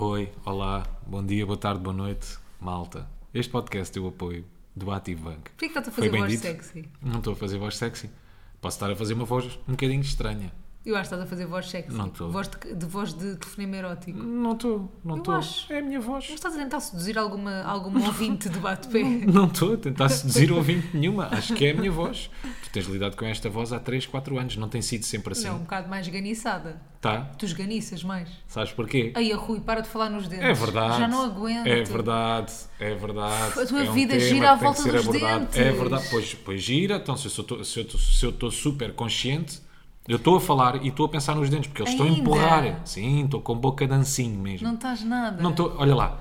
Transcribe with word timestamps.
Oi, 0.00 0.30
olá, 0.44 0.86
bom 1.04 1.26
dia, 1.26 1.44
boa 1.44 1.58
tarde, 1.58 1.80
boa 1.80 1.92
noite, 1.92 2.38
malta. 2.60 3.04
Este 3.34 3.50
podcast 3.50 3.92
tem 3.92 4.00
o 4.00 4.06
apoio 4.06 4.44
do 4.72 4.92
Ativank. 4.92 5.50
Porquê 5.50 5.66
que 5.68 5.76
estás 5.76 5.88
a 5.88 5.90
fazer 5.90 6.10
voz 6.10 6.30
dito? 6.30 6.40
sexy? 6.40 6.88
Não 7.02 7.18
estou 7.18 7.32
a 7.32 7.36
fazer 7.36 7.58
voz 7.58 7.76
sexy. 7.76 8.08
Posso 8.60 8.76
estar 8.76 8.88
a 8.92 8.94
fazer 8.94 9.14
uma 9.14 9.24
voz 9.24 9.58
um 9.66 9.72
bocadinho 9.72 10.00
estranha. 10.00 10.52
Eu 10.86 10.94
acho 10.96 11.08
que 11.10 11.14
estás 11.14 11.22
a 11.22 11.26
fazer 11.26 11.44
voz 11.44 11.68
sexy. 11.68 11.92
Não 11.92 12.06
estou. 12.06 12.30
Voz 12.30 12.48
de, 12.48 12.74
de 12.74 12.86
voz 12.86 13.12
de 13.12 13.36
telefonema 13.36 13.76
erótico. 13.76 14.18
Não 14.18 14.52
estou, 14.52 14.90
não 15.04 15.18
estou. 15.18 15.40
É 15.68 15.78
a 15.78 15.82
minha 15.82 15.98
Mas 15.98 16.06
voz. 16.06 16.30
estás 16.30 16.54
a 16.54 16.58
tentar 16.58 16.80
seduzir 16.80 17.18
alguma, 17.18 17.62
alguma 17.62 18.06
ouvinte 18.06 18.48
de 18.48 18.58
bate-pé? 18.58 19.02
Não 19.02 19.46
estou 19.48 19.74
a 19.74 19.76
tentar 19.76 20.08
seduzir 20.08 20.50
ouvinte 20.50 20.96
nenhuma. 20.96 21.26
Acho 21.30 21.54
que 21.54 21.66
é 21.66 21.72
a 21.72 21.74
minha 21.74 21.90
voz. 21.90 22.30
Tu 22.62 22.70
tens 22.70 22.86
lidado 22.86 23.16
com 23.16 23.24
esta 23.26 23.50
voz 23.50 23.72
há 23.72 23.78
3, 23.78 24.06
4 24.06 24.38
anos. 24.38 24.56
Não 24.56 24.68
tem 24.68 24.80
sido 24.80 25.04
sempre 25.04 25.32
assim. 25.32 25.48
Não, 25.48 25.56
um 25.56 25.60
bocado 25.60 25.88
mais 25.88 26.06
esganiçada. 26.06 26.80
Tá? 27.02 27.20
Tu 27.38 27.44
esganiças 27.44 28.02
mais. 28.02 28.28
Sabes 28.46 28.72
porquê? 28.72 29.12
Aí, 29.14 29.30
a 29.32 29.36
Rui, 29.36 29.60
para 29.60 29.82
de 29.82 29.88
falar 29.88 30.08
nos 30.08 30.26
dentes. 30.26 30.44
É 30.46 30.52
verdade. 30.54 30.98
Já 30.98 31.08
não 31.08 31.24
aguento. 31.24 31.66
É 31.66 31.82
verdade, 31.82 32.52
é 32.80 32.94
verdade. 32.94 33.60
A 33.60 33.66
tua 33.66 33.84
é 33.84 33.90
um 33.90 33.92
vida 33.92 34.18
gira 34.18 34.52
à 34.52 34.54
volta 34.54 34.82
dos 34.84 35.02
abordado. 35.06 35.40
dentes. 35.40 35.58
É 35.58 35.70
verdade, 35.70 36.06
pois, 36.10 36.34
pois 36.34 36.62
gira. 36.62 36.96
Então, 36.96 37.16
se 37.16 37.28
eu 38.24 38.30
estou 38.30 38.50
super 38.50 38.92
consciente, 38.94 39.60
eu 40.08 40.16
estou 40.16 40.36
a 40.36 40.40
falar 40.40 40.82
e 40.82 40.88
estou 40.88 41.06
a 41.06 41.08
pensar 41.08 41.34
nos 41.34 41.50
dentes, 41.50 41.68
porque 41.68 41.82
eles 41.82 41.92
estão 41.92 42.06
a 42.06 42.08
Ainda? 42.08 42.20
empurrar. 42.20 42.80
Sim, 42.84 43.26
estou 43.26 43.42
com 43.42 43.54
boca 43.54 43.86
de 43.86 43.92
ancinho 43.92 44.40
mesmo. 44.40 44.66
Não 44.66 44.74
estás 44.74 45.04
nada. 45.04 45.42
Não 45.42 45.50
estou, 45.50 45.74
olha 45.76 45.94
lá. 45.94 46.20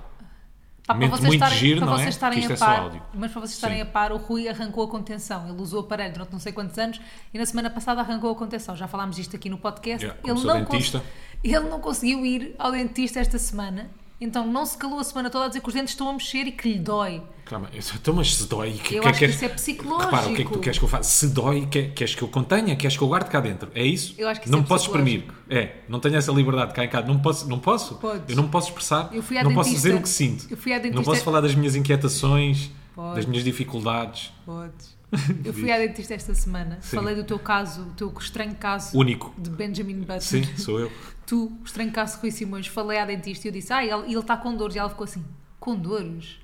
Pá, 0.85 0.95
para 0.95 1.07
vocês 1.07 1.21
muito 1.21 1.33
estarem, 1.33 1.57
giro, 1.57 1.79
para 1.79 1.85
não 1.85 1.93
é? 1.95 1.97
vocês 1.97 2.15
estarem 2.15 2.39
Que 2.39 2.53
isto 2.53 2.63
a 2.63 2.67
é 2.67 2.69
par, 2.69 2.79
áudio. 2.83 3.01
Mas 3.13 3.31
para 3.31 3.41
vocês 3.41 3.55
estarem 3.55 3.77
Sim. 3.77 3.83
a 3.83 3.85
par, 3.85 4.11
o 4.13 4.17
Rui 4.17 4.47
arrancou 4.47 4.83
a 4.85 4.87
contenção. 4.87 5.49
Ele 5.49 5.61
usou 5.61 5.81
o 5.81 5.83
aparelho 5.83 6.13
durante 6.13 6.31
não 6.31 6.39
sei 6.39 6.53
quantos 6.53 6.77
anos 6.77 7.01
e 7.33 7.37
na 7.37 7.45
semana 7.45 7.69
passada 7.69 7.99
arrancou 7.99 8.31
a 8.31 8.35
contenção. 8.35 8.75
Já 8.75 8.87
falámos 8.87 9.17
disto 9.17 9.35
aqui 9.35 9.49
no 9.49 9.57
podcast. 9.57 10.05
Yeah, 10.05 10.21
ele, 10.23 10.45
não 10.45 10.63
dentista. 10.63 11.03
ele 11.43 11.59
não 11.69 11.79
conseguiu 11.81 12.25
ir 12.25 12.55
ao 12.57 12.71
dentista 12.71 13.19
esta 13.19 13.38
semana. 13.38 13.89
Então 14.20 14.48
não 14.48 14.66
se 14.66 14.76
calou 14.77 14.98
a 14.99 15.03
semana 15.03 15.30
toda 15.30 15.45
a 15.45 15.48
dizer 15.48 15.62
que 15.62 15.67
os 15.67 15.73
dentes 15.76 15.91
estão 15.91 16.09
a 16.09 16.13
mexer 16.13 16.39
e 16.48 16.52
que 16.52 16.73
lhe 16.73 16.80
dói. 16.80 17.21
Calma, 17.45 17.69
então, 17.72 18.14
mas 18.16 18.36
se 18.36 18.47
dói. 18.47 18.72
Que, 18.73 18.95
Eu 18.95 19.03
que- 19.03 19.08
acho 19.09 19.19
que- 19.19 19.25
que 19.28 19.31
isso 19.31 19.45
é 19.45 19.50
psicológico. 19.50 20.05
Repara, 20.09 20.28
o 20.31 20.36
que 20.36 20.41
é 20.41 20.45
que 20.45 20.52
tu 20.52 20.59
queres 20.59 20.80
que 20.80 20.83
eu 20.86 20.89
faça? 20.89 21.09
Se 21.09 21.28
dói, 21.30 21.66
que- 21.67 21.89
queres 21.89 22.16
que 22.16 22.22
eu 22.23 22.28
contenha? 22.28 22.75
Queres 22.75 22.97
que 22.97 23.03
eu 23.03 23.08
guarde 23.08 23.30
cá 23.30 23.39
dentro? 23.39 23.69
É 23.75 23.86
isso? 23.86 24.16
Eu 24.17 24.28
acho 24.28 24.41
que 24.41 24.47
isso 24.47 24.52
Não 24.52 24.59
é 24.59 24.61
me 24.64 24.67
posso 24.67 24.86
exprimir. 24.88 25.25
É, 25.50 25.75
não 25.88 26.00
tenho 26.00 26.16
essa 26.16 26.31
liberdade 26.31 26.73
cá 26.73 26.83
em 26.83 26.89
casa. 26.89 27.08
Não 27.08 27.19
posso? 27.19 27.47
Não 27.47 27.59
posso? 27.59 27.95
Podes. 27.95 28.23
Eu 28.28 28.36
não 28.36 28.44
me 28.45 28.50
posso 28.50 28.69
expressar. 28.69 29.09
Eu 29.14 29.22
fui 29.22 29.38
à 29.38 29.44
não 29.44 29.53
posso 29.53 29.69
dentista- 29.69 29.88
dizer 29.89 30.00
o 30.00 30.02
que 30.03 30.09
sinto. 30.09 30.47
eu 30.50 30.58
fui 30.58 30.73
à 30.73 30.78
Não 30.78 30.84
dentista- 30.84 31.06
posso 31.06 31.23
falar 31.23 31.39
das 31.41 31.53
minhas 31.53 31.75
inquietações, 31.75 32.72
Podes. 32.95 33.16
das 33.17 33.25
minhas 33.28 33.44
dificuldades. 33.45 34.31
Podes. 34.45 34.97
Eu 35.44 35.53
fui 35.53 35.72
à 35.72 35.77
dentista 35.77 36.13
esta 36.13 36.33
semana. 36.36 36.80
Sim. 36.81 36.97
Falei 36.97 37.16
do 37.16 37.23
teu 37.23 37.39
caso, 37.39 37.81
o 37.83 37.94
teu 37.94 38.13
estranho 38.19 38.55
caso 38.55 38.97
Único. 38.97 39.33
de 39.38 39.50
Benjamin 39.50 40.02
Button. 40.02 40.19
Sim, 40.19 40.44
sou 40.58 40.80
eu. 40.80 40.91
tu, 41.25 41.45
o 41.61 41.66
estranho 41.66 41.91
caso 41.91 42.16
de 42.16 42.22
Rui 42.22 42.31
Simões, 42.31 42.67
falei 42.67 43.00
à 43.00 43.05
dentista 43.05 43.47
e 43.47 43.50
eu 43.50 43.53
disse, 43.53 43.72
ah, 43.72 43.83
ele, 43.83 44.11
ele 44.11 44.19
está 44.19 44.35
com 44.35 44.55
dores. 44.55 44.75
E 44.75 44.80
ela 44.80 44.89
ficou 44.89 45.05
assim, 45.05 45.23
com 45.59 45.75
dores? 45.75 46.38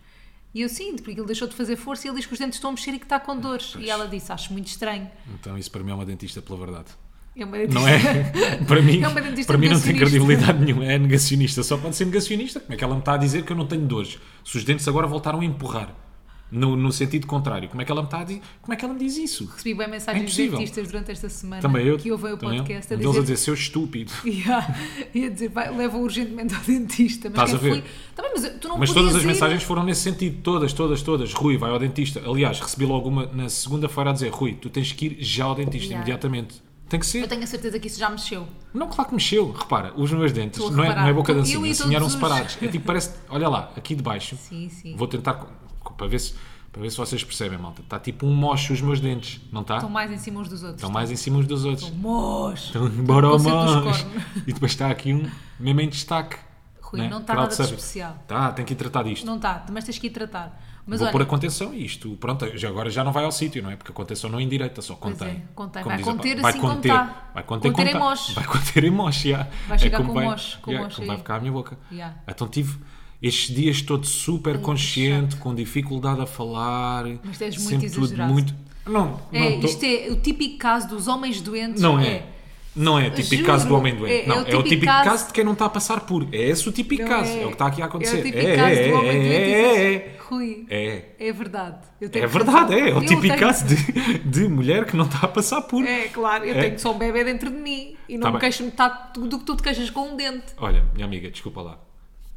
E 0.53 0.61
eu 0.61 0.69
sim, 0.69 0.95
porque 0.95 1.19
ele 1.19 1.25
deixou 1.25 1.47
de 1.47 1.55
fazer 1.55 1.75
força 1.75 2.07
e 2.07 2.09
ele 2.09 2.17
diz 2.17 2.25
que 2.25 2.33
os 2.33 2.39
dentes 2.39 2.55
estão 2.57 2.69
a 2.69 2.73
mexer 2.73 2.91
e 2.91 2.99
que 2.99 3.05
está 3.05 3.19
com 3.19 3.35
dores. 3.35 3.75
E 3.79 3.89
ela 3.89 4.07
disse, 4.07 4.31
acho 4.31 4.53
muito 4.53 4.67
estranho. 4.67 5.09
Então 5.33 5.57
isso 5.57 5.71
para 5.71 5.83
mim 5.83 5.91
é 5.91 5.95
uma 5.95 6.05
dentista 6.05 6.41
pela 6.41 6.57
verdade. 6.59 6.87
É 7.35 7.43
uma 7.43 7.57
dentista. 7.57 7.79
Não 7.79 7.87
é? 7.87 8.61
Para 8.67 8.81
mim, 8.81 9.01
É 9.03 9.43
para 9.45 9.57
mim 9.57 9.67
não 9.69 9.81
tem 9.81 9.95
credibilidade 9.95 10.59
nenhuma. 10.63 10.85
É 10.85 10.99
negacionista. 10.99 11.63
Só 11.63 11.75
pode 11.77 11.95
ser 11.95 12.05
negacionista. 12.05 12.59
Como 12.59 12.71
é 12.73 12.77
que 12.77 12.83
ela 12.83 12.93
me 12.93 12.99
está 12.99 13.15
a 13.15 13.17
dizer 13.17 13.43
que 13.43 13.51
eu 13.51 13.55
não 13.55 13.65
tenho 13.65 13.81
dores? 13.87 14.19
Se 14.45 14.55
os 14.55 14.63
dentes 14.63 14.87
agora 14.87 15.07
voltaram 15.07 15.39
a 15.39 15.45
empurrar. 15.45 15.95
No, 16.51 16.75
no 16.75 16.91
sentido 16.91 17.25
contrário. 17.25 17.67
Como 17.67 17.81
é 17.81 17.85
que 17.85 17.91
ela 17.91 18.03
me 18.03 18.09
a 18.11 18.23
dizer? 18.23 18.41
Como 18.61 18.73
é 18.73 18.75
que 18.77 18.85
ela 18.85 18.93
me 18.93 18.99
diz 18.99 19.17
isso? 19.17 19.45
Recebi 19.45 19.73
bem 19.73 19.87
mensagens 19.89 20.23
É 20.39 20.43
de 20.43 20.49
dentistas 20.51 20.87
durante 20.87 21.11
esta 21.11 21.27
semana 21.27 21.61
Também 21.63 21.87
eu. 21.87 21.97
que 21.97 22.11
ouvem 22.11 22.31
o 22.31 22.33
eu. 22.33 22.37
podcast 22.37 22.93
Um 22.93 22.95
a 22.95 22.99
dizer, 22.99 23.17
a 23.17 23.21
dizer, 23.21 23.37
seu 23.37 23.53
estúpido. 23.55 24.11
Yeah, 24.23 24.75
ia 25.15 25.31
dizer, 25.31 25.49
vai, 25.49 25.75
leva 25.75 25.97
urgentemente 25.97 26.53
ao 26.53 26.61
dentista. 26.61 27.27
Mas 27.35 27.49
Estás 27.49 27.53
a 27.55 27.57
ver? 27.57 27.81
fui- 27.81 27.83
Também, 28.15 28.31
mas 28.35 28.49
tu 28.59 28.67
não 28.67 28.77
Mas 28.77 28.93
todas 28.93 29.15
as 29.15 29.23
ir. 29.23 29.25
mensagens 29.25 29.63
foram 29.63 29.83
nesse 29.83 30.01
sentido. 30.01 30.41
Todas, 30.43 30.73
todas, 30.73 31.01
todas. 31.01 31.33
Rui, 31.33 31.57
vai 31.57 31.71
ao 31.71 31.79
dentista. 31.79 32.21
Aliás, 32.23 32.59
recebi 32.59 32.85
logo 32.85 33.09
uma 33.09 33.25
na 33.25 33.49
segunda-feira 33.49 34.11
a 34.11 34.13
dizer, 34.13 34.29
Rui, 34.29 34.53
tu 34.53 34.69
tens 34.69 34.91
que 34.91 35.07
ir 35.07 35.17
já 35.21 35.45
ao 35.45 35.55
dentista, 35.55 35.85
Yeah. 35.87 35.95
imediatamente. 36.03 36.61
Tem 36.87 36.99
que 36.99 37.05
ser. 37.07 37.21
Eu 37.23 37.27
tenho 37.27 37.41
a 37.41 37.47
certeza 37.47 37.79
que 37.79 37.87
isso 37.87 37.99
já 37.99 38.07
mexeu. 38.11 38.47
Não, 38.71 38.87
claro 38.87 39.09
que 39.09 39.15
mexeu. 39.15 39.51
Repara, 39.51 39.91
os 39.97 40.11
meus 40.11 40.31
dentes, 40.31 40.61
a 40.61 40.69
não 40.69 40.83
é, 40.83 40.93
não 40.95 41.07
é 41.07 41.13
boca 41.13 41.31
Eu 41.31 41.65
e 41.65 41.71
assim 41.71 41.95
eram 41.95 42.05
os- 42.05 42.13
separados. 42.13 42.57
É 42.61 42.67
tipo, 42.67 42.85
parece, 42.85 43.09
olha 43.29 43.49
lá, 43.49 43.71
aqui 43.75 43.95
de 43.95 44.03
baixo. 44.03 44.35
Sim, 44.37 44.69
sim. 44.69 44.95
Vou 44.95 45.07
tentar, 45.07 45.43
para 45.91 46.07
ver 46.07 46.19
se, 46.19 46.33
para 46.71 46.81
ver 46.81 46.89
se 46.91 46.97
vocês 46.97 47.23
percebem, 47.23 47.57
malta. 47.57 47.81
Está 47.81 47.99
tipo 47.99 48.25
um 48.25 48.33
mocho 48.33 48.71
os 48.73 48.81
meus 48.81 48.99
dentes, 48.99 49.41
não 49.51 49.61
está? 49.61 49.75
Estão 49.75 49.89
mais 49.89 50.11
em 50.11 50.17
cima 50.17 50.39
uns 50.39 50.47
dos 50.47 50.61
outros. 50.63 50.79
Estão 50.81 50.91
mais 50.91 51.11
em 51.11 51.15
cima 51.15 51.39
uns 51.39 51.47
dos 51.47 51.65
outros. 51.65 51.89
Mosh! 51.91 52.65
Estão 52.67 52.87
embora 52.87 53.27
ao 53.27 53.39
cornos. 53.39 54.05
E 54.47 54.53
depois 54.53 54.71
está 54.71 54.89
aqui 54.89 55.13
um 55.13 55.29
mesmo 55.59 55.81
em 55.81 55.89
destaque. 55.89 56.37
Rui, 56.81 57.01
né? 57.01 57.09
não 57.09 57.19
está 57.21 57.33
nada 57.33 57.47
de 57.55 57.61
especial. 57.61 58.17
Tá, 58.27 58.51
tem 58.51 58.63
que 58.63 58.73
ir 58.73 58.75
tratar 58.75 59.03
disto. 59.03 59.25
Não 59.25 59.37
está, 59.37 59.65
mas 59.71 59.83
tens 59.83 59.97
que 59.97 60.07
ir 60.07 60.11
tratar. 60.11 60.59
Mas 60.85 60.99
Vou 60.99 61.05
olha, 61.07 61.11
pôr 61.13 61.21
a 61.21 61.25
contenção 61.25 61.73
e 61.73 61.85
isto, 61.85 62.17
pronto, 62.17 62.45
já 62.57 62.67
agora 62.67 62.89
já 62.89 63.05
não 63.05 63.13
vai 63.13 63.23
ao 63.23 63.31
sítio, 63.31 63.63
não 63.63 63.71
é? 63.71 63.77
Porque 63.77 63.89
a 63.93 63.95
contenção 63.95 64.29
não 64.29 64.39
endireita, 64.41 64.81
só 64.81 64.95
Pois 64.95 65.13
contém. 65.17 65.35
é, 65.35 65.41
contém. 65.55 65.81
Como 65.81 65.95
Vai 65.95 65.97
diz 65.97 66.07
a 66.07 66.11
conter 66.11 66.35
palavra. 66.35 66.49
assim 66.49 66.59
conter. 66.59 66.91
tá. 66.93 67.31
Vai 67.33 67.43
conter, 67.43 67.71
Conter 67.71 67.87
em 67.87 67.93
tá. 67.93 67.99
moche. 67.99 68.33
Vai 68.33 68.43
conter 68.43 68.83
em 68.83 68.89
moche, 68.91 69.29
já. 69.29 69.47
Vai 69.65 69.79
chegar 69.79 69.97
como 69.99 70.09
com 70.09 70.15
vai- 70.15 70.25
moche, 70.25 70.57
com 70.57 70.71
yeah, 70.71 70.85
moche 70.85 70.95
como 70.97 71.07
vai 71.07 71.17
ficar 71.17 71.35
a 71.35 71.39
minha 71.39 71.51
boca. 71.53 71.77
Yeah. 71.89 72.17
Então 72.27 72.47
tive 72.49 72.77
estes 73.23 73.55
dias 73.55 73.81
todo 73.81 74.05
super 74.05 74.59
consciente, 74.59 75.37
com 75.37 75.55
dificuldade 75.55 76.21
a 76.21 76.25
falar. 76.27 77.05
Mas 77.23 77.41
és 77.41 77.55
muito 77.57 77.69
sempre 77.69 77.89
tudo 77.89 78.05
exagerado. 78.05 78.33
muito. 78.33 78.53
Não, 78.85 79.21
é, 79.31 79.51
não, 79.51 79.59
tô- 79.61 79.65
isto 79.67 79.83
é 79.85 80.07
o 80.11 80.17
típico 80.17 80.57
caso 80.57 80.89
dos 80.89 81.07
homens 81.07 81.39
doentes. 81.41 81.81
não 81.81 81.97
é. 81.99 82.25
Não 82.75 82.97
é 82.97 83.07
típico 83.11 83.35
Juro, 83.35 83.45
caso 83.45 83.67
do 83.67 83.75
homem 83.75 83.95
doente. 83.95 84.11
é- 84.13 84.23
é 84.23 84.27
não, 84.27 84.37
o 84.37 84.39
é 84.39 84.41
o 84.41 84.45
típico 84.45 84.63
típico 84.69 84.85
caso- 84.87 85.09
caso... 85.09 85.27
de 85.27 85.33
quem 85.33 85.43
não 85.43 85.53
está 85.53 85.65
a 85.65 85.69
passar 85.69 85.99
por. 86.01 86.27
É 86.33 86.37
esse 86.49 86.67
o 86.67 86.71
típico 86.71 87.03
Não 87.03 87.07
caso. 87.09 87.31
é. 87.31 87.41
É 87.43 87.45
o 87.45 87.47
que 87.49 87.53
está 87.53 87.67
aqui 87.67 87.81
a 87.83 87.85
acontecer. 87.85 88.17
É 88.17 88.19
o 88.19 88.23
típico 88.23 88.47
é, 88.47 88.55
caso 88.55 88.67
é, 88.79 88.87
do 88.89 88.95
homem 88.97 89.09
é, 89.09 89.13
doente. 89.13 89.29
e 89.29 89.53
é, 89.53 89.75
é, 89.75 89.93
é. 89.93 90.17
Rui, 90.27 90.65
É. 90.69 91.03
é 91.19 91.31
verdade. 91.31 91.77
É 92.01 92.25
verdade, 92.27 92.73
é. 92.73 92.89
É 92.89 92.93
o 92.93 92.97
Eu 92.97 93.01
típico 93.01 93.21
tenho- 93.21 93.39
caso 93.39 93.65
de, 93.67 94.17
de 94.25 94.47
mulher 94.49 94.85
que 94.85 94.95
não 94.97 95.05
está 95.05 95.19
a 95.19 95.27
passar 95.27 95.61
por. 95.61 95.85
É, 95.85 96.07
claro, 96.07 96.45
eu 96.45 96.55
É. 96.55 96.61
tenho 96.63 96.79
só 96.79 96.91
um 96.93 96.97
bebê 96.97 97.23
dentro 97.23 97.51
de 97.51 97.57
mim 97.57 97.95
e 98.09 98.17
não 98.17 98.23
Tá 98.23 98.31
me 98.31 98.39
queixo 98.39 98.63
metade 98.63 99.19
do 99.19 99.37
que 99.37 99.45
tu 99.45 99.55
te 99.55 99.61
queixas 99.61 99.89
com 99.91 100.09
um 100.09 100.15
dente. 100.17 100.45
Olha, 100.57 100.83
minha 100.95 101.05
amiga, 101.05 101.29
desculpa 101.29 101.61
lá. 101.61 101.79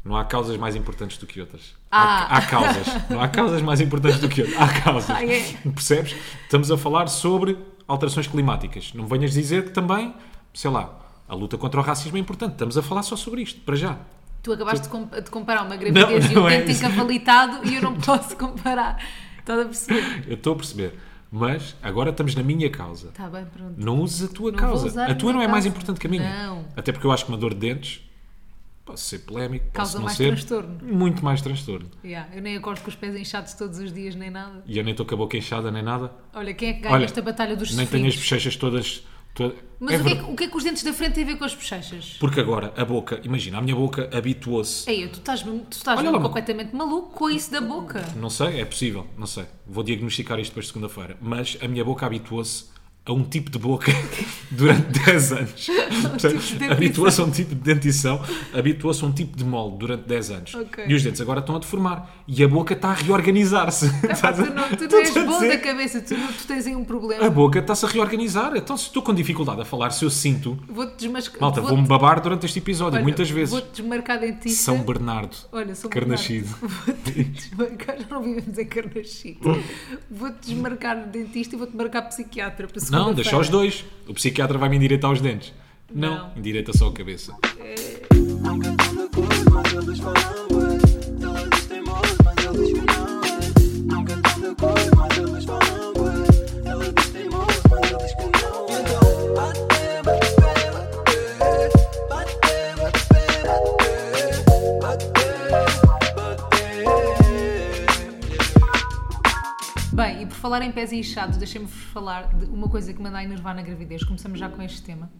Não 0.06 0.16
há 0.16 0.24
causas 0.24 0.56
mais 0.56 0.76
importantes 0.76 1.18
do 1.18 1.26
que 1.26 1.40
outras. 1.40 1.74
Ah. 1.90 2.26
Há, 2.34 2.38
há 2.38 2.42
causas. 2.46 2.86
Não 3.10 3.20
há 3.20 3.28
causas 3.28 3.60
mais 3.60 3.80
importantes 3.80 4.20
do 4.20 4.28
que 4.28 4.42
outras. 4.42 4.60
Há 4.60 4.80
causas. 4.80 5.10
Ah, 5.16 5.24
é? 5.24 5.40
Percebes? 5.72 6.14
Estamos 6.42 6.70
a 6.70 6.78
falar 6.78 7.08
sobre 7.08 7.58
alterações 7.88 8.26
climáticas. 8.26 8.92
Não 8.94 9.06
venhas 9.06 9.32
dizer 9.32 9.64
que 9.64 9.70
também, 9.70 10.14
sei 10.54 10.70
lá, 10.70 10.96
a 11.28 11.34
luta 11.34 11.58
contra 11.58 11.80
o 11.80 11.82
racismo 11.82 12.16
é 12.16 12.20
importante. 12.20 12.52
Estamos 12.52 12.78
a 12.78 12.82
falar 12.82 13.02
só 13.02 13.16
sobre 13.16 13.42
isto, 13.42 13.60
para 13.62 13.74
já. 13.74 13.98
Tu 14.42 14.52
acabaste 14.52 14.82
de, 14.84 14.88
com- 14.90 15.06
de 15.06 15.28
comparar 15.30 15.62
uma 15.64 15.74
gravidez 15.76 16.24
Não, 16.24 16.30
e 16.32 16.38
um 16.38 16.40
não 16.42 16.48
é 16.48 16.60
dente 16.62 16.72
encavalitado 16.78 17.68
e 17.68 17.74
eu 17.74 17.82
não 17.82 17.94
posso 17.96 18.36
comparar. 18.36 19.04
Estás 19.40 19.60
a 19.60 19.64
perceber? 19.64 20.24
Eu 20.28 20.34
estou 20.34 20.52
a 20.52 20.56
perceber. 20.56 20.98
Mas 21.32 21.74
agora 21.82 22.10
estamos 22.10 22.36
na 22.36 22.44
minha 22.44 22.70
causa. 22.70 23.08
Está 23.08 23.28
bem, 23.28 23.44
pronto. 23.46 23.74
Não 23.76 24.00
uses 24.00 24.30
a 24.30 24.32
tua 24.32 24.52
Não 24.52 24.58
causa. 24.58 25.04
A 25.04 25.14
tua 25.16 25.32
não 25.32 25.42
é 25.42 25.48
mais 25.48 25.64
causa. 25.64 25.68
importante 25.68 25.98
que 25.98 26.06
a 26.06 26.10
minha. 26.10 26.46
Não. 26.46 26.64
Até 26.76 26.92
porque 26.92 27.04
eu 27.06 27.10
acho 27.10 27.24
que 27.24 27.32
uma 27.32 27.36
dor 27.38 27.52
de 27.54 27.58
dentes, 27.60 28.00
posso 28.86 29.04
ser 29.04 29.18
polémico, 29.18 29.66
posso 29.66 29.74
Causa 29.94 30.00
mais 30.00 30.16
ser. 30.16 30.28
transtorno. 30.28 30.78
Muito 30.82 31.22
mais 31.24 31.42
transtorno. 31.42 31.90
Yeah, 32.04 32.30
eu 32.34 32.40
nem 32.40 32.56
acordo 32.56 32.80
com 32.80 32.88
os 32.88 32.94
pés 32.94 33.14
inchados 33.16 33.52
todos 33.54 33.78
os 33.78 33.92
dias, 33.92 34.14
nem 34.14 34.30
nada. 34.30 34.62
E 34.66 34.78
eu 34.78 34.84
nem 34.84 34.92
estou 34.92 35.04
com 35.04 35.14
a 35.14 35.18
boca 35.18 35.36
inchada 35.36 35.70
nem 35.70 35.82
nada. 35.82 36.10
Olha, 36.32 36.54
quem 36.54 36.70
é 36.70 36.72
que 36.74 36.80
ganha 36.80 36.94
Olha, 36.94 37.04
esta 37.04 37.20
batalha 37.20 37.56
dos 37.56 37.74
Nem 37.76 37.86
tenho 37.86 38.06
as 38.06 38.14
bochechas 38.16 38.56
todas. 38.56 39.04
toda- 39.34 39.54
Mas 39.78 39.94
É 39.94 39.98
o, 40.00 40.04
que 40.04 40.10
é 40.12 40.14
que, 40.16 40.22
o 40.22 40.36
que 40.36 40.44
é 40.44 40.48
que 40.48 40.56
os 40.56 40.64
dentes 40.64 40.82
da 40.84 40.92
frente 40.94 41.14
têm 41.14 41.24
a 41.24 41.26
ver 41.26 41.36
com 41.36 41.44
as 41.44 41.54
bochechas? 41.54 42.16
Porque 42.20 42.40
agora 42.40 42.72
a 42.76 42.84
boca, 42.84 43.20
imagina, 43.24 43.58
a 43.58 43.60
minha 43.60 43.74
boca 43.76 44.08
habituou-se. 44.16 44.88
Ei, 44.88 45.06
tu 45.08 45.18
estás, 45.18 45.42
tu 45.42 45.66
estás 45.72 45.98
Olha 46.00 46.18
completamente 46.18 46.74
maluco 46.74 47.10
com 47.10 47.28
isso 47.28 47.50
da 47.50 47.60
boca. 47.60 48.02
Não 48.16 48.30
sei, 48.30 48.60
é 48.60 48.64
possível, 48.64 49.06
não 49.18 49.26
sei. 49.26 49.44
Vou 49.66 49.82
diagnosticar 49.84 50.38
isto 50.38 50.52
depois 50.52 50.66
de 50.66 50.72
segunda-feira. 50.72 51.16
Mas 51.20 51.58
a 51.60 51.68
minha 51.68 51.84
boca 51.84 52.06
habituou-se 52.06 52.66
a 53.06 53.12
um 53.12 53.22
tipo 53.22 53.50
de 53.50 53.58
boca 53.58 53.92
durante 54.50 54.98
10 55.04 55.32
anos. 55.32 55.66
Tipo 56.16 56.72
habituou-se 56.72 57.20
a 57.20 57.24
um 57.24 57.30
tipo 57.30 57.54
de 57.54 57.60
dentição, 57.60 58.20
habituou-se 58.52 59.02
a 59.04 59.06
um 59.06 59.12
tipo 59.12 59.36
de 59.36 59.44
molde 59.44 59.78
durante 59.78 60.02
10 60.06 60.30
anos. 60.30 60.54
Ok. 60.54 60.84
E 60.88 60.94
os 60.94 61.02
dentes 61.02 61.20
agora 61.20 61.40
estão 61.40 61.56
a 61.56 61.58
deformar. 61.58 62.10
E 62.26 62.42
a 62.42 62.48
boca 62.48 62.74
está 62.74 62.88
a 62.90 62.94
reorganizar-se. 62.94 63.86
A- 63.86 64.32
tu 64.32 64.54
não, 64.54 64.68
tu 64.76 64.88
não 64.90 64.98
és 65.00 65.14
bom 65.14 65.32
dizer. 65.38 65.48
da 65.48 65.58
cabeça, 65.58 66.00
tu, 66.00 66.16
não- 66.16 66.26
tu 66.32 66.46
tens 66.46 66.66
aí 66.66 66.74
um 66.74 66.84
problema. 66.84 67.24
A 67.26 67.30
boca 67.30 67.58
está-se 67.58 67.84
a 67.84 67.88
reorganizar. 67.88 68.56
Então, 68.56 68.76
se 68.76 68.84
estou 68.84 69.02
com 69.02 69.14
dificuldade 69.14 69.60
a 69.60 69.64
falar, 69.64 69.90
se 69.90 70.04
eu 70.04 70.10
sinto. 70.10 70.58
Vou-te 70.68 70.96
desmascarar. 70.98 71.40
Malta, 71.40 71.60
vou-me 71.60 71.86
babar 71.86 72.20
durante 72.20 72.46
este 72.46 72.58
episódio, 72.58 73.00
muitas 73.02 73.30
vezes. 73.30 73.50
Vou-te 73.50 73.80
desmarcar 73.82 74.18
dentista. 74.20 74.62
São 74.64 74.78
Bernardo. 74.78 75.36
Olha, 75.52 75.74
São. 75.74 75.88
Bernardo. 75.90 76.16
Vou-te 76.86 77.24
desmarcar, 77.24 77.98
já 77.98 78.06
não 78.10 78.22
vivemos 78.22 78.58
em 78.58 78.66
Carnaxide. 78.66 79.38
Vou-te 80.10 80.46
desmarcar 80.50 81.06
dentista 81.06 81.54
e 81.54 81.58
vou-te 81.58 81.76
marcar 81.76 82.02
psiquiatra 82.02 82.66
para 82.66 82.80
Não, 82.96 83.14
deixa 83.14 83.38
os 83.38 83.48
dois. 83.48 83.84
O 84.08 84.14
psiquiatra 84.14 84.58
vai 84.58 84.68
me 84.68 84.76
endireitar 84.76 85.12
os 85.12 85.20
dentes. 85.20 85.52
Não, 85.94 86.16
Não. 86.16 86.32
endireita 86.36 86.72
só 86.72 86.88
a 86.88 86.92
cabeça. 86.92 87.32
Não 88.42 88.58
falar 110.46 110.62
em 110.62 110.70
pés 110.70 110.92
inchados, 110.92 111.36
deixem-me 111.38 111.66
vos 111.66 111.82
falar 111.86 112.32
de 112.32 112.44
uma 112.44 112.68
coisa 112.68 112.94
que 112.94 113.02
me 113.02 113.08
anda 113.08 113.18
a 113.18 113.24
enervar 113.24 113.52
na 113.52 113.62
gravidez. 113.62 114.04
Começamos 114.04 114.38
já 114.38 114.48
com 114.48 114.62
este 114.62 114.80
tema. 114.80 115.10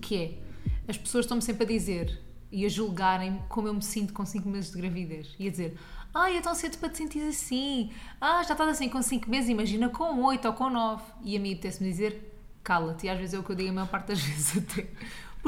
Que 0.00 0.16
é, 0.16 0.38
as 0.86 0.96
pessoas 0.96 1.24
estão-me 1.24 1.42
sempre 1.42 1.64
a 1.64 1.66
dizer 1.66 2.22
e 2.52 2.64
a 2.64 2.68
julgarem 2.68 3.42
como 3.48 3.66
eu 3.66 3.74
me 3.74 3.82
sinto 3.82 4.12
com 4.12 4.24
5 4.24 4.48
meses 4.48 4.70
de 4.70 4.80
gravidez. 4.80 5.34
E 5.40 5.48
a 5.48 5.50
dizer, 5.50 5.76
ai, 6.14 6.36
é 6.36 6.40
tão 6.40 6.54
cedo 6.54 6.78
para 6.78 6.88
te 6.88 6.98
sentir 6.98 7.26
assim. 7.26 7.90
Ah, 8.20 8.40
já 8.44 8.52
estás 8.52 8.70
assim 8.70 8.88
com 8.88 9.02
5 9.02 9.28
meses, 9.28 9.50
imagina 9.50 9.88
com 9.88 10.22
8 10.22 10.46
ou 10.46 10.54
com 10.54 10.70
9. 10.70 11.02
E 11.24 11.36
a 11.36 11.40
mim 11.40 11.54
apetece-me 11.54 11.90
dizer, 11.90 12.32
cala-te. 12.62 13.06
E 13.06 13.10
às 13.10 13.18
vezes 13.18 13.34
é 13.34 13.40
o 13.40 13.42
que 13.42 13.50
eu 13.50 13.56
digo 13.56 13.70
a 13.70 13.72
maior 13.72 13.88
parte 13.88 14.06
das 14.06 14.20
vezes 14.22 14.56
até. 14.56 14.86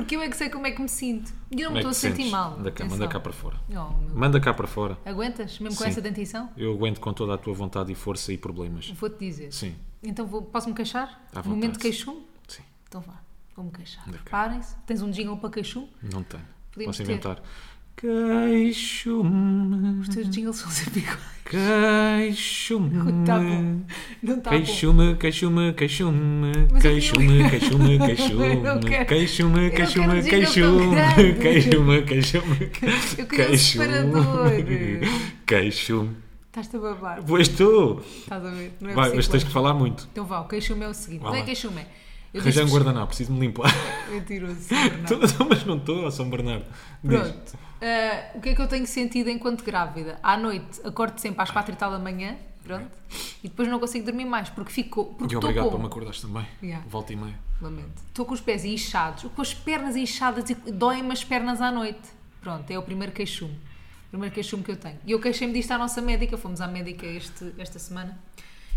Porque 0.00 0.16
eu 0.16 0.22
é 0.22 0.28
que 0.28 0.36
sei 0.36 0.48
como 0.50 0.66
é 0.66 0.70
que 0.70 0.80
me 0.82 0.88
sinto. 0.88 1.32
E 1.50 1.60
eu 1.60 1.70
não 1.70 1.76
Como 1.76 1.78
é 1.78 1.82
me 1.84 1.90
estou 1.90 1.90
a 1.90 1.92
que 1.92 1.96
te 1.96 2.00
sentir 2.00 2.16
sentes? 2.16 2.30
mal. 2.32 2.50
Manda 2.56 2.70
cá, 2.72 2.84
manda 2.84 3.08
cá 3.08 3.20
para 3.20 3.32
fora. 3.32 3.56
Oh, 3.70 4.14
Manda 4.18 4.40
cá 4.40 4.54
para 4.54 4.66
fora. 4.66 4.98
Aguentas? 5.04 5.58
Mesmo 5.58 5.76
com 5.76 5.84
Sim. 5.84 5.90
essa 5.90 6.00
dentição? 6.00 6.50
Eu 6.56 6.72
aguento 6.72 7.00
com 7.00 7.12
toda 7.12 7.34
a 7.34 7.38
tua 7.38 7.54
vontade 7.54 7.92
e 7.92 7.94
força 7.94 8.32
e 8.32 8.38
problemas. 8.38 8.90
Vou-te 8.90 9.18
dizer. 9.18 9.52
Sim, 9.52 9.74
Então 10.02 10.26
vou- 10.26 10.42
posso-me 10.42 10.74
queixar? 10.74 11.22
À 11.32 11.42
Momento 11.42 11.54
vontade. 11.54 11.72
de 11.72 11.78
queixume? 11.78 12.26
sim. 12.48 12.62
Então 12.88 13.00
vá, 13.00 13.20
vou-me 13.54 13.70
queixar. 13.70 14.04
Preparem-se. 14.10 14.74
Tens 14.86 15.02
um 15.02 15.10
jingle 15.10 15.36
para 15.36 15.50
queixume? 15.50 15.90
Não 16.02 16.22
tenho. 16.22 16.42
Podíamos 16.72 16.96
Posso 16.96 17.06
ter. 17.06 17.42
Queixo-me. 18.00 20.00
Os 20.00 20.08
teus 20.08 20.30
jingles 20.30 20.56
são 20.56 20.70
sempre 20.70 21.00
iguais. 21.00 21.18
Queixo-me. 21.44 23.24
Tá 23.26 23.38
bom. 23.38 23.80
Não 24.22 24.38
está. 24.38 24.50
Queixo-me, 24.50 25.16
queixo-me, 25.16 25.72
queixo-me, 25.74 26.52
queixo-me, 26.80 27.50
queixo-me, 27.50 28.00
queixo-me, 29.04 29.04
queixo-me, 29.04 29.70
queixo-me, 29.70 30.22
queixo-me, 30.30 31.32
queixo-me, 31.32 32.02
queixo-me, 32.02 32.70
Eu 33.18 33.26
queria 33.26 33.50
um 33.50 33.56
separador. 33.58 34.50
queixo-me. 35.46 36.10
Estás-te 36.46 36.76
a 36.76 36.80
babar. 36.80 37.22
Pois 37.26 37.48
tu. 37.48 38.00
Estás 38.18 38.44
a 38.44 38.50
ver? 38.50 38.72
Não 38.80 38.90
é 38.90 38.94
Vai, 38.94 39.14
mas 39.14 39.28
tens 39.28 39.44
que 39.44 39.50
falar 39.52 39.74
muito. 39.74 40.08
Então 40.10 40.24
vá, 40.24 40.40
o 40.40 40.48
queixume 40.48 40.84
é 40.84 40.88
o 40.88 40.94
seguinte. 40.94 41.22
Não 41.22 41.34
é 41.34 41.40
lá. 41.40 41.44
queixume, 41.44 41.80
é. 41.82 41.86
Arranjar 42.38 42.64
um 42.64 42.68
guardanapo, 42.70 43.06
preciso 43.08 43.32
me 43.32 43.40
limpar. 43.40 43.72
Mentiroso, 44.10 44.68
Bernardo. 44.68 45.46
Mas 45.48 45.64
não 45.64 45.76
estou, 45.76 46.10
São 46.10 46.30
Bernardo. 46.30 46.64
Pronto. 47.02 47.58
Ah, 47.82 48.30
o 48.34 48.40
que 48.40 48.50
é 48.50 48.54
que 48.54 48.60
eu 48.62 48.68
tenho 48.68 48.86
sentido 48.86 49.30
enquanto 49.30 49.64
grávida? 49.64 50.18
À 50.22 50.36
noite, 50.36 50.80
acordo 50.84 51.18
sempre 51.18 51.42
às 51.42 51.50
quatro 51.50 51.72
e 51.72 51.76
tal 51.76 51.90
da 51.90 51.98
manhã. 51.98 52.36
Pronto. 52.62 52.90
E 53.42 53.48
depois 53.48 53.68
não 53.68 53.80
consigo 53.80 54.04
dormir 54.04 54.26
mais 54.26 54.48
porque 54.50 54.70
fico. 54.70 55.06
Porque 55.18 55.34
E 55.34 55.36
obrigado 55.36 55.64
com... 55.64 55.70
por 55.70 55.80
me 55.80 55.86
acordares 55.86 56.20
também. 56.20 56.46
Yeah. 56.62 56.84
Volta 56.88 57.12
e 57.12 57.16
meia. 57.16 57.34
Lamento. 57.60 58.02
Estou 58.08 58.24
com 58.24 58.34
os 58.34 58.40
pés 58.40 58.64
inchados, 58.64 59.24
com 59.34 59.42
as 59.42 59.52
pernas 59.52 59.96
inchadas 59.96 60.48
e 60.50 60.54
doem-me 60.54 61.12
as 61.12 61.24
pernas 61.24 61.60
à 61.60 61.72
noite. 61.72 62.08
Pronto, 62.40 62.70
é 62.70 62.78
o 62.78 62.82
primeiro 62.82 63.12
queixume. 63.12 63.54
O 64.06 64.10
primeiro 64.10 64.34
queixume 64.34 64.62
que 64.62 64.70
eu 64.70 64.76
tenho. 64.76 64.98
E 65.06 65.12
eu 65.12 65.20
queixei-me 65.20 65.52
disto 65.52 65.70
à 65.72 65.78
nossa 65.78 66.00
médica, 66.00 66.36
fomos 66.36 66.60
à 66.60 66.66
médica 66.68 67.06
este, 67.06 67.52
esta 67.58 67.78
semana, 67.78 68.18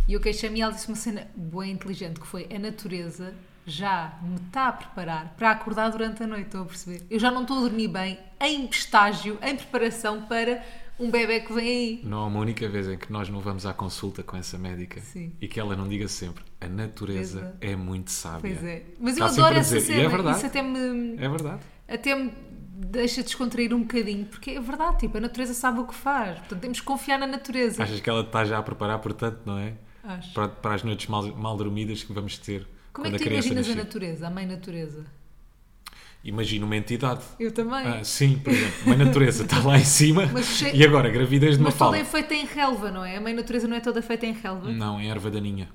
e 0.07 0.13
eu 0.13 0.19
queixei-me 0.19 0.59
e 0.59 0.61
ela 0.61 0.71
disse 0.73 0.87
uma 0.87 0.95
cena 0.97 1.27
boa 1.35 1.65
inteligente, 1.67 2.19
que 2.19 2.27
foi 2.27 2.47
a 2.53 2.59
natureza 2.59 3.33
já 3.65 4.17
me 4.21 4.35
está 4.35 4.67
a 4.67 4.71
preparar 4.73 5.33
para 5.37 5.51
acordar 5.51 5.89
durante 5.89 6.21
a 6.21 6.27
noite, 6.27 6.47
estão 6.47 6.63
a 6.63 6.65
perceber? 6.65 7.01
Eu 7.09 7.17
já 7.19 7.31
não 7.31 7.43
estou 7.43 7.57
a 7.59 7.61
dormir 7.61 7.87
bem, 7.87 8.19
em 8.41 8.65
estágio, 8.65 9.37
em 9.41 9.55
preparação 9.55 10.23
para 10.23 10.61
um 10.99 11.09
bebê 11.09 11.39
que 11.39 11.53
vem 11.53 11.67
aí. 11.69 12.01
Não 12.03 12.19
há 12.19 12.27
uma 12.27 12.39
única 12.41 12.67
vez 12.67 12.87
em 12.89 12.97
que 12.97 13.11
nós 13.11 13.29
não 13.29 13.39
vamos 13.39 13.65
à 13.65 13.73
consulta 13.73 14.21
com 14.21 14.35
essa 14.35 14.57
médica 14.57 14.99
Sim. 14.99 15.31
e 15.39 15.47
que 15.47 15.59
ela 15.59 15.75
não 15.77 15.87
diga 15.87 16.07
sempre 16.09 16.43
a 16.59 16.67
natureza 16.67 17.39
Natureza. 17.39 17.57
é 17.61 17.75
muito 17.75 18.11
sábia. 18.11 18.39
Pois 18.53 18.63
é. 18.63 18.83
Mas 18.99 19.17
eu 19.17 19.25
Está 19.27 19.41
adoro 19.43 19.59
essa 19.59 19.75
dizer, 19.77 19.91
e 19.93 19.95
cena. 19.95 20.07
é 20.07 20.09
verdade. 20.09 20.37
Isso 20.37 20.45
até 20.45 20.61
me, 20.61 21.15
É 21.23 21.29
verdade. 21.29 21.61
até 21.87 22.15
me 22.15 22.33
deixa 22.75 23.23
descontrair 23.23 23.73
um 23.73 23.79
bocadinho, 23.81 24.25
porque 24.25 24.51
é 24.51 24.59
verdade, 24.59 24.99
tipo, 24.99 25.17
a 25.17 25.21
natureza 25.21 25.53
sabe 25.53 25.79
o 25.79 25.87
que 25.87 25.95
faz. 25.95 26.37
Portanto, 26.39 26.59
temos 26.59 26.79
que 26.81 26.85
confiar 26.85 27.17
na 27.17 27.27
natureza. 27.27 27.81
Achas 27.81 27.99
que 28.01 28.09
ela 28.09 28.21
está 28.21 28.43
já 28.43 28.57
a 28.59 28.63
preparar, 28.63 28.99
portanto, 28.99 29.39
não 29.45 29.57
é? 29.57 29.73
Acho. 30.03 30.33
Para, 30.33 30.47
para 30.49 30.75
as 30.75 30.83
noites 30.83 31.07
mal, 31.07 31.23
mal 31.35 31.55
dormidas 31.57 32.03
que 32.03 32.11
vamos 32.11 32.37
ter 32.37 32.67
Como 32.91 33.07
é 33.07 33.11
que 33.11 33.15
a 33.15 33.19
tu 33.19 33.27
imaginas 33.31 33.65
a 33.65 33.69
nascer. 33.69 33.75
natureza, 33.83 34.27
a 34.27 34.29
mãe 34.29 34.45
natureza? 34.45 35.05
Imagina 36.23 36.65
uma 36.65 36.77
entidade. 36.77 37.21
Eu 37.39 37.51
também. 37.51 37.85
Ah, 37.85 38.03
sim, 38.03 38.37
por 38.39 38.53
exemplo, 38.53 38.73
uma 38.85 38.95
natureza 38.95 39.43
está 39.43 39.59
lá 39.59 39.77
em 39.77 39.83
cima 39.83 40.25
che- 40.41 40.71
e 40.73 40.83
agora 40.85 41.09
gravidez 41.09 41.55
de 41.57 41.61
uma 41.61 41.65
Mas 41.69 41.77
toda 41.77 41.91
fala. 41.91 41.97
é 42.01 42.05
feita 42.05 42.33
em 42.33 42.45
relva, 42.45 42.89
não 42.91 43.03
é? 43.03 43.17
A 43.17 43.21
mãe 43.21 43.33
natureza 43.33 43.67
não 43.67 43.75
é 43.75 43.81
toda 43.81 44.01
feita 44.01 44.25
em 44.25 44.31
relva? 44.33 44.71
Não, 44.71 45.01
em 45.01 45.09
erva 45.09 45.29
daninha. 45.29 45.69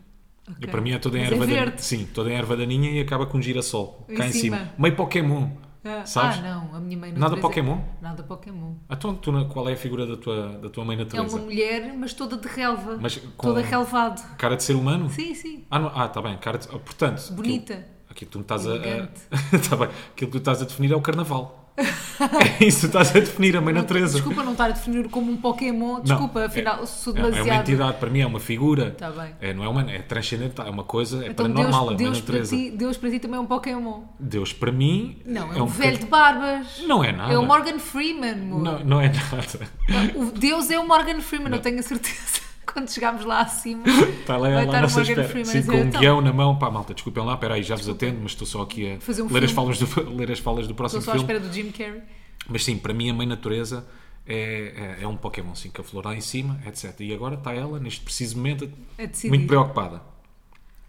Ok. 0.49 0.57
E 0.63 0.67
para 0.67 0.81
mim 0.81 0.93
é 0.93 0.99
toda 0.99 1.19
em 1.19 1.21
Mas 1.21 1.31
é 1.31 1.35
erva 1.35 1.47
daninha. 1.47 1.65
verde. 1.67 1.83
Sim, 1.85 2.09
toda 2.15 2.31
em 2.31 2.35
erva 2.35 2.57
daninha 2.57 2.91
e 2.93 3.01
acaba 3.01 3.27
com 3.27 3.37
um 3.37 3.43
girassol 3.43 4.07
Em 4.09 4.15
cá 4.15 4.27
em 4.27 4.33
cima. 4.33 4.57
cima. 4.59 4.73
Meio 4.79 4.97
Pokémon. 4.97 5.51
Ah, 5.85 6.05
Sabes? 6.05 6.39
ah, 6.39 6.43
não, 6.43 6.77
a 6.77 6.81
minha 6.81 6.99
mãe 6.99 7.11
Nada 7.13 7.21
natureza... 7.37 7.43
Pokémon? 7.49 7.79
Nada 8.03 8.23
Pokémon. 8.23 8.75
Então, 8.91 9.15
tu, 9.15 9.33
qual 9.47 9.69
é 9.69 9.73
a 9.73 9.77
figura 9.77 10.07
da 10.07 10.17
tua, 10.17 10.59
da 10.59 10.69
tua 10.69 10.85
mãe 10.85 10.97
É 10.97 11.05
natureza? 11.05 11.37
uma 11.37 11.45
mulher, 11.45 11.95
mas 11.97 12.13
toda 12.13 12.37
de 12.37 12.49
relva. 12.49 12.99
Mas 13.01 13.17
com- 13.17 13.49
Toda 13.49 13.61
relvado. 13.63 14.21
Cara 14.37 14.57
de 14.57 14.63
ser 14.65 14.75
humano? 14.75 15.09
Sim, 15.11 15.35
sim. 15.35 15.65
Ah, 15.71 15.79
não, 15.79 15.93
ah, 15.95 16.09
tá 16.09 16.21
bem. 16.21 16.37
Cara 16.39 16.59
de... 16.59 16.67
ah, 16.69 16.79
portanto, 16.79 17.19
aquilo- 17.21 17.37
Bonita. 17.37 17.75
Aquilo, 18.11 18.15
que 18.15 18.27
tu 18.27 18.39
me 18.39 18.43
estás 18.43 18.67
a. 18.67 18.75
A... 18.75 18.79
tá 19.69 19.77
bem. 19.77 19.89
Aquilo 19.89 20.13
que 20.15 20.27
tu 20.27 20.39
estás 20.39 20.61
a 20.63 20.65
definir 20.65 20.93
é 20.93 20.97
o 20.97 21.01
carnaval. 21.01 21.68
É 21.79 22.65
isso 22.67 22.87
estás 22.87 23.11
a 23.11 23.21
definir, 23.21 23.57
a 23.57 23.61
mãe 23.61 23.73
Não- 23.73 23.83
natureza. 23.83 24.15
Desculpa 24.15 24.43
não 24.43 24.53
estar 24.53 24.65
a 24.67 24.71
definir 24.71 25.09
como 25.09 25.31
um 25.31 25.37
Pokémon. 25.37 25.95
Não, 25.95 26.01
Desculpa, 26.03 26.45
afinal, 26.47 26.83
é, 26.83 26.87
sou 26.87 27.13
é- 27.13 27.17
demasiado. 27.17 27.47
É 27.49 27.53
uma 27.53 27.61
entidade, 27.61 27.99
para 27.99 28.11
mim 28.11 28.21
é 28.21 28.27
uma 28.27 28.41
figura. 28.41 28.91
Tá 28.93 29.11
bem. 29.11 29.35
É, 29.41 29.55
não 29.55 29.65
é 29.65 29.69
uma, 29.69 29.83
é 29.91 29.99
transcendental, 30.03 30.67
é 30.67 30.71
uma 30.71 30.85
coisa, 30.85 31.25
é 31.25 31.29
Então 31.29 31.51
paranormal, 31.51 31.95
Deus, 31.95 32.01
é 32.01 32.05
Deus, 32.05 32.21
para 32.21 32.35
natureza. 32.39 32.57
ti, 32.57 32.71
Deus 32.77 32.97
para 32.97 33.11
ti 33.11 33.19
também 33.21 33.37
é 33.39 33.41
um 33.41 33.47
Pokémon. 33.47 34.03
Deus 34.19 34.53
para 34.53 34.73
mim 34.73 35.19
Não, 35.25 35.53
é, 35.53 35.63
um, 35.63 35.67
velho 35.67 35.69
bocadinho- 35.69 35.99
de 35.99 36.07
barbas. 36.07 36.67
Não 36.87 37.05
é 37.05 37.13
nada. 37.13 37.33
É 37.33 37.39
o 37.39 37.47
Morgan 37.47 37.79
Freeman, 37.79 38.33
amor. 38.33 38.63
Não, 38.63 38.79
não 38.85 39.01
é 39.01 39.09
nada. 39.13 39.69
O 40.17 40.27
Deus 40.33 40.71
é 40.71 40.79
o 40.79 40.87
Morgan 40.87 41.21
Freeman, 41.21 41.53
eu 41.53 41.61
tenho 41.61 41.79
a 41.79 41.83
certeza. 41.83 42.48
Quando 42.73 42.91
chegarmos 42.91 43.25
lá 43.25 43.41
acima, 43.41 43.85
Está 43.89 44.37
lá, 44.39 44.51
vai 44.51 44.65
estar 44.67 44.85
à 44.85 44.87
o 44.87 44.91
Morgan. 44.91 45.25
Freeman 45.25 45.45
Sim, 45.45 45.63
com 45.67 45.73
um 45.73 45.79
então, 45.81 46.01
guião 46.01 46.21
na 46.21 46.33
mão. 46.33 46.59
Pá, 46.59 46.71
malta, 46.71 46.93
desculpem 46.93 47.25
lá, 47.25 47.37
peraí, 47.37 47.63
já 47.63 47.75
vos 47.77 47.89
atendo, 47.89 48.19
mas 48.23 48.33
estou 48.33 48.47
só 48.47 48.63
aqui 48.63 48.93
a 48.93 49.01
Fazer 49.01 49.23
um 49.23 49.33
ler, 49.33 49.45
as 49.45 49.51
falas 49.53 49.79
do, 49.79 50.11
ler 50.15 50.31
as 50.31 50.39
falas 50.39 50.67
do 50.69 50.75
próximo 50.75 51.01
Estou 51.01 51.15
só 51.15 51.19
à 51.19 51.25
filme. 51.25 51.39
espera 51.39 51.49
do 51.49 51.55
Jim 51.55 51.71
Carrey. 51.73 52.03
Mas 52.49 52.65
sim, 52.65 52.77
para 52.79 52.93
mim 52.93 53.09
a 53.11 53.15
mãe 53.15 53.27
natureza 53.27 53.87
é, 54.27 54.97
é, 55.01 55.03
é 55.05 55.09
um 55.09 55.17
Pokémon, 55.17 55.55
sim, 55.55 55.71
que 55.71 55.81
aflora 55.81 56.09
lá 56.09 56.15
em 56.15 56.21
cima, 56.21 56.61
etc. 56.67 56.95
E 57.01 57.15
agora 57.15 57.37
está 57.37 57.55
ela, 57.55 57.79
neste 57.81 58.03
preciso 58.03 58.37
momento, 58.37 58.71
A 58.99 59.07
decidir. 59.07 59.29
muito 59.31 59.47
preocupada. 59.47 60.03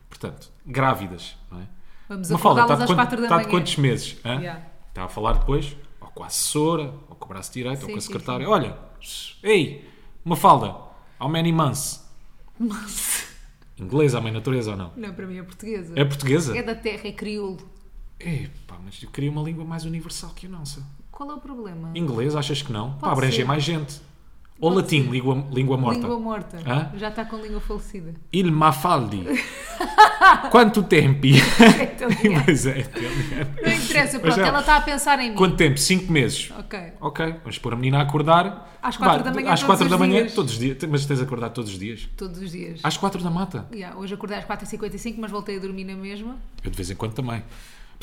Portanto, 0.09 0.51
grávidas, 0.65 1.37
não 1.51 1.61
é? 1.61 1.63
Vamos 2.09 2.31
acordá-las 2.31 2.71
está 2.71 2.85
de, 2.85 2.91
às 2.91 2.95
quatro 2.97 3.17
da 3.17 3.23
está 3.23 3.35
manhã. 3.35 3.45
de 3.47 3.51
quantos 3.53 3.75
meses? 3.77 4.17
hã? 4.25 4.35
Yeah. 4.39 4.65
Está 4.89 5.03
a 5.05 5.07
falar 5.07 5.33
depois, 5.33 5.77
ou 6.01 6.07
com 6.07 6.23
a 6.23 6.27
assessora, 6.27 6.93
ou 7.07 7.15
com 7.15 7.25
o 7.25 7.29
braço 7.29 7.53
direito, 7.53 7.81
ou 7.83 7.85
Sim, 7.87 7.91
com 7.93 7.97
a 7.97 8.01
sim, 8.01 8.07
secretária. 8.07 8.49
Olha, 8.49 8.75
ei, 9.43 9.87
Mafalda, 10.25 10.75
how 11.19 11.27
many 11.29 11.51
months? 11.51 12.03
Inglês, 13.77 14.13
a 14.13 14.21
mãe 14.21 14.31
natureza 14.31 14.71
ou 14.71 14.77
não? 14.77 14.91
Não, 14.95 15.13
para 15.13 15.25
mim 15.25 15.37
é 15.37 15.43
portuguesa. 15.43 15.93
É 15.97 16.03
portuguesa? 16.03 16.57
É 16.57 16.61
da 16.63 16.75
terra, 16.75 17.07
é 17.07 17.11
crioulo. 17.11 17.59
Epá, 18.19 18.77
mas 18.83 19.01
eu 19.01 19.09
queria 19.09 19.31
uma 19.31 19.41
língua 19.41 19.63
mais 19.63 19.85
universal 19.85 20.31
que 20.31 20.45
a 20.45 20.49
nossa. 20.49 20.83
Qual 21.11 21.31
é 21.31 21.33
o 21.33 21.39
problema? 21.39 21.91
Inglês, 21.95 22.35
achas 22.35 22.61
que 22.61 22.71
não? 22.71 22.91
Para 22.91 22.99
Pode 22.99 23.11
abranger 23.13 23.37
ser. 23.41 23.45
mais 23.45 23.63
gente. 23.63 24.01
Ou 24.61 24.71
Pode 24.71 24.81
latim, 24.81 25.09
língua, 25.09 25.47
língua 25.51 25.77
morta. 25.77 26.01
Língua 26.01 26.19
morta. 26.19 26.57
Hã? 26.67 26.91
Já 26.97 27.07
está 27.07 27.23
com 27.23 27.37
língua 27.37 27.61
falecida. 27.61 28.13
Il 28.33 28.51
Mafaldi. 28.51 29.23
Quanto 30.51 30.83
tempo? 30.83 31.25
italiano. 31.25 32.43
Mas 32.45 32.65
é 32.65 32.79
italiano. 32.79 33.15
Não 33.63 33.71
interessa, 33.71 34.19
pronto, 34.19 34.39
é. 34.39 34.47
ela 34.47 34.59
está 34.59 34.75
a 34.75 34.81
pensar 34.81 35.17
em 35.19 35.29
mim. 35.29 35.35
Quanto 35.35 35.55
tempo? 35.55 35.79
5 35.79 36.11
meses. 36.11 36.51
Ok. 36.59 36.79
Ok, 36.99 37.35
vamos 37.41 37.57
pôr 37.57 37.73
a 37.73 37.75
menina 37.77 37.99
a 37.99 38.01
acordar. 38.01 38.77
Às 38.81 38.97
quatro 38.97 39.23
da 39.23 39.31
manhã 39.33 39.53
Às 39.53 39.61
todos 39.61 39.77
4 39.77 39.85
os 39.85 39.91
da 39.91 39.97
manhã, 39.97 40.21
dias. 40.21 40.33
todos 40.33 40.51
os 40.53 40.59
dias. 40.59 40.77
Mas 40.89 41.05
tens 41.05 41.21
acordado 41.21 41.53
todos 41.53 41.71
os 41.71 41.79
dias? 41.79 42.09
Todos 42.17 42.41
os 42.41 42.51
dias. 42.51 42.81
Às 42.83 42.97
4 42.97 43.23
da 43.23 43.29
mata. 43.29 43.65
Yeah, 43.73 43.97
hoje 43.97 44.13
acordei 44.13 44.37
às 44.39 44.45
4h55, 44.45 45.15
mas 45.19 45.31
voltei 45.31 45.55
a 45.55 45.59
dormir 45.59 45.85
na 45.85 45.95
mesma. 45.95 46.35
Eu 46.63 46.69
de 46.69 46.75
vez 46.75 46.91
em 46.91 46.95
quando 46.95 47.13
também. 47.13 47.41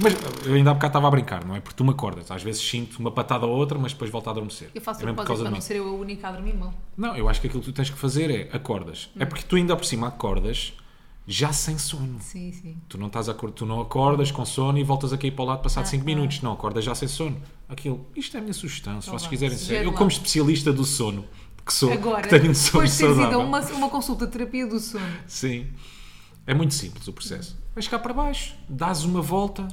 Mas 0.00 0.14
eu 0.44 0.54
ainda 0.54 0.70
há 0.70 0.74
bocado 0.74 0.90
estava 0.90 1.08
a 1.08 1.10
brincar, 1.10 1.44
não 1.44 1.56
é? 1.56 1.60
Porque 1.60 1.76
tu 1.76 1.82
me 1.82 1.90
acordas. 1.90 2.30
Às 2.30 2.42
vezes 2.42 2.60
sinto 2.60 2.98
uma 2.98 3.10
patada 3.10 3.46
ou 3.46 3.56
outra, 3.56 3.78
mas 3.78 3.92
depois 3.92 4.10
volto 4.10 4.28
a 4.28 4.30
adormecer. 4.30 4.70
Eu 4.74 4.80
faço 4.80 5.00
é 5.00 5.06
mesmo 5.06 5.16
por 5.16 5.26
causa 5.26 5.42
para 5.42 5.50
de 5.50 5.54
não 5.56 5.60
ser 5.62 5.76
eu 5.76 5.88
a 5.88 5.92
única 5.92 6.28
a 6.28 6.32
dormir 6.32 6.54
mal. 6.54 6.74
Não, 6.96 7.16
eu 7.16 7.28
acho 7.28 7.40
que 7.40 7.46
aquilo 7.46 7.62
que 7.62 7.70
tu 7.70 7.74
tens 7.74 7.88
que 7.88 7.98
fazer 7.98 8.30
é 8.30 8.54
acordas. 8.54 9.08
É 9.18 9.24
porque 9.24 9.44
tu 9.44 9.56
ainda 9.56 9.74
por 9.74 9.86
cima 9.86 10.08
acordas 10.08 10.74
já 11.26 11.52
sem 11.52 11.78
sono. 11.78 12.20
Sim, 12.20 12.52
sim. 12.52 12.76
Tu 12.88 12.98
não, 12.98 13.06
estás 13.06 13.28
a, 13.28 13.34
tu 13.34 13.64
não 13.64 13.80
acordas 13.80 14.30
com 14.30 14.44
sono 14.44 14.78
e 14.78 14.84
voltas 14.84 15.12
a 15.14 15.18
cair 15.18 15.30
para 15.30 15.42
o 15.42 15.46
lado 15.46 15.62
passado 15.62 15.84
Ah, 15.84 15.88
5 15.88 16.02
ah. 16.02 16.04
minutos. 16.04 16.42
Não, 16.42 16.52
acordas 16.52 16.84
já 16.84 16.94
sem 16.94 17.08
sono. 17.08 17.40
Aquilo, 17.68 18.06
isto 18.14 18.36
é 18.36 18.40
a 18.40 18.42
minha 18.42 18.54
sugestão, 18.54 19.00
se 19.00 19.08
Então 19.08 19.18
vocês 19.18 19.30
quiserem 19.30 19.56
ser. 19.56 19.84
Eu, 19.84 19.92
como 19.92 20.10
especialista 20.10 20.72
do 20.72 20.84
sono, 20.84 21.24
que 21.64 21.72
sou, 21.72 21.90
Agora, 21.92 22.22
que 22.22 22.28
tenho 22.28 22.50
um 22.50 22.54
sono 22.54 22.84
depois 22.84 22.92
de 22.92 22.98
teres 22.98 23.16
ido 23.16 23.24
a 23.24 23.30
saudável. 23.32 23.40
uma, 23.40 23.60
uma 23.72 23.88
consulta 23.90 24.26
de 24.26 24.32
terapia 24.32 24.66
do 24.66 24.78
sono, 24.78 25.04
Sim. 25.26 25.66
É 26.46 26.54
muito 26.54 26.74
simples 26.74 27.08
o 27.08 27.12
processo. 27.12 27.58
Vais 27.74 27.88
cá 27.88 27.98
para 27.98 28.14
baixo, 28.14 28.54
dás 28.68 29.02
uma 29.02 29.20
volta, 29.20 29.66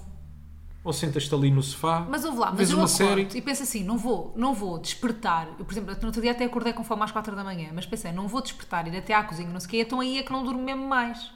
ou 0.83 0.91
sentas-te 0.91 1.33
ali 1.33 1.49
no 1.49 1.63
sofá, 1.63 2.05
Mas 2.09 2.25
ouve 2.25 2.37
lá, 2.39 2.47
mas 2.47 2.57
vês 2.57 2.69
eu 2.71 2.77
uma 2.77 2.85
acordo 2.85 2.97
série. 2.97 3.27
e 3.37 3.41
penso 3.41 3.63
assim, 3.63 3.83
não 3.83 3.97
vou, 3.97 4.33
não 4.35 4.53
vou 4.53 4.77
despertar. 4.79 5.47
Eu, 5.57 5.63
por 5.65 5.71
exemplo, 5.73 5.95
no 6.01 6.05
outro 6.07 6.21
dia 6.21 6.31
até 6.31 6.43
acordei 6.45 6.73
com 6.73 6.83
fome 6.83 7.03
às 7.03 7.11
4 7.11 7.35
da 7.35 7.43
manhã, 7.43 7.69
mas 7.73 7.85
pensei, 7.85 8.11
não 8.11 8.27
vou 8.27 8.41
despertar, 8.41 8.87
ir 8.87 8.97
até 8.97 9.13
à 9.13 9.23
cozinha, 9.23 9.49
não 9.49 9.59
sei 9.59 9.67
o 9.67 9.69
quê, 9.71 9.81
então 9.81 9.99
aí 10.01 10.17
é 10.17 10.23
que 10.23 10.31
não 10.31 10.43
durmo 10.43 10.61
mesmo 10.61 10.85
mais. 10.87 11.31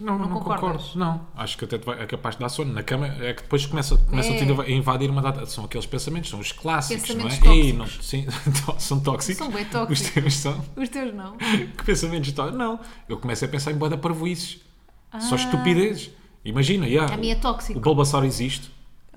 Não, 0.00 0.18
não, 0.18 0.26
não 0.28 0.40
concordo. 0.40 0.82
Não, 0.96 1.26
acho 1.36 1.56
que 1.56 1.64
até 1.64 1.78
vai- 1.78 2.00
é 2.02 2.06
capaz 2.06 2.34
de 2.34 2.40
dar 2.40 2.48
sono. 2.48 2.72
Na 2.72 2.82
cama 2.82 3.06
é 3.06 3.34
que 3.34 3.42
depois 3.42 3.66
começa, 3.66 3.96
começam 3.96 4.32
É. 4.34 4.62
a 4.62 4.70
invadir 4.70 5.08
uma 5.10 5.20
data. 5.22 5.44
São 5.46 5.64
aqueles 5.64 5.86
pensamentos, 5.86 6.30
são 6.30 6.40
os 6.40 6.50
clássicos, 6.50 7.14
não 7.14 7.26
é? 7.26 7.28
Pensamentos 7.30 7.64
Ei, 7.66 7.72
não, 7.74 7.86
sim, 7.86 8.26
são 8.78 8.98
tóxicos. 8.98 9.36
São 9.38 9.50
bem 9.50 9.64
tóxicos. 9.66 10.00
Os 10.00 10.10
teus 10.10 10.34
são. 10.34 10.64
Os 10.76 10.88
teus 10.88 11.14
não. 11.14 11.36
Que 11.36 11.66
pensamentos 11.84 12.32
tóxicos? 12.32 12.58
Não, 12.58 12.80
eu 13.08 13.18
começo 13.18 13.44
a 13.44 13.48
pensar 13.48 13.70
em 13.70 13.76
boa 13.76 13.90
da 13.90 13.96
parvoices. 13.98 14.60
Só 15.20 15.34
Ah. 15.34 15.38
estupidez. 15.38 16.10
Imagina, 16.44 16.86
yeah, 16.86 17.12
A 17.14 17.16
minha 17.16 17.32
é 17.32 17.36
tóxico. 17.36 17.78
o 17.78 17.82
Bulbasaur 17.82 18.24
existe? 18.24 18.70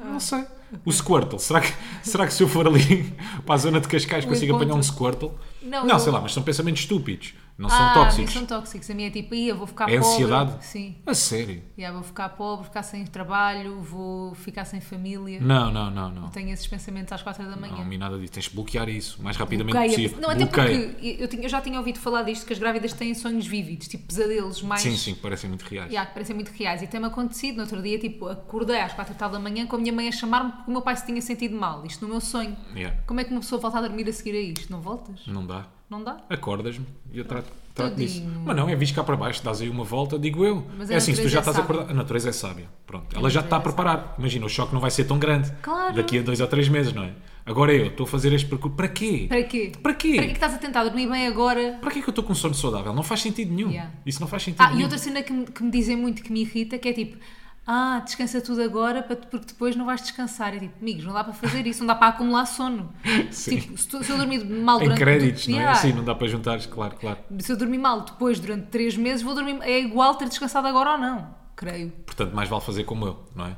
Não 0.04 0.20
sei. 0.20 0.44
O 0.84 0.92
Squirtle, 0.92 1.40
será 1.40 1.62
que, 1.62 1.72
será 2.04 2.28
que 2.28 2.34
se 2.34 2.44
eu 2.44 2.48
for 2.48 2.68
ali 2.68 3.14
para 3.46 3.56
a 3.56 3.58
zona 3.58 3.80
de 3.80 3.88
Cascais 3.88 4.26
O 4.26 4.28
consigo 4.28 4.56
apanhar 4.56 4.74
um. 4.76 4.84
Squirtle? 4.84 5.32
Não, 5.62 5.86
Não, 5.86 5.96
eu- 5.96 6.00
sei 6.00 6.12
lá, 6.12 6.20
mas 6.22 6.34
são 6.34 6.44
pensamentos 6.44 6.82
estúpidos. 6.82 7.34
Não 7.58 7.70
são 7.70 7.80
ah, 7.80 7.94
tóxicos. 7.94 8.34
são 8.34 8.46
tóxicos. 8.46 8.90
A 8.90 8.94
minha 8.94 9.08
é 9.08 9.12
tipo, 9.12 9.34
"Ih, 9.34 9.48
eu 9.48 9.56
vou 9.56 9.66
ficar 9.66 9.90
É 9.90 9.98
pobre. 9.98 10.08
ansiedade? 10.14 10.66
Sim. 10.66 10.96
A 11.06 11.14
sério? 11.14 11.64
Yeah, 11.78 11.98
vou 11.98 12.06
ficar 12.06 12.28
pobre, 12.30 12.66
ficar 12.66 12.84
sem 12.84 13.06
trabalho, 13.06 13.80
vou 13.82 14.36
ficar 14.36 14.66
sem 14.66 14.82
família. 14.82 15.40
Não, 15.40 15.72
não, 15.72 15.90
não, 15.90 16.10
não. 16.12 16.28
Tenho 16.30 16.50
esses 16.52 16.68
pensamentos 16.68 17.14
às 17.14 17.22
quatro 17.22 17.46
da 17.50 17.56
manhã. 17.56 17.78
Não, 17.78 17.86
me 17.86 17.98
nada 17.98 18.18
disso. 18.20 18.34
Tens 18.34 18.44
de 18.50 18.56
bloquear 18.56 18.90
isso 18.90 19.22
o 19.22 19.24
mais 19.24 19.38
rapidamente 19.38 19.72
Bloqueia. 19.74 19.96
possível. 19.96 20.20
Não, 20.22 20.30
até 20.32 20.44
Bloqueia. 20.46 20.90
porque 20.90 21.18
eu, 21.20 21.28
tinha- 21.30 21.44
eu 21.44 21.50
já 21.50 21.62
tinha 21.62 21.78
ouvido 21.80 21.98
falar 22.00 22.24
disto, 22.24 22.46
que 22.46 22.52
as 22.52 22.60
grávidas 22.60 22.92
têm 22.92 23.14
sonhos 23.14 23.48
vívidos, 23.48 23.88
tipo 23.88 24.06
pesadelos 24.06 24.62
mais... 24.62 24.82
Sim, 24.82 24.98
sim, 24.98 25.14
que 25.16 25.22
parecem 25.22 25.50
muito 25.50 25.64
reais. 25.64 25.90
Yeah, 25.90 26.08
que 26.10 26.14
parecem 26.14 26.36
muito 26.36 26.50
reais. 26.50 26.82
E 26.82 26.88
tem-me 26.88 27.06
acontecido 27.08 27.56
no 27.56 27.62
outro 27.62 27.82
dia, 27.82 27.98
tipo, 27.98 28.28
acordei 28.28 28.82
às 28.82 28.92
quatro 28.92 29.14
e 29.14 29.18
tal 29.18 29.30
da 29.30 29.40
manhã 29.40 29.66
com 29.66 29.78
a 29.78 29.80
minha 29.80 29.94
mãe 29.94 30.10
a 30.10 30.12
chamar-me 30.12 30.52
porque 30.52 30.70
o 30.70 30.74
meu 30.74 30.82
pai 30.82 30.98
se 30.98 31.06
tinha 31.06 31.22
sentido 31.22 31.56
mal. 31.56 31.86
Isto 31.86 32.02
no 32.06 32.12
meu 32.12 32.20
sonho. 32.20 32.58
Yeah. 32.76 32.98
Como 33.08 33.22
é 33.22 33.24
que 33.24 33.32
uma 33.32 33.40
pessoa 33.40 33.62
volta 33.62 33.78
a 33.78 33.82
dormir 33.82 34.10
a 34.10 34.12
seguir 34.14 34.36
a 34.36 34.42
isto? 34.42 34.70
Não 34.70 34.82
voltas? 34.82 35.22
Não 35.26 35.46
dá. 35.48 35.68
Não 35.90 36.04
dá? 36.04 36.18
Acordas-me 36.30 36.86
e 37.14 37.20
eu 37.20 37.26
trato, 37.26 37.48
trato 37.74 37.96
disso. 37.96 38.24
Mas 38.44 38.56
não, 38.56 38.68
é 38.68 38.76
vis 38.76 38.92
cá 38.92 39.04
para 39.04 39.16
baixo, 39.16 39.44
dás 39.44 39.62
aí 39.62 39.70
uma 39.70 39.84
volta, 39.84 40.18
digo 40.18 40.44
eu. 40.44 40.66
Mas 40.78 40.90
é 40.90 40.96
assim, 40.96 41.14
se 41.14 41.22
tu 41.22 41.30
já 41.30 41.38
é 41.38 41.42
estás 41.42 41.58
acordado. 41.60 41.92
A 41.92 41.94
natureza 41.94 42.30
é 42.30 42.32
sábia. 42.32 42.66
Pronto. 42.88 43.16
Ela 43.16 43.30
já 43.30 43.42
está 43.42 43.58
a 43.58 43.60
é 43.60 43.62
preparar. 43.62 44.16
Imagina, 44.18 44.46
o 44.46 44.50
choque 44.50 44.74
não 44.74 44.82
vai 44.82 44.90
ser 44.90 45.04
tão 45.06 45.20
grande. 45.20 45.52
Claro. 45.62 45.96
Daqui 45.96 46.18
a 46.18 46.22
dois 46.24 46.42
ou 46.42 46.48
três 46.48 46.68
meses, 46.70 46.92
não 46.92 47.04
é? 47.04 47.14
Agora 47.46 47.72
eu 47.72 47.88
estou 47.88 48.06
a 48.06 48.08
fazer 48.08 48.34
este 48.34 48.48
percurso. 48.48 48.76
Para 48.76 48.88
quê? 48.88 49.28
Para 49.30 49.44
quê? 49.44 49.72
Para 49.84 49.94
quê? 49.94 50.16
Para 50.16 50.26
que 50.26 50.32
estás 50.34 50.54
a 50.56 50.58
tentar 50.58 50.84
dormir 50.84 51.08
bem 51.08 51.28
agora? 51.28 51.78
Para 51.80 51.92
quê 51.92 52.02
que 52.02 52.10
eu 52.10 52.12
estou 52.12 52.24
com 52.24 52.34
sono 52.34 52.56
saudável? 52.56 52.92
Não 52.92 53.04
faz 53.04 53.22
sentido 53.22 53.54
nenhum. 53.54 53.70
Yeah. 53.70 53.92
Isso 54.04 54.20
não 54.20 54.28
faz 54.28 54.42
sentido 54.42 54.62
Ah, 54.62 54.70
nenhum. 54.70 54.80
e 54.80 54.84
outra 54.84 54.98
cena 54.98 55.22
que 55.22 55.32
me, 55.32 55.46
que 55.46 55.64
me 55.64 55.70
dizem 55.70 55.96
muito 55.96 56.24
que 56.24 56.32
me 56.34 56.42
irrita, 56.42 56.80
que 56.80 56.90
é 56.90 56.94
tipo, 56.94 57.18
ah, 57.68 58.00
descansa 58.06 58.40
tudo 58.42 58.62
agora 58.62 59.02
porque 59.02 59.38
depois 59.40 59.76
não 59.76 59.86
vais 59.86 60.02
descansar. 60.02 60.54
É 60.56 60.60
tipo, 60.60 60.74
amigos, 60.80 61.04
não 61.04 61.14
dá 61.14 61.24
para 61.24 61.34
fazer 61.34 61.66
isso, 61.66 61.80
não 61.80 61.88
dá 61.88 61.96
para 61.96 62.08
acumular 62.10 62.46
sono. 62.46 62.94
Sim. 63.32 63.60
Tipo, 63.60 63.78
se, 63.78 64.12
eu 64.12 64.18
dormir 64.18 64.46
mal 64.46 64.78
Em 64.80 64.84
durante... 64.84 65.00
créditos, 65.00 65.48
não 65.48 65.60
é? 65.60 65.66
Assim, 65.68 65.94
não 65.94 66.04
dá 66.04 66.14
para 66.14 66.28
juntares, 66.28 66.66
claro, 66.66 66.96
claro. 66.96 67.18
Se 67.40 67.52
eu 67.52 67.58
dormir 67.58 67.78
mal 67.80 68.02
depois 68.02 68.40
durante 68.40 68.68
três 68.68 68.96
meses, 68.96 69.22
vou 69.24 69.34
dormir... 69.34 69.58
É 69.62 69.80
igual 69.80 70.16
ter 70.16 70.30
descansado 70.30 70.68
agora 70.68 70.92
ou 70.92 70.98
não, 70.98 71.36
creio. 71.56 71.90
Portanto, 72.06 72.34
mais 72.36 72.48
vale 72.50 72.62
fazer 72.62 72.84
como 72.84 73.06
eu, 73.08 73.26
não 73.36 73.48
é? 73.48 73.58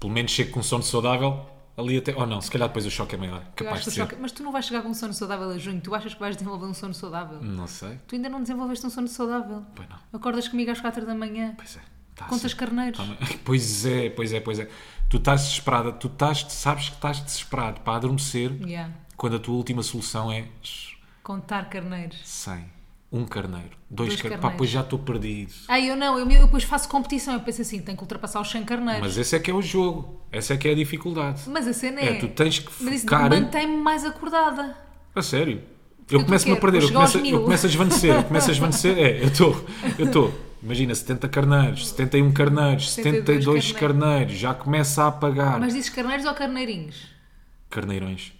Pelo 0.00 0.12
menos 0.12 0.32
chego 0.32 0.50
com 0.52 0.62
sono 0.62 0.82
saudável 0.82 1.46
ali 1.76 1.96
até. 1.98 2.14
Ou 2.14 2.26
não, 2.26 2.40
se 2.40 2.50
calhar 2.50 2.68
depois 2.68 2.84
o 2.86 2.90
choque 2.90 3.14
é 3.14 3.18
maior. 3.18 3.42
Capaz 3.56 3.84
de 3.84 3.90
ser. 3.90 4.00
choque- 4.02 4.16
Mas 4.20 4.32
tu 4.32 4.42
não 4.42 4.52
vais 4.52 4.64
chegar 4.64 4.82
com 4.82 4.88
um 4.90 4.94
sono 4.94 5.12
saudável 5.14 5.50
a 5.50 5.58
junho, 5.58 5.80
tu 5.80 5.94
achas 5.94 6.12
que 6.14 6.20
vais 6.20 6.36
desenvolver 6.36 6.66
um 6.66 6.74
sono 6.74 6.92
saudável? 6.94 7.40
Não 7.42 7.66
sei. 7.66 7.98
Tu 8.06 8.14
ainda 8.16 8.28
não 8.28 8.42
desenvolveste 8.42 8.86
um 8.86 8.90
sono 8.90 9.08
saudável. 9.08 9.64
Pois 9.74 9.88
não. 9.88 9.96
Acordas 10.12 10.46
comigo 10.48 10.70
às 10.70 10.80
quatro 10.80 11.06
da 11.06 11.14
manhã, 11.14 11.54
Pois 11.56 11.76
é. 11.76 11.80
Tá 12.14 12.26
contas 12.26 12.44
assim. 12.46 12.56
carneiros. 12.56 12.98
Tá. 12.98 13.16
Pois 13.44 13.84
é, 13.86 14.10
pois 14.10 14.32
é, 14.32 14.40
pois 14.40 14.58
é. 14.58 14.68
Tu 15.08 15.16
estás 15.18 15.42
desesperada, 15.42 15.92
tu 15.92 16.06
estás, 16.06 16.46
sabes 16.48 16.88
que 16.88 16.94
estás 16.96 17.20
desesperado 17.20 17.80
para 17.80 17.96
adormecer 17.96 18.50
Yeah. 18.66 18.92
quando 19.16 19.36
a 19.36 19.38
tua 19.38 19.54
última 19.54 19.82
solução 19.82 20.32
é 20.32 20.44
Contar 21.22 21.68
carneiros. 21.68 22.18
100. 22.24 22.72
Um 23.12 23.24
carneiro, 23.24 23.70
dois, 23.88 24.08
Dois 24.08 24.22
carneiros. 24.22 24.42
Pá, 24.50 24.54
pois 24.56 24.68
já 24.68 24.80
estou 24.80 24.98
perdido. 24.98 25.52
Ah, 25.68 25.78
eu 25.78 25.94
não, 25.94 26.18
eu, 26.18 26.28
eu 26.28 26.46
depois 26.46 26.64
faço 26.64 26.88
competição, 26.88 27.34
eu 27.34 27.40
penso 27.40 27.62
assim, 27.62 27.80
tenho 27.80 27.96
que 27.96 28.02
ultrapassar 28.02 28.40
os 28.40 28.50
100 28.50 28.64
carneiros. 28.64 29.02
Mas 29.02 29.16
esse 29.16 29.36
é 29.36 29.38
que 29.38 29.50
é 29.50 29.54
o 29.54 29.62
jogo. 29.62 30.20
Essa 30.32 30.54
é 30.54 30.56
que 30.56 30.66
é 30.66 30.72
a 30.72 30.74
dificuldade. 30.74 31.42
Mas 31.46 31.68
a 31.68 31.72
cena 31.72 32.00
é. 32.00 32.16
É, 32.16 32.18
tu 32.18 32.26
tens 32.28 32.58
que 32.58 32.72
focar 32.72 33.30
mantém-me 33.30 33.76
mais 33.76 34.04
acordada. 34.04 34.76
A 35.14 35.22
sério? 35.22 35.62
eu 36.10 36.18
Eu 36.18 36.24
começo-me 36.24 36.54
a 36.54 36.56
perder, 36.60 36.82
eu 36.82 36.92
começo, 36.92 37.18
eu 37.18 37.42
começo 37.44 37.66
a 37.66 37.68
esvanecer, 37.68 38.14
eu 38.16 38.24
começo 38.24 38.48
a 38.48 38.52
esvanecer. 38.52 38.98
É, 38.98 39.22
eu 39.22 39.28
estou, 39.28 39.64
eu 39.96 40.06
estou. 40.06 40.34
Imagina, 40.64 40.94
70 40.94 41.28
carneiros, 41.28 41.88
71 41.90 42.32
carneiros, 42.32 42.90
72 42.90 43.44
72 43.44 43.72
carneiros, 43.72 44.32
já 44.34 44.54
começa 44.54 45.04
a 45.04 45.08
apagar. 45.08 45.60
Mas 45.60 45.74
dizes 45.74 45.90
carneiros 45.90 46.24
ou 46.24 46.32
carneirinhos? 46.34 46.96
Carneirões. 47.68 48.32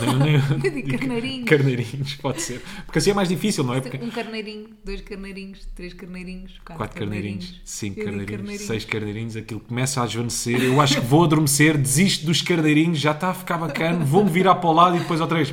Nem- 0.00 0.16
nem- 0.18 0.34
Eu 0.62 0.70
digo 0.70 0.98
carneirinhos. 0.98 1.48
Carneirinhos, 1.48 2.14
pode 2.16 2.42
ser. 2.42 2.62
Porque 2.86 2.98
assim 2.98 3.10
é 3.10 3.14
mais 3.14 3.28
difícil, 3.28 3.64
não 3.64 3.74
é? 3.74 3.80
Porque 3.80 3.96
Um 3.96 4.10
carneirinho, 4.10 4.68
dois 4.84 5.00
carneirinhos, 5.00 5.66
três 5.74 5.92
carneirinhos, 5.94 6.52
quatro, 6.64 6.76
Quatro 6.76 6.98
carneirinhos, 7.00 7.60
cinco 7.64 7.98
Eu 7.98 8.04
digo 8.04 8.04
carneirinhos, 8.04 8.30
carneirinhos. 8.40 8.66
seis 8.68 8.84
carneirinhos, 8.84 9.36
aquilo 9.36 9.60
começa 9.60 10.00
a 10.00 10.04
adormecer. 10.04 10.62
Eu 10.62 10.80
acho 10.80 11.00
que 11.00 11.06
vou 11.06 11.24
adormecer, 11.24 11.76
desisto 11.78 12.26
dos 12.26 12.40
carneirinhos, 12.42 13.00
já 13.00 13.10
está 13.12 13.30
a 13.30 13.34
ficar 13.34 13.58
bacana, 13.58 14.04
vou-me 14.04 14.30
virar 14.30 14.54
para 14.56 14.68
o 14.70 14.72
lado 14.72 14.96
e 14.96 15.00
depois 15.00 15.20
outra 15.20 15.38
vez. 15.38 15.52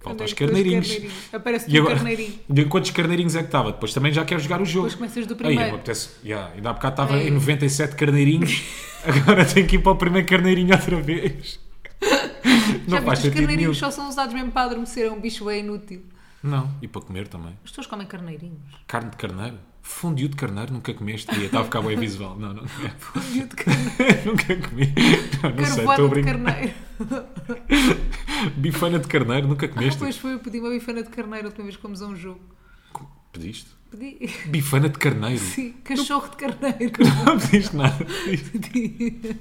Falta 0.00 0.24
os 0.24 0.32
Carneiro, 0.32 0.70
depois 0.70 0.88
carneirinhos. 0.88 1.24
Aparece-te 1.32 1.76
um 1.76 1.80
agora, 1.82 1.96
carneirinho. 1.96 2.38
de 2.48 2.64
quantos 2.64 2.90
carneirinhos 2.90 3.34
é 3.36 3.40
que 3.40 3.44
estava? 3.46 3.72
Depois 3.72 3.92
também 3.92 4.12
já 4.12 4.24
quero 4.24 4.40
jogar 4.40 4.62
o 4.62 4.64
jogo. 4.64 4.88
Depois 4.88 4.94
começas 5.12 5.26
do 5.26 5.34
Aí, 5.34 5.38
primeiro. 5.38 5.64
me 5.64 5.74
apetece, 5.76 6.08
yeah, 6.24 6.52
ainda 6.54 6.70
há 6.70 6.72
bocado 6.72 6.92
estava 6.94 7.18
Ei. 7.18 7.28
em 7.28 7.32
97 7.32 7.96
carneirinhos, 7.96 8.62
agora 9.04 9.44
tenho 9.44 9.66
que 9.66 9.76
ir 9.76 9.78
para 9.80 9.92
o 9.92 9.96
primeiro 9.96 10.26
carneirinho 10.26 10.74
outra 10.74 10.96
vez. 11.00 11.60
Não 12.88 12.96
Já 12.98 13.02
faz 13.02 13.18
viste, 13.18 13.28
os 13.28 13.34
sentido 13.34 13.34
nenhum. 13.34 13.36
carneirinhos 13.46 13.78
só 13.78 13.90
são 13.90 14.08
usados 14.08 14.34
mesmo 14.34 14.50
para 14.50 14.62
adormecer, 14.66 15.06
é 15.06 15.10
um 15.10 15.20
bicho 15.20 15.44
bem 15.44 15.60
inútil. 15.60 16.02
Não, 16.42 16.70
e 16.80 16.88
para 16.88 17.02
comer 17.02 17.28
também. 17.28 17.52
As 17.62 17.70
pessoas 17.70 17.86
comem 17.86 18.06
carneirinhos. 18.06 18.58
Carne 18.86 19.10
de 19.10 19.16
carneiro? 19.18 19.58
Fundiu 19.90 20.28
de 20.28 20.36
carneiro? 20.36 20.72
Nunca 20.72 20.94
comeste? 20.94 21.30
Ia, 21.36 21.46
estava 21.46 21.62
a 21.62 21.64
ficar 21.66 21.82
bem 21.82 21.96
visual. 21.98 22.38
Não, 22.38 22.54
não. 22.54 22.66
Fondue 22.66 23.40
de 23.42 23.48
carneiro. 23.56 24.24
Nunca 24.24 24.56
comi. 24.68 24.94
Não, 25.42 25.50
não 25.50 25.64
sei, 25.64 25.74
estou 25.74 25.90
a 25.90 25.96
Carvana 25.96 26.08
de 26.08 26.08
brincar. 26.08 26.38
carneiro. 26.38 26.74
Bifana 28.56 28.98
de 28.98 29.08
carneiro? 29.08 29.48
Nunca 29.48 29.66
Ah, 29.66 29.68
comeste? 29.68 29.98
pois 29.98 30.16
foi, 30.16 30.34
eu 30.34 30.38
pedi 30.38 30.58
uma 30.60 30.70
bifana 30.70 31.02
de 31.02 31.10
carneiro 31.10 31.46
a 31.46 31.48
última 31.50 31.64
vez 31.64 31.76
que 31.76 31.82
fomos 31.82 32.00
a 32.00 32.06
um 32.06 32.16
jogo. 32.16 32.40
Pediste? 33.32 33.68
Pedi. 33.90 34.30
Bifana 34.46 34.88
de 34.88 34.98
carneiro? 34.98 35.38
Sim, 35.38 35.72
cachorro 35.84 36.28
de 36.30 36.36
carneiro. 36.36 36.92
Não 37.26 37.38
pediste 37.38 37.76
nada. 37.76 38.06
Pedi. 38.24 39.36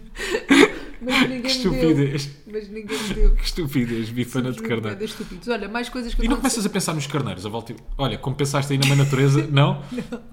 Mas 1.02 1.22
ninguém 1.30 1.42
Que 1.42 1.68
me 1.70 1.78
deu. 1.78 1.90
estupidez. 1.92 2.30
Mas 2.52 2.70
ninguém 2.70 2.98
me 3.04 3.14
deu. 3.14 3.36
Que 3.36 3.44
estupidez. 3.46 4.10
Bifana 4.10 4.52
de 4.52 4.62
carneiro. 4.62 4.96
de 4.98 5.06
estúpidos. 5.06 5.48
Olha, 5.48 5.70
mais 5.70 5.88
coisas 5.90 6.14
que 6.14 6.24
E 6.26 6.28
não 6.28 6.38
começas 6.38 6.66
a 6.66 6.70
pensar 6.70 6.94
nos 6.94 7.08
carneiros? 7.08 7.46
A 7.46 7.50
volta... 7.50 7.74
Olha, 7.98 8.18
como 8.18 8.36
pensaste 8.36 8.74
aí 8.74 8.80
na 8.80 8.86
mãe 8.88 8.98
natureza, 8.98 9.48
não? 9.52 9.82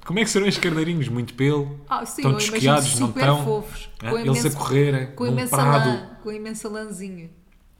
Como 0.05 0.19
é 0.19 0.25
que 0.25 0.31
serão 0.31 0.47
estes 0.47 0.63
carneirinhos? 0.63 1.09
Muito 1.09 1.35
pelo? 1.35 1.81
Ah, 1.89 2.05
sim, 2.05 2.23
Estão 2.23 2.33
desquiados, 2.37 2.99
não 2.99 3.09
estão? 3.11 3.45
fofos. 3.45 3.89
Ah, 4.03 4.11
com 4.11 4.19
eles 4.19 4.37
a 4.37 4.41
imenso- 4.41 4.57
correrem 4.57 5.07
Com 5.15 5.27
imensa 5.27 5.57
prado. 5.57 5.89
lã. 5.89 6.11
Com 6.23 6.33
imensa 6.33 6.69
lãzinha. 6.69 7.31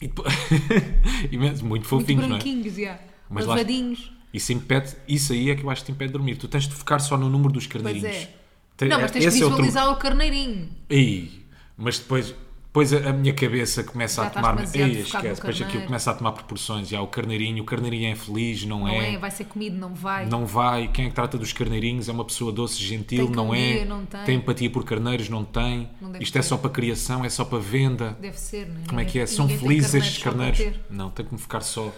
E 0.01 0.07
depois... 0.09 0.33
Imenso, 1.33 1.65
muito 1.65 1.69
Muito 1.69 1.87
fofinhos, 1.89 2.23
não 2.29 2.37
é? 2.37 2.39
branquinhos, 2.39 2.75
já. 2.75 2.99
Mas 3.31 3.47
lá- 3.47 3.55
Lavadinhos. 3.55 4.13
Isso 4.33 4.53
impede, 4.53 4.95
isso 5.09 5.33
aí 5.33 5.51
é 5.51 5.57
que 5.57 5.63
eu 5.65 5.71
acho 5.71 5.81
que 5.81 5.87
te 5.87 5.93
impede 5.93 6.09
de 6.09 6.13
dormir. 6.19 6.37
Tu 6.37 6.47
tens 6.47 6.65
de 6.69 6.75
focar 6.75 7.01
só 7.01 7.17
no 7.17 7.31
número 7.31 7.53
dos 7.53 7.67
Pois 7.67 7.83
carneirinhos. 7.83 8.15
é. 8.17 8.31
Te- 8.77 8.85
Não, 8.87 9.01
mas 9.01 9.11
tens 9.11 9.25
esse 9.25 9.39
que 9.39 9.43
é 9.43 9.47
o 9.47 9.49
truque. 9.49 9.63
visualizar 9.65 9.95
o 9.95 9.97
carneirinho. 9.99 10.69
Ei, 10.91 11.31
mas 11.79 11.99
depois, 11.99 12.35
depois 12.77 12.93
a, 12.93 13.09
a 13.09 13.13
minha 13.13 13.33
cabeça 13.33 13.83
começa 13.83 14.21
Já 14.21 14.29
a 14.29 14.31
tomar. 14.31 14.59
Ei, 14.75 15.01
esquece, 15.01 15.41
depois 15.41 15.63
aquilo 15.63 15.85
começa 15.85 16.11
a 16.11 16.15
tomar 16.15 16.33
proporções. 16.33 16.89
Já 16.89 17.01
o 17.01 17.07
carneirinho, 17.07 17.63
o 17.63 17.67
carneirinho 17.67 18.13
é 18.13 18.15
feliz, 18.15 18.67
não, 18.67 18.81
Não 18.81 18.89
é? 18.89 19.15
é? 19.15 19.19
Vai 19.19 19.31
ser 19.31 19.45
comido, 19.45 19.79
não 19.79 19.95
vai. 19.95 20.27
Não 20.27 20.45
vai. 20.45 20.89
Quem 20.89 21.07
é 21.07 21.09
que 21.09 21.15
trata 21.15 21.39
dos 21.39 21.55
carneirinhos 21.55 22.07
é 22.09 22.13
uma 22.13 22.25
pessoa 22.25 22.53
doce, 22.53 22.83
gentil, 22.83 23.27
Tem 23.29 23.35
não 23.37 23.55
é? 23.55 23.73
comida, 23.73 23.85
não 23.87 24.05
tem. 24.05 24.37
empatia 24.37 24.69
por 24.69 24.85
carneiros, 24.85 25.31
não 25.31 25.43
tem. 25.43 25.89
Não 26.01 26.13
Isto 26.21 26.37
é 26.37 26.43
ter. 26.43 26.47
só 26.47 26.59
para 26.59 26.69
criação, 26.69 27.25
é 27.25 27.31
só 27.31 27.47
para 27.47 27.59
venda. 27.59 28.15
Deve 28.21 28.39
ser, 28.39 28.69
não 28.69 28.83
é? 28.83 28.87
Como 28.89 29.01
é 29.01 29.05
que 29.07 29.19
é? 29.21 29.27
São 29.27 29.47
tem 29.47 29.57
felizes 29.59 29.95
estes 29.95 30.23
carneiros? 30.23 30.61
Não, 30.91 31.09
tem 31.11 31.25
que 31.25 31.33
me 31.33 31.41
focar 31.41 31.63
só, 31.63 31.91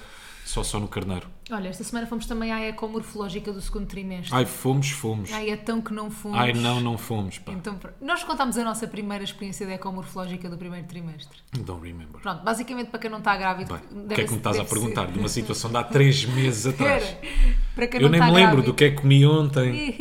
só, 0.44 0.62
só 0.62 0.78
no 0.78 0.87
carneiro. 0.87 1.26
Olha, 1.50 1.69
esta 1.69 1.83
semana 1.85 2.07
fomos 2.07 2.26
também 2.26 2.52
à 2.52 2.67
ecomorfológica 2.69 3.52
do 3.52 3.61
segundo 3.61 3.87
trimestre. 3.87 4.35
Ai, 4.35 4.45
fomos, 4.45 4.90
fomos. 4.90 5.33
Ai, 5.33 5.50
é 5.50 5.57
tão 5.57 5.81
que 5.81 5.93
não 5.95 6.11
fomos. 6.11 6.38
Ai, 6.38 6.52
não, 6.52 6.81
não 6.81 6.99
fomos, 6.99 7.38
pá. 7.38 7.52
Então, 7.52 7.78
nós 8.00 8.23
contámos 8.23 8.59
a 8.59 8.64
nossa 8.64 8.87
primeira 8.87 9.25
experiência 9.25 9.67
de 9.67 9.73
ecomorfológica 9.73 10.49
do 10.49 10.59
primeiro 10.59 10.87
trimestre. 10.87 11.38
Don't 11.61 11.83
remember. 11.87 12.21
Pronto, 12.21 12.43
basicamente 12.45 12.88
para 12.90 13.00
quem 13.00 13.11
não 13.11 13.19
está 13.19 13.37
grávido. 13.37 13.75
Bem, 13.75 14.05
o 14.05 14.09
que 14.09 14.21
é 14.21 14.25
que 14.25 14.31
me 14.31 14.37
estás 14.37 14.59
a 14.59 14.64
perguntar? 14.64 15.07
ser- 15.07 15.12
De 15.12 15.19
uma 15.19 15.28
situação 15.31 15.71
de 15.71 15.76
há 15.76 15.85
três 15.85 16.25
meses 16.26 16.67
atrás. 16.67 17.02
Espera, 17.02 17.28
para 17.75 17.87
quem 17.87 18.00
Eu 18.00 18.11
não 18.11 18.11
nem 18.11 18.21
me 18.21 18.26
lembro 18.26 18.40
grávido- 18.57 18.62
do 18.73 18.75
que 18.75 18.85
é 18.85 18.90
que 18.90 18.97
comi 19.00 19.25
ontem. 19.26 19.95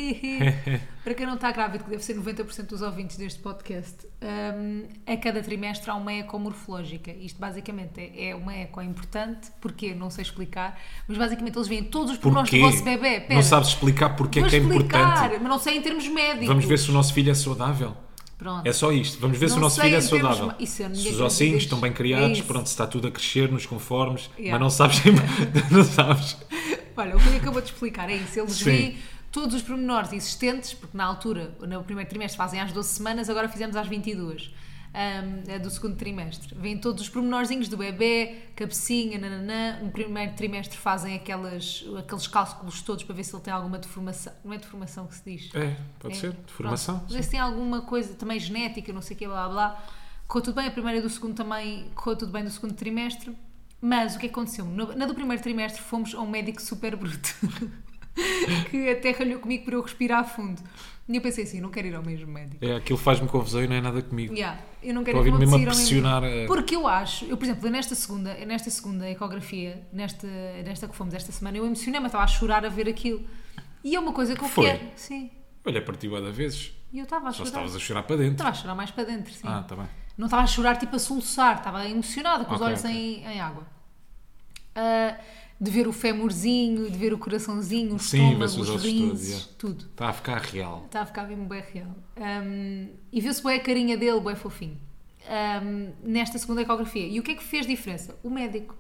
Para 1.07 1.13
quem 1.13 1.25
não 1.25 1.35
está 1.35 1.49
grávido, 1.53 1.85
que 1.85 1.89
deve 1.89 2.03
ser 2.03 2.15
90% 2.19 2.65
dos 2.67 2.81
ouvintes 2.81 3.15
deste 3.15 3.39
podcast, 3.39 4.05
hum, 4.21 4.87
a 5.05 5.15
cada 5.15 5.41
trimestre 5.41 5.89
há 5.89 5.95
uma 5.95 6.11
ecomorfológica. 6.13 7.11
Isto 7.11 7.39
basicamente 7.39 7.97
é, 8.01 8.31
é 8.31 8.35
uma 8.35 8.53
eco 8.53 8.81
importante, 8.81 9.49
porque 9.61 9.95
não 9.95 10.09
sei 10.09 10.23
explicar, 10.23 10.77
mas 11.07 11.17
basicamente 11.17 11.36
eles 11.45 11.67
veem 11.67 11.83
todos 11.83 12.11
os 12.11 12.17
pormenores 12.17 12.49
do 12.51 12.59
vosso 12.59 12.83
bebê. 12.83 13.19
Pera, 13.21 13.35
Não 13.35 13.41
sabes 13.43 13.69
explicar 13.69 14.09
porque 14.15 14.39
é 14.39 14.43
que 14.47 14.55
é 14.55 14.59
explicar, 14.59 14.99
importante. 15.25 15.39
mas 15.41 15.49
não 15.49 15.59
sei 15.59 15.77
em 15.77 15.81
termos 15.81 16.07
médicos. 16.07 16.47
Vamos 16.47 16.65
ver 16.65 16.77
se 16.79 16.89
o 16.89 16.93
nosso 16.93 17.13
filho 17.13 17.31
é 17.31 17.33
saudável. 17.33 17.95
Pronto. 18.37 18.67
É 18.67 18.71
só 18.71 18.91
isto. 18.91 19.19
Vamos 19.19 19.37
ver 19.37 19.47
se 19.49 19.53
Não 19.53 19.57
o 19.59 19.61
nosso 19.61 19.81
filho 19.81 19.95
é 19.95 20.01
saudável. 20.01 20.51
isso, 20.59 20.83
se 20.95 21.09
os 21.09 21.19
ossinhos 21.21 21.63
estão 21.63 21.79
bem 21.79 21.91
criados, 21.91 22.37
É 22.39 22.43
pronto, 22.43 22.67
se 22.67 22.73
está 22.73 22.85
tudo 22.85 23.07
a 23.07 23.11
crescer 23.11 23.51
nos 23.51 23.65
conformes, 23.65 24.29
Yeah. 24.37 24.51
mas 24.51 24.61
não 24.61 24.69
sabes. 24.69 25.01
não 25.71 25.83
sabes. 25.83 26.37
Olha, 26.95 27.15
o 27.15 27.19
que 27.19 27.27
ele 27.29 27.37
acabou 27.37 27.61
de 27.61 27.67
explicar 27.69 28.09
é 28.09 28.15
isso. 28.15 28.39
Eles 28.39 28.61
veem 28.61 28.95
todos 29.31 29.55
os 29.55 29.61
pormenores 29.63 30.13
existentes, 30.13 30.73
porque 30.73 30.95
na 30.95 31.05
altura, 31.05 31.55
no 31.67 31.83
primeiro 31.83 32.07
trimestre 32.09 32.37
fazem 32.37 32.59
às 32.59 32.71
12 32.71 32.87
semanas, 32.89 33.27
agora 33.29 33.49
fizemos 33.49 33.75
às 33.75 33.87
22. 33.87 34.51
Um, 34.93 35.51
é 35.51 35.59
do 35.59 35.69
segundo 35.69 35.95
trimestre. 35.95 36.55
Vêm 36.55 36.77
todos 36.77 37.03
os 37.03 37.09
pormenorzinhos 37.09 37.67
do 37.67 37.77
bebê, 37.77 38.47
cabecinha, 38.55 39.19
nananã. 39.19 39.79
No 39.83 39.91
primeiro 39.91 40.33
trimestre 40.33 40.75
fazem 40.77 41.13
aquelas, 41.15 41.85
aqueles 41.99 42.25
cálculos 42.25 42.81
todos 42.81 43.03
para 43.03 43.13
ver 43.15 43.23
se 43.23 43.35
ele 43.35 43.43
tem 43.43 43.53
alguma 43.53 43.77
deformação. 43.77 44.33
Não 44.43 44.53
é 44.53 44.57
deformação 44.57 45.05
que 45.05 45.15
se 45.15 45.23
diz? 45.23 45.53
É, 45.53 45.75
pode 45.99 46.15
É. 46.15 46.17
ser, 46.19 46.31
de 46.31 46.51
formação. 46.51 46.97
Pronto. 46.99 47.13
Ver 47.13 47.23
se 47.23 47.29
tem 47.29 47.39
alguma 47.39 47.81
coisa 47.81 48.15
também 48.15 48.39
genética, 48.39 48.91
não 48.91 49.01
sei 49.01 49.15
o 49.15 49.19
que, 49.19 49.27
blá 49.27 49.47
blá 49.47 49.69
blá. 49.69 49.83
Correu 50.27 50.45
tudo 50.45 50.55
bem, 50.55 50.67
a 50.67 50.71
primeira 50.71 50.97
e 50.97 51.01
do 51.01 51.09
segundo 51.09 51.35
também 51.35 51.89
correu 51.93 52.17
tudo 52.17 52.31
bem 52.31 52.43
do 52.43 52.49
segundo 52.49 52.73
trimestre. 52.73 53.37
Mas 53.79 54.15
o 54.15 54.19
que 54.19 54.25
aconteceu? 54.25 54.65
No- 54.65 54.95
Na 54.95 55.05
do 55.05 55.13
primeiro 55.13 55.41
trimestre 55.43 55.79
fomos 55.81 56.15
a 56.15 56.19
um 56.21 56.27
médico 56.27 56.59
super 56.59 56.95
bruto 56.95 57.29
que 58.69 58.89
até 58.89 59.11
ralhou 59.11 59.39
comigo 59.39 59.65
para 59.65 59.75
eu 59.75 59.81
respirar 59.81 60.23
fundo. 60.25 60.61
E 61.09 61.15
eu 61.15 61.21
pensei 61.21 61.43
assim: 61.45 61.61
não 61.61 61.69
quero 61.69 61.87
ir 61.87 61.95
ao 61.95 62.03
mesmo 62.03 62.27
médico. 62.31 62.63
É, 62.63 62.75
aquilo 62.75 62.97
faz-me 62.97 63.27
confusão 63.27 63.63
e 63.63 63.67
não 63.67 63.75
é 63.75 63.81
nada 63.81 64.01
comigo. 64.01 64.33
Yeah, 64.33 64.59
eu 64.83 64.93
não 64.93 65.03
quero 65.03 65.17
Estou 65.19 65.33
ir 65.35 65.39
mesmo 65.39 65.55
a 65.55 65.59
pressionar. 65.59 66.23
eh, 66.23 66.45
Porque 66.47 66.75
eu 66.75 66.87
acho, 66.87 67.25
eu 67.25 67.37
por 67.37 67.45
exemplo, 67.45 67.69
nesta 67.69 67.95
segunda, 67.95 68.33
nesta 68.45 68.69
segunda 68.69 69.09
ecografia, 69.09 69.81
nesta, 69.93 70.27
nesta 70.65 70.87
que 70.87 70.95
fomos 70.95 71.13
esta 71.13 71.31
semana, 71.31 71.57
eu 71.57 71.65
emocionei-me, 71.65 72.07
estava 72.07 72.23
a 72.25 72.27
chorar 72.27 72.65
a 72.65 72.69
ver 72.69 72.89
aquilo. 72.89 73.23
E 73.83 73.95
é 73.95 73.99
uma 73.99 74.11
coisa 74.11 74.35
que 74.35 74.43
eu 74.43 74.49
Foi? 74.49 74.65
quero. 74.65 74.81
Sim. 74.95 75.31
Olha, 75.65 75.81
partiu 75.81 76.15
a 76.15 76.19
da 76.19 76.29
vezes. 76.29 76.73
E 76.91 76.99
eu 76.99 77.03
estava 77.03 77.29
a 77.29 77.31
Só 77.31 77.37
chorar. 77.37 77.47
estavas 77.49 77.75
a 77.75 77.79
chorar 77.79 78.03
para 78.03 78.15
dentro. 78.17 78.31
Estava 78.33 78.49
a 78.49 78.53
chorar 78.53 78.75
mais 78.75 78.91
para 78.91 79.03
dentro, 79.05 79.33
sim. 79.33 79.47
Ah, 79.47 79.63
tá 79.67 79.75
bem. 79.75 79.87
Não 80.17 80.25
estava 80.27 80.43
a 80.43 80.47
chorar 80.47 80.75
tipo 80.77 80.95
a 80.95 80.99
soluçar, 80.99 81.57
estava 81.57 81.87
emocionada, 81.87 82.43
com 82.43 82.55
os 82.55 82.61
olhos 82.61 82.83
ok. 82.83 82.91
Em, 82.91 83.23
em 83.25 83.39
água. 83.39 83.65
Ah, 84.75 85.17
de 85.59 85.71
ver 85.71 85.87
o 85.87 85.91
fémurzinho, 85.91 86.89
de 86.89 86.97
ver 86.97 87.13
o 87.13 87.17
coraçãozinho, 87.17 87.95
o 87.95 87.99
Sim, 87.99 88.17
estômago, 88.17 88.61
os 88.61 88.69
os 88.69 88.83
rins, 88.83 89.07
todos, 89.07 89.45
tudo. 89.57 89.85
Está 89.85 90.09
a 90.09 90.13
ficar 90.13 90.41
real. 90.41 90.83
Está 90.85 91.01
a 91.01 91.05
ficar 91.05 91.27
mesmo 91.27 91.45
bem 91.45 91.63
real. 91.73 91.95
Um, 92.15 92.89
e 93.11 93.19
viu-se 93.19 93.43
bem 93.43 93.57
a 93.57 93.59
carinha 93.59 93.97
dele, 93.97 94.19
bem 94.19 94.35
fofinho. 94.35 94.77
Um, 95.27 95.91
nesta 96.03 96.37
segunda 96.37 96.61
ecografia. 96.61 97.07
E 97.07 97.19
o 97.19 97.23
que 97.23 97.31
é 97.31 97.35
que 97.35 97.43
fez 97.43 97.65
diferença? 97.65 98.17
O 98.23 98.29
médico. 98.29 98.75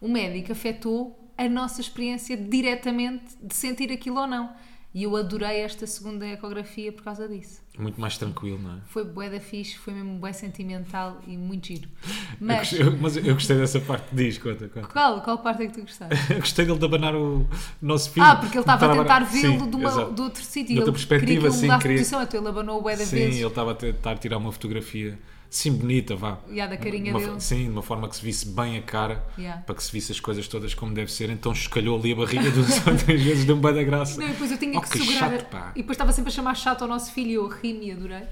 O 0.00 0.08
médico 0.08 0.52
afetou 0.52 1.18
a 1.36 1.48
nossa 1.48 1.80
experiência 1.80 2.36
diretamente 2.36 3.36
de 3.42 3.54
sentir 3.54 3.92
aquilo 3.92 4.20
ou 4.20 4.26
não. 4.26 4.52
E 4.94 5.02
eu 5.02 5.16
adorei 5.16 5.58
esta 5.58 5.86
segunda 5.86 6.26
ecografia 6.26 6.92
por 6.92 7.02
causa 7.02 7.28
disso. 7.28 7.63
Muito 7.76 8.00
mais 8.00 8.16
tranquilo, 8.16 8.60
não 8.62 8.70
é? 8.70 8.78
Foi 8.86 9.04
bué 9.04 9.28
da 9.28 9.40
fixe, 9.40 9.76
foi 9.76 9.92
mesmo 9.94 10.16
bué 10.18 10.32
sentimental 10.32 11.20
e 11.26 11.36
muito 11.36 11.66
giro. 11.66 11.88
Eu 12.40 12.46
Mas, 12.46 12.58
gostei- 12.70 12.82
eu- 12.86 12.96
mas 13.00 13.16
eu 13.16 13.34
gostei 13.34 13.56
dessa 13.56 13.80
parte. 13.80 14.06
Diz, 14.12 14.38
conta, 14.38 14.68
conta. 14.68 14.86
qual, 14.86 15.20
qual 15.22 15.38
parte 15.38 15.64
é 15.64 15.66
que 15.66 15.72
tu 15.74 15.80
gostaste? 15.80 16.32
Eu 16.32 16.38
gostei 16.40 16.64
dele 16.66 16.78
de 16.78 16.84
abanar 16.84 17.16
o 17.16 17.44
nosso 17.82 18.10
filho. 18.10 18.24
Ah, 18.26 18.36
porque 18.36 18.56
ele 18.56 18.60
estava 18.62 18.86
a 18.92 18.96
tentar 18.96 19.26
Sim, 19.26 19.40
vê-lo 19.58 19.66
de, 19.68 19.76
uma- 19.76 20.12
de 20.12 20.20
outro 20.22 20.42
sítio. 20.44 20.72
De 20.74 20.78
outra 20.78 20.92
perspectiva, 20.92 21.26
queria 21.26 21.40
que 21.40 21.46
ele 21.46 21.52
sim, 21.72 21.78
queria- 21.80 21.98
posição, 21.98 22.22
então 22.22 22.40
ele 22.40 22.48
abanou 22.48 22.78
o 22.78 22.82
bué 22.82 22.96
da 22.96 23.04
Sim, 23.04 23.16
vezes. 23.16 23.38
ele 23.38 23.46
estava 23.48 23.72
a 23.72 23.74
tentar 23.74 24.16
tirar 24.18 24.38
uma 24.38 24.52
fotografia 24.52 25.18
assim 25.54 25.72
bonita, 25.72 26.16
vá. 26.16 26.38
A 26.62 26.66
da 26.66 26.76
carinha 26.76 27.12
Uma- 27.12 27.20
dele. 27.20 27.40
Sim, 27.40 27.64
de 27.64 27.70
uma 27.70 27.82
forma 27.82 28.08
que 28.08 28.16
se 28.16 28.22
visse 28.22 28.46
bem 28.48 28.76
a 28.78 28.82
cara, 28.82 29.24
Yeah. 29.38 29.62
para 29.62 29.74
que 29.74 29.82
se 29.82 29.92
visse 29.92 30.12
as 30.12 30.20
coisas 30.20 30.46
todas 30.48 30.74
como 30.74 30.92
deve 30.94 31.10
ser. 31.12 31.30
Então 31.30 31.52
escalhou 31.52 31.98
ali 31.98 32.12
a 32.12 32.16
barriga 32.16 32.50
duas 32.50 32.74
ou 32.86 32.96
três 32.96 33.22
vezes, 33.22 33.44
deu-me 33.44 33.62
bem 33.62 33.74
da 33.74 33.82
graça. 33.82 34.20
Não, 34.20 34.26
e 34.28 34.32
depois 34.32 34.50
eu 34.50 34.58
tinha 34.58 34.76
Oh, 34.78 34.80
que, 34.82 34.90
que 34.90 34.98
segurar. 34.98 35.30
chato, 35.30 35.72
e 35.76 35.80
depois 35.80 35.94
estava 35.94 36.12
sempre 36.12 36.30
a 36.30 36.34
chamar 36.34 36.54
chato 36.54 36.82
ao 36.82 36.88
nosso 36.88 37.12
filho 37.12 37.30
e 37.30 37.34
eu 37.34 37.46
ri-me 37.48 37.86
e 37.88 37.92
adorei. 37.92 38.22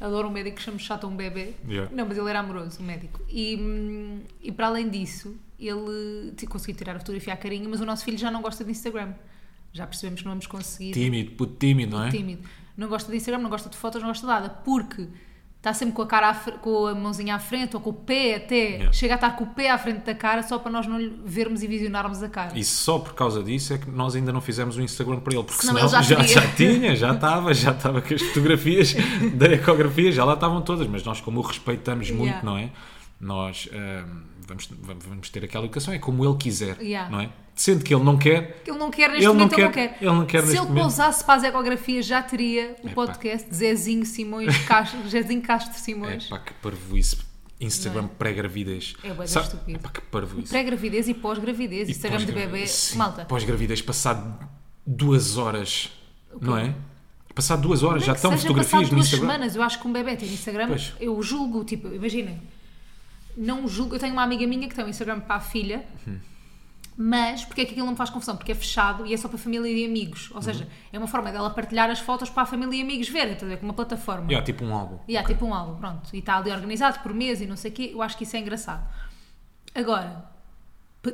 Adoro 0.00 0.28
um 0.28 0.30
médico 0.30 0.56
que 0.56 0.62
chama 0.62 0.78
chato 0.78 1.04
a 1.04 1.08
um 1.08 1.14
bebê. 1.16 1.54
Yeah. 1.68 1.90
Não, 1.94 2.04
mas 2.06 2.18
ele 2.18 2.28
era 2.28 2.40
amoroso, 2.40 2.80
o 2.80 2.82
médico. 2.82 3.20
E, 3.28 3.56
hum, 3.56 4.20
e 4.42 4.50
para 4.50 4.66
além 4.66 4.88
disso, 4.90 5.36
ele 5.58 6.32
conseguiu 6.48 6.74
tirar 6.76 6.96
a 6.96 6.98
fotografia 6.98 7.32
à 7.32 7.36
carinha, 7.36 7.68
mas 7.68 7.80
o 7.80 7.86
nosso 7.86 8.04
filho 8.04 8.18
já 8.18 8.30
não 8.30 8.42
gosta 8.42 8.64
de 8.64 8.70
Instagram. 8.72 9.14
Já 9.72 9.86
percebemos 9.86 10.20
que 10.20 10.26
não 10.26 10.32
vamos 10.32 10.46
conseguir. 10.46 10.92
Tímido, 10.92 11.30
puto 11.32 11.56
tímido, 11.58 11.96
não 11.96 12.04
é? 12.04 12.10
tímido. 12.10 12.42
Não 12.76 12.88
gosta 12.88 13.10
de 13.10 13.16
Instagram, 13.16 13.40
não 13.40 13.48
gosta 13.50 13.68
de 13.70 13.76
fotos, 13.76 14.00
não 14.02 14.08
gosta 14.08 14.26
de 14.26 14.32
nada. 14.32 14.48
Porque 14.50 15.06
está 15.64 15.72
sempre 15.72 15.94
com 15.94 16.02
a 16.02 16.06
cara 16.06 16.34
com 16.60 16.86
a 16.86 16.94
mãozinha 16.94 17.34
à 17.34 17.38
frente 17.38 17.74
ou 17.74 17.80
com 17.80 17.88
o 17.88 17.94
pé 17.94 18.34
até. 18.36 18.54
Yeah. 18.54 18.92
Chega 18.92 19.14
a 19.14 19.16
estar 19.16 19.30
com 19.30 19.44
o 19.44 19.46
pé 19.46 19.70
à 19.70 19.78
frente 19.78 20.04
da 20.04 20.14
cara 20.14 20.42
só 20.42 20.58
para 20.58 20.70
nós 20.70 20.86
não 20.86 20.98
lhe 21.00 21.10
vermos 21.24 21.62
e 21.62 21.66
visionarmos 21.66 22.22
a 22.22 22.28
cara. 22.28 22.52
E 22.54 22.62
só 22.62 22.98
por 22.98 23.14
causa 23.14 23.42
disso 23.42 23.72
é 23.72 23.78
que 23.78 23.90
nós 23.90 24.14
ainda 24.14 24.30
não 24.30 24.42
fizemos 24.42 24.76
o 24.76 24.82
Instagram 24.82 25.20
para 25.20 25.32
ele, 25.34 25.42
porque 25.42 25.62
Senão 25.62 25.88
senão, 25.88 26.00
ele 26.00 26.06
já 26.06 26.22
já, 26.22 26.40
já 26.42 26.46
tinha, 26.54 26.94
já 26.94 27.14
estava, 27.14 27.54
já 27.54 27.70
estava 27.70 28.02
com 28.02 28.12
as 28.12 28.20
fotografias 28.20 28.94
da 29.34 29.46
ecografia, 29.46 30.12
já 30.12 30.22
lá 30.24 30.34
estavam 30.34 30.60
todas, 30.60 30.86
mas 30.86 31.02
nós 31.02 31.22
como 31.22 31.40
o 31.40 31.42
respeitamos 31.42 32.10
muito, 32.10 32.24
Yeah. 32.24 32.44
não 32.44 32.58
é? 32.58 32.70
Nós 33.24 33.68
ahm, 33.72 34.22
vamos, 34.46 34.68
vamos 35.06 35.30
ter 35.30 35.44
aquela 35.44 35.64
educação, 35.64 35.94
é 35.94 35.98
como 35.98 36.24
ele 36.24 36.36
quiser, 36.36 36.76
Yeah. 36.80 37.10
não 37.10 37.20
é? 37.20 37.30
Sendo 37.54 37.82
que 37.84 37.94
ele 37.94 38.02
não 38.04 38.18
quer, 38.18 38.62
Ele 38.66 38.76
não 38.76 38.90
quer 38.90 39.08
neste 39.08 39.20
Ele 39.24 39.26
não 39.28 39.34
momento, 39.34 39.52
ele 39.54 39.62
não 39.64 39.70
quer- 39.72 39.88
quer. 39.94 39.96
ele 40.04 40.12
não 40.12 40.26
quer 40.26 40.42
Se 40.42 40.50
ele 40.50 40.58
momento. 40.66 40.80
pousasse 40.82 41.24
para 41.24 41.34
as 41.34 41.44
ecografias, 41.44 42.04
já 42.04 42.20
teria 42.22 42.76
o 42.82 42.86
Epá. 42.88 42.94
podcast 42.94 43.48
de 43.48 43.54
Zezinho 43.56 44.04
Simões 44.04 44.56
Castro, 44.66 44.98
Zezinho 45.08 45.40
Castro 45.40 45.72
é 45.74 45.78
Simões. 45.78 46.26
pá, 46.26 46.38
que 46.40 46.52
parvoíce, 46.54 47.16
Instagram 47.60 48.02
Não 48.02 48.08
pré-gravidez. 48.08 48.94
É 49.04 49.26
Sabe- 49.26 49.46
estúpido. 49.46 49.78
É 49.78 49.80
pá, 49.80 49.88
que 49.88 50.00
parvoíce. 50.02 50.48
Pré-gravidez 50.50 51.08
e 51.08 51.14
pós-gravidez, 51.14 51.88
Instagram 51.88 52.18
de 52.18 52.24
pós-gravidez, 52.26 52.52
bebê. 52.52 52.66
sim, 52.66 52.98
Malta, 52.98 53.24
Pós-gravidez, 53.24 53.80
passado 53.80 54.48
duas 54.86 55.38
horas, 55.38 55.90
não 56.40 56.58
é? 56.58 56.74
Passado 57.34 57.62
duas 57.62 57.82
horas, 57.82 58.00
nem 58.02 58.06
já 58.08 58.12
estão 58.14 58.36
fotografias 58.36 58.82
no 58.82 58.96
duas 58.96 59.06
Instagram. 59.06 59.28
semanas, 59.32 59.56
eu 59.56 59.62
acho 59.62 59.80
que 59.80 59.88
um 59.88 59.92
bebê 59.92 60.14
ter 60.16 60.26
Instagram, 60.26 60.68
Pois. 60.68 60.92
eu 61.00 61.20
julgo, 61.22 61.64
tipo, 61.64 61.88
imaginem, 61.94 62.40
não 63.36 63.66
julgo, 63.68 63.94
eu 63.94 63.98
tenho 63.98 64.12
uma 64.12 64.22
amiga 64.22 64.46
minha 64.46 64.68
que 64.68 64.74
tem 64.74 64.84
um 64.84 64.88
Instagram 64.88 65.20
para 65.20 65.36
a 65.36 65.40
filha, 65.40 65.84
Hum. 66.06 66.18
mas 66.96 67.44
porque 67.44 67.62
é 67.62 67.64
que 67.64 67.72
aquilo 67.72 67.86
não 67.86 67.92
me 67.92 67.98
faz 67.98 68.10
confusão? 68.10 68.36
Porque 68.36 68.52
é 68.52 68.54
fechado 68.54 69.04
e 69.04 69.12
é 69.12 69.16
só 69.16 69.28
para 69.28 69.38
família 69.38 69.68
e 69.68 69.84
amigos, 69.84 70.30
Uhum. 70.30 70.36
ou 70.36 70.42
seja, 70.42 70.68
é 70.92 70.98
uma 70.98 71.08
forma 71.08 71.32
dela 71.32 71.50
partilhar 71.50 71.90
as 71.90 71.98
fotos 71.98 72.30
para 72.30 72.44
a 72.44 72.46
família 72.46 72.76
e 72.78 72.82
amigos 72.82 73.08
verem, 73.08 73.32
estás 73.32 73.50
a 73.50 73.54
ver, 73.54 73.60
com 73.60 73.66
uma 73.66 73.74
plataforma. 73.74 74.26
Yeah, 74.28 74.44
tipo 74.44 74.64
um 74.64 74.72
álbum. 74.74 74.98
E 75.08 75.16
há 75.16 75.24
tipo 75.24 75.44
um 75.44 75.52
álbum, 75.52 75.76
pronto. 75.80 76.08
E 76.14 76.18
está 76.18 76.36
ali 76.36 76.50
organizado 76.52 77.00
por 77.00 77.12
mês 77.12 77.40
e 77.40 77.46
não 77.46 77.56
sei 77.56 77.70
o 77.70 77.74
quê. 77.74 77.90
Eu 77.92 78.00
acho 78.02 78.16
que 78.16 78.22
isso 78.24 78.36
é 78.36 78.40
engraçado. 78.40 78.86
Agora, 79.74 80.24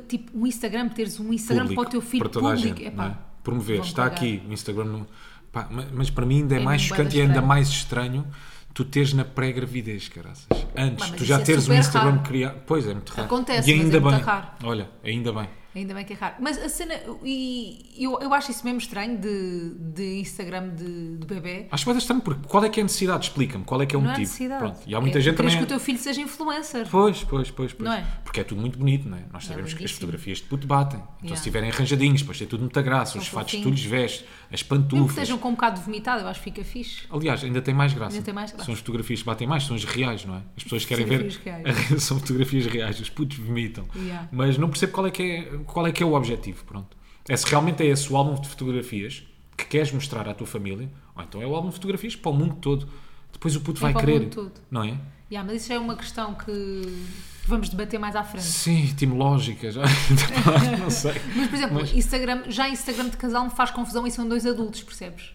tipo, 0.07 0.37
um 0.37 0.45
Instagram, 0.45 0.89
teres 0.89 1.19
um 1.19 1.33
Instagram 1.33 1.63
público, 1.63 1.81
para 1.81 1.87
o 1.87 1.91
teu 1.91 2.01
filho 2.01 2.29
para 2.29 2.39
a 2.39 2.43
público. 2.43 2.67
gente, 2.77 2.85
epá, 2.85 3.07
é? 3.07 3.17
Promover, 3.43 3.79
está 3.81 4.03
pagar. 4.03 4.15
aqui 4.15 4.43
o 4.47 4.53
Instagram. 4.53 5.05
Pá, 5.51 5.67
ma- 5.69 5.87
mas 5.93 6.09
para 6.11 6.25
mim 6.25 6.41
ainda 6.41 6.55
é, 6.55 6.59
É 6.59 6.63
mais 6.63 6.81
chocante 6.83 7.17
e 7.17 7.21
ainda 7.21 7.41
mais 7.41 7.67
estranho 7.67 8.25
tu 8.73 8.85
teres 8.85 9.13
na 9.13 9.25
pré-gravidez, 9.25 10.09
caraças. 10.09 10.45
Antes, 10.75 11.09
mas 11.09 11.17
tu 11.17 11.25
já 11.25 11.39
é 11.39 11.43
teres 11.43 11.67
um 11.67 11.73
Instagram 11.73 12.19
criado. 12.19 12.61
Pois 12.65 12.87
é, 12.87 12.93
muito 12.93 13.11
raro. 13.11 13.25
Acontece, 13.25 13.69
e 13.69 13.73
ainda 13.73 13.97
é 13.97 13.99
muito 13.99 14.15
bem. 14.15 14.25
raro. 14.25 14.47
Olha, 14.63 14.89
ainda 15.03 15.33
bem. 15.33 15.49
Ainda 15.73 15.93
bem 15.93 16.03
que 16.03 16.13
é 16.13 16.15
raro. 16.15 16.35
Mas 16.39 16.57
a 16.57 16.67
cena, 16.67 16.95
e 17.23 17.93
eu, 17.97 18.19
eu 18.21 18.33
acho 18.33 18.51
isso 18.51 18.63
mesmo 18.65 18.79
estranho 18.79 19.17
de, 19.17 19.75
de 19.79 20.19
Instagram 20.19 20.69
de, 20.69 21.17
de 21.17 21.25
bebê. 21.25 21.67
Acho 21.71 21.85
que 21.85 21.91
estranho 21.97 22.21
porque 22.21 22.47
qual 22.47 22.63
é 22.65 22.69
que 22.69 22.79
é 22.79 22.81
a 22.81 22.83
necessidade? 22.83 23.25
Explica-me, 23.25 23.63
qual 23.63 23.81
é 23.81 23.85
que 23.85 23.95
é 23.95 23.97
o 23.97 24.01
Não 24.01 24.09
é 24.09 24.11
motivo? 24.11 24.27
necessidade. 24.27 24.59
Pronto, 24.59 24.79
e 24.85 24.93
há 24.95 25.01
muita 25.01 25.19
é, 25.19 25.21
gente 25.21 25.37
também. 25.37 25.57
que 25.57 25.63
o 25.63 25.67
teu 25.67 25.79
filho 25.79 25.97
seja 25.97 26.21
influencer. 26.21 26.87
Pois, 26.89 27.23
pois, 27.23 27.49
pois, 27.51 27.73
pois. 27.73 27.87
Não 27.87 27.93
é? 27.93 28.05
Porque 28.23 28.41
é 28.41 28.43
tudo 28.43 28.59
muito 28.59 28.77
bonito, 28.77 29.07
não 29.07 29.17
é? 29.17 29.23
Nós 29.31 29.45
sabemos 29.45 29.73
que 29.73 29.83
as 29.83 29.91
fotografias 29.91 30.39
de 30.39 30.43
puto 30.45 30.67
batem. 30.67 30.99
Então, 30.99 31.11
Yeah. 31.21 31.35
se 31.35 31.41
estiverem 31.41 31.69
arranjadinhos, 31.69 32.21
depois 32.21 32.37
tem 32.39 32.47
tudo 32.47 32.61
muita 32.61 32.81
graça. 32.81 33.13
São 33.13 33.21
Os 33.21 33.27
fatos 33.27 33.53
que 33.53 33.61
tu 33.61 33.69
lhes 33.69 33.83
vestes, 33.83 34.25
as 34.45 34.49
Mesmo 34.51 34.57
que 34.57 34.65
pantufas. 34.65 35.11
estejam 35.11 35.37
com 35.37 35.49
um 35.49 35.51
bocado 35.51 35.79
de 35.79 35.85
vomitado, 35.85 36.21
eu 36.23 36.27
acho 36.27 36.39
que 36.39 36.45
fica 36.45 36.63
fixe. 36.63 37.03
Aliás, 37.11 37.43
ainda 37.43 37.61
tem 37.61 37.73
mais 37.75 37.93
graça. 37.93 38.13
Ainda 38.15 38.25
tem 38.25 38.33
mais 38.33 38.51
graça. 38.51 38.65
São 38.65 38.73
as 38.73 38.79
fotografias 38.79 39.19
que 39.19 39.25
batem 39.25 39.47
mais, 39.47 39.63
são 39.63 39.75
as 39.75 39.83
reais, 39.83 40.25
não 40.25 40.35
é? 40.35 40.41
As 40.57 40.63
pessoas 40.63 40.83
querem 40.83 41.05
ver. 41.05 41.31
Fotografias 41.31 42.01
são 42.03 42.19
fotografias 42.19 42.65
reais, 42.65 42.99
os 42.99 43.09
putos 43.09 43.37
vomitam. 43.37 43.85
Yeah. 43.95 44.27
Mas 44.31 44.57
não 44.57 44.67
percebo 44.67 44.93
qual 44.93 45.05
é, 45.05 45.11
que 45.11 45.21
é, 45.21 45.57
qual 45.65 45.87
é 45.87 45.91
que 45.91 46.01
é 46.03 46.05
o 46.05 46.13
objetivo. 46.13 46.63
Pronto. 46.65 46.95
É 47.29 47.35
se 47.37 47.45
realmente 47.47 47.83
é 47.83 47.85
esse 47.87 48.11
o 48.11 48.17
álbum 48.17 48.39
de 48.39 48.47
fotografias 48.49 49.23
que 49.55 49.65
queres 49.65 49.91
mostrar 49.91 50.27
à 50.27 50.33
tua 50.33 50.47
família, 50.47 50.89
ou 51.15 51.23
então 51.23 51.41
é 51.41 51.45
o 51.45 51.55
álbum 51.55 51.69
de 51.69 51.75
fotografias 51.75 52.15
para 52.15 52.31
o 52.31 52.33
mundo 52.33 52.55
todo. 52.55 52.87
Depois 53.31 53.55
o 53.55 53.61
puto 53.61 53.79
É 53.79 53.81
vai 53.81 53.93
para 53.93 54.01
o 54.01 54.05
querer. 54.05 54.19
mundo 54.21 54.33
todo. 54.33 54.51
Não 54.69 54.83
é? 54.83 54.97
Yeah, 55.31 55.49
mas 55.49 55.63
isso 55.63 55.71
é 55.71 55.79
uma 55.79 55.95
questão 55.95 56.33
que 56.35 57.05
vamos 57.47 57.69
debater 57.69 57.97
mais 57.99 58.15
à 58.15 58.23
frente. 58.23 58.43
Sim, 58.45 58.89
etimológica, 58.89 59.71
já. 59.71 59.83
não 60.79 60.89
sei. 60.89 61.13
Mas, 61.35 61.47
por 61.47 61.55
exemplo, 61.55 61.75
Mas- 61.79 61.93
Instagram, 61.93 62.43
já 62.49 62.67
Instagram 62.67 63.09
de 63.09 63.17
casal 63.17 63.45
me 63.45 63.51
faz 63.51 63.71
confusão 63.71 64.05
e 64.05 64.11
são 64.11 64.27
dois 64.27 64.45
adultos, 64.45 64.83
percebes? 64.83 65.31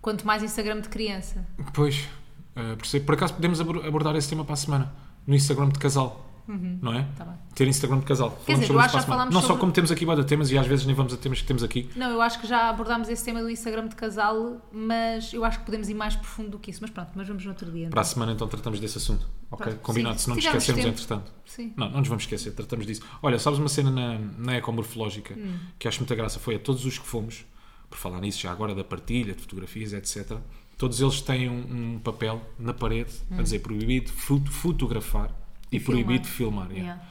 Quanto 0.00 0.24
mais 0.26 0.42
Instagram 0.42 0.80
de 0.82 0.88
criança. 0.88 1.44
Pois, 1.72 2.06
percebo. 2.78 3.06
Por 3.06 3.14
acaso 3.14 3.34
podemos 3.34 3.60
abor- 3.60 3.84
abordar 3.84 4.14
esse 4.14 4.28
tema 4.28 4.44
para 4.44 4.52
a 4.54 4.56
semana. 4.56 4.92
No 5.26 5.34
Instagram 5.34 5.70
de 5.70 5.78
casal. 5.78 6.30
Não 6.46 6.92
é? 6.92 7.06
Tá. 7.16 7.38
Ter 7.54 7.66
Instagram 7.68 8.00
de 8.00 8.04
casal. 8.04 8.30
Falamos 8.30 8.60
dizer, 8.66 8.72
eu 8.74 8.78
acho 8.80 8.98
que 8.98 9.04
falámos 9.06 9.34
Não 9.34 9.40
só 9.40 9.46
sobre- 9.48 9.60
como 9.60 9.72
temos 9.72 9.90
aqui 9.90 10.04
de 10.04 10.24
temas 10.24 10.50
e 10.50 10.58
às 10.58 10.66
vezes 10.66 10.84
nem 10.84 10.94
vamos 10.94 11.14
a 11.14 11.16
temas 11.16 11.40
que 11.40 11.46
temos 11.46 11.62
aqui. 11.62 11.88
Não, 11.96 12.10
eu 12.10 12.20
acho 12.20 12.38
que 12.40 12.46
já 12.46 12.68
abordámos 12.68 13.08
esse 13.08 13.24
tema 13.24 13.40
do 13.40 13.48
Instagram 13.48 13.88
de 13.88 13.94
casal, 13.96 14.60
mas 14.72 15.32
eu 15.32 15.44
acho 15.44 15.60
que 15.60 15.64
podemos 15.64 15.88
ir 15.88 15.94
mais 15.94 16.14
profundo 16.16 16.50
do 16.50 16.58
que 16.58 16.70
isso. 16.70 16.80
Mas 16.82 16.90
pronto, 16.90 17.10
mas 17.14 17.26
vamos 17.26 17.44
no 17.44 17.50
outro 17.50 17.70
dia. 17.70 17.88
Para 17.88 18.00
a 18.00 18.02
Então. 18.02 18.12
semana 18.12 18.32
então 18.32 18.46
tratamos 18.46 18.78
desse 18.80 18.98
assunto. 18.98 19.26
Ok? 19.50 19.66
Pronto, 19.66 19.80
Combinado, 19.80 20.16
sim. 20.18 20.22
se 20.24 20.28
não 20.28 20.36
nos 20.36 20.44
esquecemos 20.44 20.82
tempo. 20.82 20.94
entretanto. 20.94 21.32
Sim. 21.46 21.72
Não, 21.76 21.90
não 21.90 21.98
nos 22.00 22.08
vamos 22.08 22.24
esquecer, 22.24 22.52
tratamos 22.52 22.86
disso. 22.86 23.00
Olha, 23.22 23.38
sabes 23.38 23.58
uma 23.58 23.68
cena 23.68 23.90
na, 23.90 24.18
na 24.38 24.56
ecomorfológica 24.56 25.34
Hum. 25.34 25.56
que 25.78 25.88
acho 25.88 26.00
muita 26.00 26.14
graça? 26.14 26.38
Foi 26.38 26.56
a 26.56 26.58
todos 26.58 26.84
os 26.84 26.98
que 26.98 27.06
fomos, 27.06 27.46
por 27.88 27.96
falar 27.96 28.20
nisso 28.20 28.40
já 28.40 28.50
agora 28.52 28.74
da 28.74 28.84
partilha, 28.84 29.32
de 29.34 29.40
fotografias, 29.40 29.92
etc. 29.92 30.36
Todos 30.76 31.00
eles 31.00 31.20
têm 31.22 31.48
um, 31.48 31.94
um 31.94 31.98
papel 32.00 32.42
na 32.58 32.74
parede 32.74 33.12
a 33.30 33.40
dizer 33.40 33.60
proibido 33.60 34.10
fo- 34.10 34.42
fotografar 34.50 35.30
e, 35.76 35.80
filmar. 35.80 36.04
proibido 36.04 36.26
filmar. 36.28 36.66
yeah. 36.70 36.82
Yeah. 36.82 37.02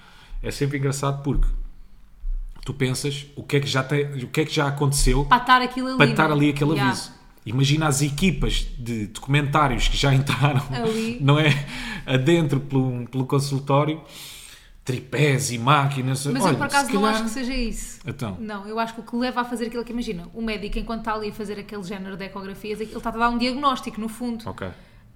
É 0.41 0.51
sempre 0.51 0.77
engraçado 0.77 1.23
porque 1.23 1.47
tu 2.65 2.73
pensas 2.73 3.25
o 3.35 3.43
que 3.43 3.57
é 3.57 3.59
que 3.59 3.67
já, 3.67 3.83
tem, 3.83 4.05
o 4.23 4.27
que 4.27 4.41
é 4.41 4.45
que 4.45 4.53
já 4.53 4.67
aconteceu 4.67 5.25
Para 5.25 5.37
estar 5.41 5.61
aquilo 5.61 5.87
ali. 5.89 5.97
para 5.97 6.09
estar 6.09 6.29
é? 6.29 6.33
ali 6.33 6.49
aquele 6.49 6.71
Yeah. 6.71 6.91
aviso. 6.91 7.11
Imagina 7.45 7.87
as 7.87 8.01
equipas 8.01 8.65
de 8.77 9.07
documentários 9.07 9.87
que 9.89 9.97
já 9.97 10.13
entraram, 10.15 10.63
Ali. 10.71 11.17
não 11.21 11.37
é? 11.37 11.49
Adentro 12.05 12.59
pelo, 12.61 13.05
pelo 13.07 13.25
consultório, 13.25 14.01
tripés 14.85 15.51
e 15.51 15.57
máquinas. 15.57 16.25
Mas 16.27 16.43
Olha, 16.43 16.53
eu 16.53 16.57
por 16.57 16.65
acaso 16.67 16.87
se 16.87 16.93
não 16.93 17.01
calhar- 17.01 17.15
acho 17.15 17.23
que 17.25 17.29
seja 17.31 17.53
isso. 17.53 17.99
Então. 18.05 18.37
Não, 18.39 18.65
eu 18.67 18.79
acho 18.79 18.93
que 18.93 18.99
o 19.01 19.03
que 19.03 19.15
leva 19.15 19.41
a 19.41 19.45
fazer 19.45 19.67
aquilo 19.67 19.83
que 19.83 19.91
imagina, 19.91 20.27
o 20.33 20.41
médico 20.41 20.77
enquanto 20.79 20.99
está 20.99 21.13
ali 21.13 21.29
a 21.29 21.33
fazer 21.33 21.59
aquele 21.59 21.83
género 21.83 22.15
de 22.17 22.23
ecografias, 22.25 22.79
ele 22.79 22.95
está 22.95 23.09
a 23.09 23.13
dar 23.17 23.29
um 23.29 23.37
diagnóstico 23.37 23.99
no 23.99 24.07
fundo. 24.09 24.47
Ok. 24.49 24.67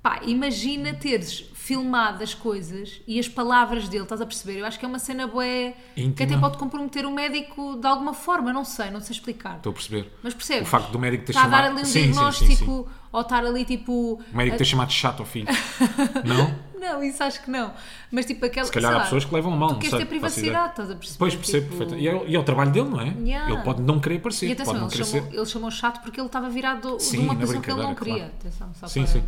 Pá, 0.01 0.19
imagina 0.25 0.93
teres 0.93 1.49
filmado 1.67 2.23
as 2.23 2.33
coisas 2.33 3.01
e 3.05 3.19
as 3.19 3.27
palavras 3.27 3.89
dele, 3.89 4.03
estás 4.03 4.21
a 4.21 4.25
perceber? 4.25 4.59
Eu 4.59 4.65
acho 4.65 4.79
que 4.79 4.85
é 4.85 4.87
uma 4.87 4.99
cena 4.99 5.27
bué 5.27 5.75
que 5.93 6.01
Íntima. 6.01 6.25
até 6.31 6.37
pode 6.39 6.57
comprometer 6.57 7.05
o 7.05 7.11
médico 7.11 7.75
de 7.75 7.85
alguma 7.85 8.13
forma, 8.13 8.53
não 8.53 8.63
sei, 8.63 8.89
não 8.89 9.01
sei 9.01 9.13
explicar. 9.13 9.57
Estou 9.57 9.71
a 9.71 9.73
perceber. 9.73 10.09
Mas 10.23 10.33
percebes? 10.33 10.63
O 10.65 10.71
facto 10.71 10.89
do 10.91 10.97
médico 10.97 11.25
ter 11.25 11.33
Está 11.33 11.43
a 11.43 11.47
dar 11.49 11.57
chamado- 11.65 11.73
ali 11.73 11.81
um 11.81 11.85
Sim, 11.85 11.91
sim, 11.91 11.99
sim, 11.99 12.11
diagnóstico 12.11 12.87
sim. 12.89 12.95
ou 13.11 13.21
estar 13.21 13.45
ali 13.45 13.65
tipo. 13.65 14.13
O 14.31 14.37
médico 14.37 14.57
ter 14.57 14.63
chamado 14.65 14.91
chato 14.93 15.19
ao 15.19 15.25
filho. 15.25 15.47
não? 16.23 16.67
Não, 16.79 17.03
isso 17.03 17.21
acho 17.23 17.43
que 17.43 17.51
não. 17.51 17.73
Mas 18.11 18.25
tipo 18.25 18.45
aquela. 18.45 18.65
Se 18.65 18.71
calhar 18.71 18.95
há 18.95 18.99
pessoas 19.01 19.25
que 19.25 19.35
levam 19.35 19.51
a 19.51 19.55
mal, 19.57 19.73
não 19.73 19.81
sei, 19.81 19.89
ter 19.89 20.05
privacidade, 20.05 20.69
estás 20.69 20.89
a 20.91 20.95
perceber? 20.95 21.17
Pois 21.19 21.35
percebo 21.35 21.65
Tipo, 21.65 21.77
perfeitamente. 21.79 22.03
E 22.03 22.07
é, 22.27 22.29
e 22.31 22.35
é 22.35 22.39
o 22.39 22.43
trabalho 22.43 22.71
dele, 22.71 22.89
não 22.89 23.01
é? 23.01 23.13
Yeah. 23.19 23.51
Ele 23.53 23.61
pode 23.63 23.81
não 23.81 23.99
querer 23.99 24.17
aparecer, 24.17 24.47
E 24.47 24.51
atenção, 24.53 24.73
pode 24.73 24.79
não 24.79 24.87
ele 24.87 24.95
querer 25.03 25.05
chamou, 25.21 25.33
ele 25.33 25.45
chamou 25.45 25.71
chato 25.71 26.01
porque 26.01 26.17
ele 26.19 26.27
estava 26.27 26.49
virado 26.49 26.97
de 26.97 27.17
uma 27.17 27.35
pessoa 27.35 27.61
que 27.61 27.71
ele 27.71 27.81
não 27.83 27.93
queria. 27.95 28.27
Atenção, 28.27 28.69
só 28.79 28.87
Sim, 28.87 29.03
para, 29.03 29.11
sim. 29.11 29.23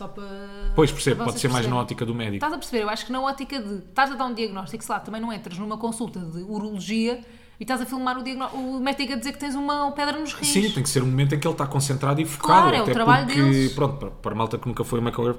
Só 0.00 0.08
para. 0.08 0.72
Pois 0.74 0.90
percebo, 0.90 1.24
pode 1.24 1.38
ser 1.38 1.48
mais 1.48 1.66
na 1.66 1.76
ótica 1.76 2.06
do 2.06 2.14
médico. 2.14 2.36
Estás 2.36 2.54
a 2.54 2.56
perceber? 2.56 2.84
Eu 2.84 2.88
acho 2.88 3.04
que 3.04 3.12
na 3.12 3.20
ótica 3.20 3.60
de 3.60 3.74
estás 3.86 4.10
a 4.10 4.14
dar 4.14 4.24
um 4.24 4.32
diagnóstico, 4.32 4.82
sei 4.82 4.94
lá, 4.94 4.98
também 4.98 5.20
não 5.20 5.30
entras 5.30 5.58
numa 5.58 5.76
consulta 5.76 6.18
de 6.20 6.38
urologia 6.38 7.20
e 7.58 7.64
estás 7.64 7.82
a 7.82 7.84
filmar 7.84 8.16
o 8.16 8.22
diagnóstico, 8.24 8.62
o 8.62 8.80
médico 8.80 9.12
a 9.12 9.16
dizer 9.16 9.32
que 9.32 9.38
tens 9.38 9.54
uma 9.54 9.92
pedra 9.92 10.18
nos 10.18 10.32
rins. 10.32 10.48
Sim, 10.48 10.70
tem 10.70 10.82
que 10.82 10.88
ser 10.88 11.02
um 11.02 11.06
momento 11.06 11.34
em 11.34 11.38
que 11.38 11.46
ele 11.46 11.52
está 11.52 11.66
concentrado 11.66 12.18
e 12.18 12.24
focado. 12.24 12.70
Claro, 12.70 12.76
é 12.76 12.82
o 12.82 12.86
trabalho 12.86 13.26
porque, 13.26 13.42
deles. 13.42 13.72
pronto, 13.74 13.98
para, 13.98 14.10
para 14.10 14.34
malta 14.34 14.56
que 14.56 14.66
nunca 14.66 14.84
foi 14.84 15.00
uma 15.00 15.10
ecógrafo, 15.10 15.38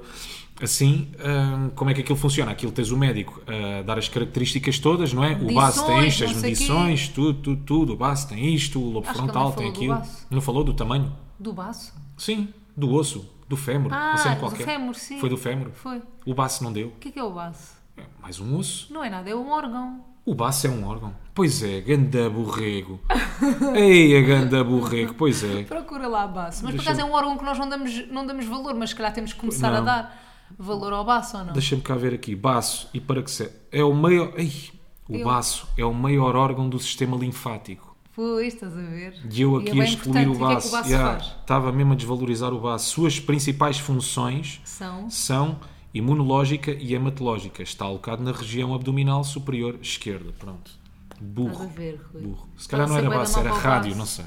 assim, 0.62 1.10
hum, 1.18 1.70
como 1.74 1.90
é 1.90 1.94
que 1.94 2.02
aquilo 2.02 2.16
funciona? 2.16 2.52
Aquilo 2.52 2.70
tens 2.70 2.92
o 2.92 2.96
médico 2.96 3.42
a 3.48 3.82
dar 3.82 3.98
as 3.98 4.08
características 4.08 4.78
todas, 4.78 5.12
não 5.12 5.24
é? 5.24 5.32
o 5.32 5.52
baço 5.52 5.84
tem 5.86 6.02
Medições, 6.02 6.30
isto, 6.30 6.36
as 6.36 6.40
medições, 6.40 7.08
tudo, 7.08 7.34
tudo, 7.40 7.62
tudo. 7.64 7.92
O 7.94 7.96
baço 7.96 8.28
tem 8.28 8.54
isto, 8.54 8.78
o 8.78 8.92
lobo 8.92 9.08
Acho 9.08 9.18
frontal 9.18 9.50
tem 9.50 9.68
aquilo. 9.68 10.00
Não 10.30 10.40
falou 10.40 10.62
do 10.62 10.72
tamanho? 10.72 11.12
Do 11.36 11.52
baço? 11.52 11.92
Sim, 12.16 12.50
do 12.76 12.94
osso, 12.94 13.28
do 13.48 13.56
fémur. 13.56 13.92
Ah, 13.92 14.10
uma 14.10 14.16
cena 14.18 14.34
do 14.34 14.40
qualquer. 14.40 14.64
fémur, 14.64 14.94
sim. 14.94 15.18
Foi 15.20 15.28
do 15.28 15.36
fémur. 15.36 15.70
Foi. 15.72 16.02
O 16.26 16.34
baço 16.34 16.62
não 16.64 16.72
deu. 16.72 16.88
O 16.88 16.92
que 16.92 17.08
é 17.08 17.12
que 17.12 17.18
é 17.18 17.24
o 17.24 17.30
baço? 17.32 17.74
É, 17.96 18.02
mais 18.20 18.40
um 18.40 18.56
osso. 18.56 18.92
Não 18.92 19.04
é 19.04 19.10
nada, 19.10 19.28
é 19.28 19.34
um 19.34 19.50
órgão. 19.50 20.04
O 20.24 20.34
baço 20.34 20.66
é 20.66 20.70
um 20.70 20.86
órgão. 20.86 21.12
Pois 21.34 21.62
é, 21.62 21.80
ganda 21.80 22.30
borrego. 22.30 23.00
Ei, 23.74 24.16
a 24.16 24.20
ganda 24.22 24.62
borrego, 24.62 25.14
pois 25.14 25.42
é. 25.42 25.64
Procura 25.64 26.06
lá 26.06 26.26
baço. 26.26 26.64
Mas 26.64 26.74
por 26.74 26.80
acaso 26.82 27.00
é 27.00 27.04
um 27.04 27.12
órgão 27.12 27.36
que 27.36 27.44
nós 27.44 27.58
não 27.58 27.68
damos, 27.68 28.08
não 28.08 28.24
damos 28.24 28.44
valor, 28.46 28.74
mas 28.74 28.90
se 28.90 28.96
calhar 28.96 29.12
temos 29.12 29.32
que 29.32 29.40
começar 29.40 29.68
a 29.72 29.78
Não. 29.78 29.84
dar 29.84 30.22
valor 30.58 30.92
ao 30.92 31.04
baço 31.04 31.36
ou 31.38 31.44
não? 31.44 31.52
Deixa-me 31.52 31.82
cá 31.82 31.94
ver 31.96 32.14
aqui. 32.14 32.36
Baço 32.36 32.88
e 32.94 33.00
para 33.00 33.22
que 33.22 33.30
se... 33.30 33.50
É 33.72 33.82
o 33.82 33.92
maior... 33.92 34.32
Ei, 34.36 34.70
o 35.08 35.16
Eu- 35.16 35.24
baço 35.24 35.66
é 35.76 35.84
o 35.84 35.92
maior 35.92 36.36
órgão 36.36 36.68
do 36.68 36.78
sistema 36.78 37.16
linfático. 37.16 37.91
Pois, 38.14 38.52
estás 38.54 38.72
a 38.76 38.80
ver? 38.80 39.14
E 39.30 39.40
eu 39.40 39.60
E 39.60 39.66
é 39.66 39.70
aqui 39.70 39.80
a 39.80 39.84
excluir 39.84 40.28
o 40.28 40.34
é 40.34 40.38
baço. 40.38 40.68
o 40.68 40.70
baço 40.72 40.88
Yeah? 40.90 41.18
Estava 41.40 41.72
mesmo 41.72 41.92
a 41.92 41.96
desvalorizar 41.96 42.52
o 42.52 42.60
baço. 42.60 42.90
Suas 42.90 43.18
principais 43.18 43.78
funções 43.78 44.60
São. 44.64 45.08
são 45.08 45.60
imunológica 45.94 46.72
e 46.72 46.94
hematológica. 46.94 47.62
Está 47.62 47.86
alocado 47.86 48.22
na 48.22 48.32
região 48.32 48.74
abdominal 48.74 49.24
superior 49.24 49.78
esquerda. 49.80 50.32
Pronto. 50.38 50.70
Burro. 51.20 51.68
Ver. 51.68 52.00
Burro. 52.12 52.48
Se 52.56 52.68
calhar 52.68 52.88
não 52.88 52.96
era 52.98 53.08
baço, 53.08 53.38
era 53.38 53.52
rádio, 53.52 53.96
não 53.96 54.06
sei. 54.06 54.24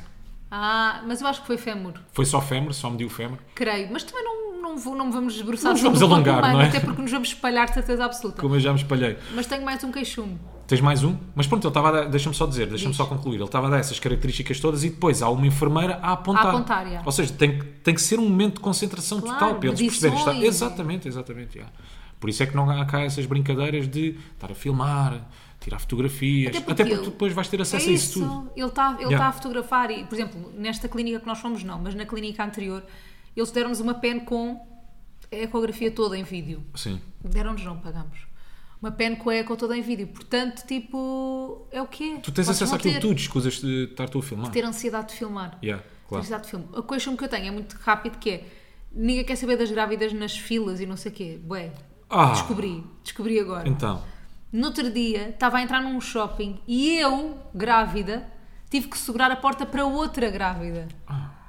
Ah, 0.58 1.02
mas 1.06 1.20
eu 1.22 1.28
acho 1.28 1.42
que 1.42 1.48
foi 1.48 1.58
fémur. 1.58 1.94
Foi 2.14 2.26
só 2.26 2.40
fémur, 2.40 2.74
só 2.74 2.90
mediu 2.90 3.10
fémur. 3.10 3.38
Creio. 3.54 3.90
Mas 3.92 4.04
também 4.04 4.24
não, 4.24 4.62
não, 4.62 4.78
vou, 4.78 4.96
não 4.96 5.12
vamos 5.12 5.36
debruçar 5.36 5.66
Não 5.66 5.72
nos 5.74 5.82
sobre 5.82 6.00
vamos 6.00 6.14
alongar, 6.14 6.40
humano, 6.40 6.54
não 6.54 6.62
é? 6.62 6.68
Até 6.70 6.80
porque 6.80 7.02
nos 7.02 7.12
vamos 7.12 7.28
espalhar 7.28 7.68
de 7.68 7.74
certeza 7.74 8.06
absoluta. 8.06 8.42
Como 8.42 8.56
eu 8.56 8.60
já 8.62 8.72
me 8.72 8.80
espalhei. 8.80 9.18
Mas 9.36 9.48
tenho 9.48 9.66
mais 9.66 9.84
um 9.84 9.92
queixume. 9.92 10.40
Tens 10.66 10.80
mais 10.82 11.04
um? 11.04 11.18
Mas 11.36 11.46
pronto, 11.46 11.64
ele 11.66 11.70
estava 11.70 11.90
a 11.90 11.92
dar, 11.92 12.06
deixa-me 12.10 12.34
só 12.34 12.46
dizer, 12.48 12.68
deixa-me 12.68 12.94
só 12.94 13.06
concluir. 13.06 13.36
Ele 13.36 13.44
estava 13.44 13.68
a 13.68 13.70
dar 13.70 13.80
essas 13.80 14.00
características 14.00 14.58
todas 14.60 14.84
e 14.86 14.90
depois 14.90 15.22
há 15.22 15.30
uma 15.30 15.46
enfermeira 15.46 16.00
a 16.02 16.14
apontar. 16.14 16.46
A 16.48 16.50
apontar, 16.52 16.90
já. 16.90 17.02
Ou 17.06 17.12
seja, 17.12 17.34
tem, 17.34 17.60
que- 17.60 17.66
tem 17.66 17.94
que 17.94 18.02
ser 18.02 18.18
um 18.18 18.24
momento 18.24 18.56
de 18.56 18.60
concentração 18.62 19.20
Claro, 19.20 19.38
total 19.38 19.56
para 19.60 19.68
eles 19.70 19.80
perceberem. 19.82 20.18
Está, 20.18 20.36
exatamente, 20.38 21.08
exatamente. 21.08 21.60
já. 21.60 21.66
Por 22.20 22.30
isso 22.30 22.42
é 22.42 22.46
que 22.48 22.56
não 22.56 22.68
há 22.70 22.84
cá 22.86 23.02
essas 23.02 23.26
brincadeiras 23.26 23.88
de 23.88 24.16
estar 24.34 24.50
a 24.52 24.56
filmar, 24.56 25.28
tirar 25.66 25.80
fotografias. 25.80 26.50
Até 26.50 26.58
Até 26.60 26.66
porque 26.66 26.84
porque, 26.84 26.94
ele- 26.96 27.04
tu 27.04 27.12
depois 27.12 27.34
vais 27.34 27.48
ter 27.50 27.60
acesso 27.62 27.88
é 27.88 27.90
a 27.90 27.94
isso 27.94 28.06
isso. 28.06 28.20
tudo. 28.20 28.52
Ele 28.56 28.68
está 28.68 28.92
ele 28.94 29.04
Yeah. 29.06 29.18
tá 29.18 29.28
a 29.28 29.32
fotografar 29.34 29.92
e, 29.92 30.04
por 30.06 30.16
exemplo, 30.16 30.54
nesta 30.58 30.88
clínica 30.88 31.20
que 31.20 31.26
nós 31.28 31.40
fomos, 31.40 31.64
não, 31.64 31.80
mas 31.80 31.94
na 31.96 32.06
clínica 32.06 32.44
anterior, 32.44 32.84
eles 33.36 33.52
deram-nos 33.52 33.80
uma 33.80 33.94
pen 33.96 34.20
com 34.22 34.66
a 35.32 35.36
ecografia 35.36 35.92
toda 35.92 36.18
em 36.18 36.24
vídeo. 36.24 36.64
Sim. 36.76 37.02
Deram-nos, 37.24 37.64
não 37.64 37.78
pagamos. 37.80 38.20
Uma 38.82 38.92
pen 38.92 39.16
com 39.16 39.30
a 39.32 39.36
eco 39.36 39.56
toda 39.58 39.76
em 39.76 39.82
vídeo. 39.82 40.08
Portanto, 40.08 40.64
tipo, 40.68 41.68
é 41.72 41.82
o 41.82 41.88
quê? 41.88 42.20
Tu 42.22 42.32
tens 42.32 42.46
Podes 42.46 42.50
acesso 42.50 42.76
àquilo 42.76 42.94
ter, 42.94 43.00
tudo, 43.00 43.18
escusas 43.18 43.56
de 43.60 43.86
estar 43.86 44.08
tu 44.08 44.20
a 44.20 44.22
filmar. 44.24 44.52
Ter 44.52 44.64
ansiedade 44.64 45.08
de 45.10 45.14
filmar. 45.16 45.58
Yeah, 45.64 45.82
Ter 45.84 45.90
claro. 46.08 46.22
ansiedade 46.22 46.44
de 46.44 46.50
filme. 46.52 46.68
A 46.76 46.82
questão 46.84 47.16
que 47.18 47.24
eu 47.24 47.28
tenho 47.30 47.48
é 47.48 47.52
muito 47.52 47.74
rápido, 47.82 48.18
que 48.20 48.30
é, 48.30 48.46
ninguém 48.92 49.24
quer 49.26 49.36
saber 49.38 49.58
das 49.58 49.72
grávidas 49.72 50.14
nas 50.14 50.38
filas 50.38 50.80
e 50.80 50.86
não 50.86 50.96
sei 50.98 51.12
o 51.12 51.16
quê. 51.16 51.40
Bué, 51.44 51.72
Ah. 52.10 52.32
descobri. 52.34 52.84
Descobri 53.04 53.40
agora. 53.40 53.68
Então, 53.68 54.04
No 54.52 54.68
outro 54.68 54.90
dia, 54.90 55.30
estava 55.30 55.58
a 55.58 55.62
entrar 55.62 55.82
num 55.82 56.00
shopping 56.00 56.60
e 56.68 56.98
eu, 56.98 57.38
grávida, 57.54 58.26
tive 58.70 58.88
que 58.88 58.98
segurar 58.98 59.32
a 59.32 59.36
porta 59.36 59.66
para 59.66 59.86
outra 59.86 60.30
grávida. 60.30 60.88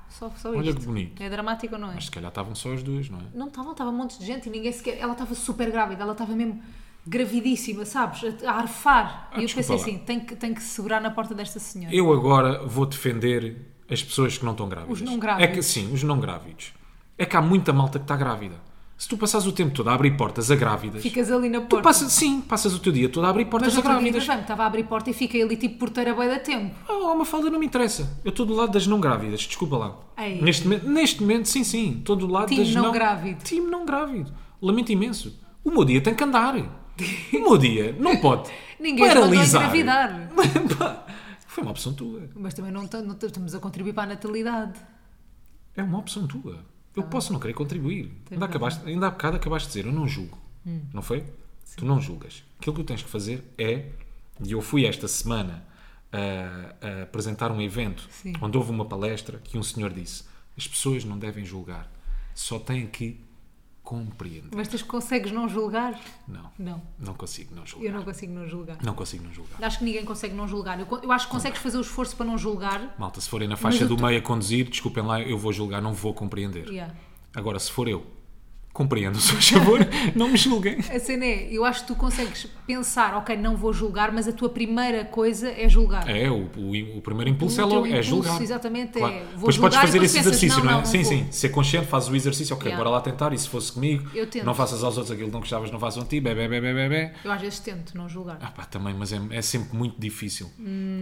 Só, 0.08 0.30
só 0.36 0.50
olha 0.50 0.70
isto. 0.70 0.80
que 0.80 0.86
bonito. 0.86 1.22
É 1.22 1.28
dramático 1.28 1.74
ou 1.74 1.80
não 1.80 1.90
é? 1.90 1.94
Mas 1.94 2.06
se 2.06 2.10
calhar 2.10 2.30
estavam 2.30 2.54
só 2.54 2.72
as 2.72 2.82
duas, 2.82 3.10
não 3.10 3.18
é? 3.18 3.22
Não 3.34 3.48
estavam, 3.48 3.72
estava 3.72 3.90
um 3.90 3.96
monte 3.96 4.18
de 4.18 4.24
gente 4.24 4.46
e 4.46 4.50
ninguém 4.50 4.72
sequer. 4.72 4.98
Ela 4.98 5.12
estava 5.12 5.34
super 5.34 5.70
grávida, 5.70 6.02
ela 6.02 6.12
estava 6.12 6.34
mesmo 6.34 6.62
gravidíssima, 7.06 7.84
sabes? 7.84 8.22
A, 8.44 8.52
arfar. 8.52 9.28
Ah, 9.30 9.38
e 9.40 9.44
eu 9.44 9.48
pensei 9.48 9.76
lá. 9.76 9.82
assim: 9.82 9.98
tenho 9.98 10.22
que, 10.22 10.34
tenho 10.34 10.54
que 10.54 10.62
segurar 10.62 11.00
na 11.00 11.10
porta 11.10 11.34
desta 11.34 11.60
senhora. 11.60 11.94
Eu 11.94 12.12
agora 12.12 12.66
vou 12.66 12.86
defender 12.86 13.56
as 13.90 14.02
pessoas 14.02 14.38
que 14.38 14.44
não 14.44 14.52
estão 14.52 14.68
grávidas. 14.68 15.00
Os 15.00 15.06
não 15.06 15.18
grávidos. 15.18 15.50
É 15.50 15.54
que, 15.54 15.62
sim, 15.62 15.92
os 15.92 16.02
não 16.02 16.18
grávidos. 16.18 16.72
É 17.18 17.24
que 17.24 17.36
há 17.36 17.42
muita 17.42 17.72
malta 17.72 17.98
que 17.98 18.04
está 18.04 18.16
grávida. 18.16 18.56
Se 18.98 19.06
tu 19.08 19.18
passares 19.18 19.46
o 19.46 19.52
tempo 19.52 19.74
todo 19.74 19.88
a 19.90 19.94
abrir 19.94 20.16
portas 20.16 20.50
a 20.50 20.56
grávidas, 20.56 21.02
Ficas 21.02 21.30
ali 21.30 21.50
na 21.50 21.60
tu 21.60 21.66
porta. 21.68 21.82
passas, 21.82 22.10
sim, 22.12 22.40
passas 22.40 22.72
o 22.74 22.78
teu 22.78 22.90
dia 22.90 23.10
todo 23.10 23.26
a 23.26 23.28
abrir 23.28 23.44
portas 23.44 23.74
mas 23.74 23.74
a 23.74 23.78
outro 23.78 23.92
dia, 24.02 24.10
grávidas. 24.12 24.26
mas 24.26 24.40
estava 24.40 24.62
a 24.62 24.66
abrir 24.66 24.84
porta 24.84 25.10
e 25.10 25.12
fiquei 25.12 25.42
ali 25.42 25.54
tipo 25.56 25.78
porteira 25.78 26.14
boia 26.14 26.30
da 26.30 26.38
tempo. 26.40 26.74
Oh, 26.88 27.12
uma 27.12 27.26
falda 27.26 27.50
não 27.50 27.58
me 27.58 27.66
interessa. 27.66 28.18
Eu 28.24 28.30
estou 28.30 28.46
do 28.46 28.54
lado 28.54 28.72
das 28.72 28.86
não 28.86 28.98
grávidas, 28.98 29.40
desculpa 29.40 29.76
lá. 29.76 29.96
Ei. 30.16 30.40
Neste, 30.40 30.64
momento, 30.64 30.88
neste 30.88 31.20
momento, 31.20 31.46
sim, 31.46 31.62
sim. 31.62 31.96
Estou 31.98 32.16
do 32.16 32.26
lado 32.26 32.48
Time 32.48 32.64
das 32.64 32.74
não 32.74 32.90
grávido. 32.90 33.44
Time 33.44 33.70
não 33.70 33.84
grávido. 33.84 34.32
Lamento 34.62 34.90
imenso. 34.90 35.38
O 35.62 35.70
meu 35.70 35.84
dia 35.84 36.00
tem 36.00 36.14
que 36.14 36.24
andar. 36.24 36.56
O 36.56 37.38
meu 37.38 37.58
dia 37.58 37.94
não 38.00 38.16
pode 38.16 38.50
Ninguém 38.80 39.06
paralisar. 39.08 39.60
engravidar. 39.76 40.30
Foi 41.46 41.62
uma 41.62 41.70
opção 41.70 41.92
tua. 41.92 42.28
Mas 42.34 42.54
também 42.54 42.70
não, 42.72 42.80
não 42.82 42.88
ta- 43.14 43.26
estamos 43.26 43.54
a 43.54 43.60
contribuir 43.60 43.92
para 43.92 44.04
a 44.04 44.06
natalidade. 44.06 44.78
É 45.76 45.82
uma 45.82 45.98
opção 45.98 46.26
tua. 46.26 46.64
Eu 46.96 47.04
posso 47.04 47.32
não 47.32 47.38
querer 47.38 47.52
contribuir. 47.52 48.10
Ainda, 48.30 48.46
acabaste, 48.46 48.88
ainda 48.88 49.06
há 49.06 49.10
bocado 49.10 49.36
acabaste 49.36 49.68
de 49.68 49.74
dizer, 49.74 49.86
eu 49.86 49.92
não 49.92 50.08
julgo. 50.08 50.38
Não 50.92 51.02
foi? 51.02 51.24
Tu 51.76 51.84
não 51.84 52.00
julgas. 52.00 52.42
Aquilo 52.58 52.74
que 52.74 52.82
tu 52.82 52.86
tens 52.86 53.02
que 53.02 53.08
fazer 53.08 53.44
é, 53.58 53.90
e 54.42 54.52
eu 54.52 54.62
fui 54.62 54.86
esta 54.86 55.06
semana 55.06 55.62
a, 56.10 56.86
a 56.86 57.02
apresentar 57.02 57.52
um 57.52 57.60
evento 57.60 58.08
Sim. 58.10 58.32
onde 58.40 58.56
houve 58.56 58.70
uma 58.70 58.84
palestra 58.84 59.38
que 59.38 59.58
um 59.58 59.62
senhor 59.62 59.92
disse: 59.92 60.24
as 60.56 60.66
pessoas 60.66 61.04
não 61.04 61.18
devem 61.18 61.44
julgar, 61.44 61.90
só 62.34 62.58
têm 62.58 62.86
que 62.86 63.20
compreender. 63.86 64.50
Mas 64.54 64.66
tu 64.66 64.84
consegues 64.84 65.30
não 65.30 65.48
julgar? 65.48 65.98
Não, 66.26 66.50
Não. 66.58 66.82
não 66.98 67.14
consigo 67.14 67.54
não 67.54 67.64
julgar. 67.64 67.86
Eu 67.86 67.92
não 67.94 68.02
consigo 68.02 68.32
não 68.32 68.46
julgar. 68.48 68.78
Não 68.82 68.94
consigo 68.94 69.22
não 69.24 69.32
julgar. 69.32 69.62
Acho 69.64 69.78
que 69.78 69.84
ninguém 69.84 70.04
consegue 70.04 70.34
não 70.34 70.48
julgar. 70.48 70.80
Eu, 70.80 70.86
eu 71.04 71.12
acho 71.12 71.26
que 71.26 71.32
consegues 71.32 71.60
fazer 71.60 71.78
o 71.78 71.80
esforço 71.82 72.16
para 72.16 72.26
não 72.26 72.36
julgar. 72.36 72.96
Malta, 72.98 73.20
se 73.20 73.28
forem 73.28 73.46
na 73.46 73.56
faixa 73.56 73.86
do 73.86 73.96
tu- 73.96 74.02
meio 74.04 74.18
a 74.18 74.22
conduzir, 74.22 74.68
desculpem 74.68 75.04
lá, 75.04 75.20
eu 75.22 75.38
vou 75.38 75.52
julgar, 75.52 75.80
não 75.80 75.92
vou 75.94 76.12
compreender. 76.12 76.68
Yeah. 76.68 76.92
Agora, 77.34 77.58
se 77.60 77.70
for 77.70 77.86
eu, 77.86 78.04
compreendo, 78.76 79.18
se 79.20 79.32
faz 79.32 79.48
favor, 79.48 79.80
não 80.14 80.28
me 80.28 80.36
julguem. 80.36 80.78
A 80.94 80.98
cena 81.00 81.24
é, 81.24 81.48
eu 81.50 81.64
acho 81.64 81.80
que 81.82 81.86
tu 81.88 81.94
consegues 81.96 82.46
pensar, 82.66 83.14
ok, 83.16 83.36
não 83.36 83.56
vou 83.56 83.72
julgar, 83.72 84.12
mas 84.12 84.28
a 84.28 84.32
tua 84.32 84.48
primeira 84.50 85.04
coisa 85.04 85.50
é 85.50 85.68
julgar. 85.68 86.08
É, 86.08 86.30
o, 86.30 86.48
o, 86.56 86.98
o 86.98 87.00
primeiro 87.00 87.30
impulso 87.30 87.58
O 87.58 87.62
é 87.62 87.64
logo, 87.64 87.86
é 87.86 87.90
impulso, 87.90 88.02
julgar. 88.08 88.42
exatamente, 88.42 88.98
é, 88.98 89.00
Claro. 89.00 89.14
vou 89.14 89.50
Depois 89.50 89.56
podes 89.58 89.78
fazer 89.78 90.02
esse 90.02 90.14
pensas, 90.18 90.26
exercício, 90.32 90.58
não, 90.58 90.64
não, 90.64 90.78
é? 90.78 90.82
não, 90.82 90.84
sim, 90.84 91.02
vou. 91.02 91.12
sim. 91.12 91.26
Ser 91.30 91.48
consciente, 91.48 91.86
fazes 91.86 92.08
o 92.08 92.16
exercício, 92.16 92.54
ok, 92.54 92.66
Yeah. 92.66 92.82
bora 92.84 92.96
lá 92.96 93.00
tentar, 93.00 93.32
e 93.32 93.38
se 93.38 93.48
fosse 93.48 93.70
comigo, 93.72 94.10
não 94.44 94.52
faças 94.54 94.82
aos 94.82 94.96
outros 94.96 95.12
aquilo 95.12 95.28
que 95.28 95.32
não 95.32 95.40
gostavas, 95.40 95.70
não 95.70 95.78
façam 95.78 96.02
a 96.02 96.06
ti, 96.06 96.20
bebê, 96.20 96.48
bebê, 96.48 96.74
bebê. 96.74 97.12
Eu 97.24 97.30
às 97.32 97.40
vezes 97.40 97.60
tento 97.60 97.96
não 97.96 98.08
julgar. 98.08 98.38
Ah 98.42 98.50
pá, 98.50 98.64
também, 98.64 98.92
mas 98.92 99.12
é, 99.12 99.20
é 99.30 99.40
sempre 99.40 99.76
muito 99.76 99.98
difícil. 100.00 100.50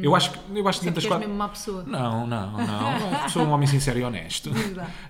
Eu 0.02 0.14
acho 0.14 0.30
que, 0.30 0.38
eu 0.54 0.68
acho 0.68 0.78
que 0.80 0.84
dentro 0.84 1.00
das 1.00 1.08
quatro... 1.08 1.26
mesmo 1.26 1.38
má 1.38 1.48
pessoa. 1.48 1.82
Não, 1.86 2.26
não, 2.26 2.52
não. 2.52 3.28
Sou 3.30 3.42
um 3.42 3.50
homem 3.50 3.66
sincero 3.66 3.98
e 3.98 4.02
honesto. 4.02 4.50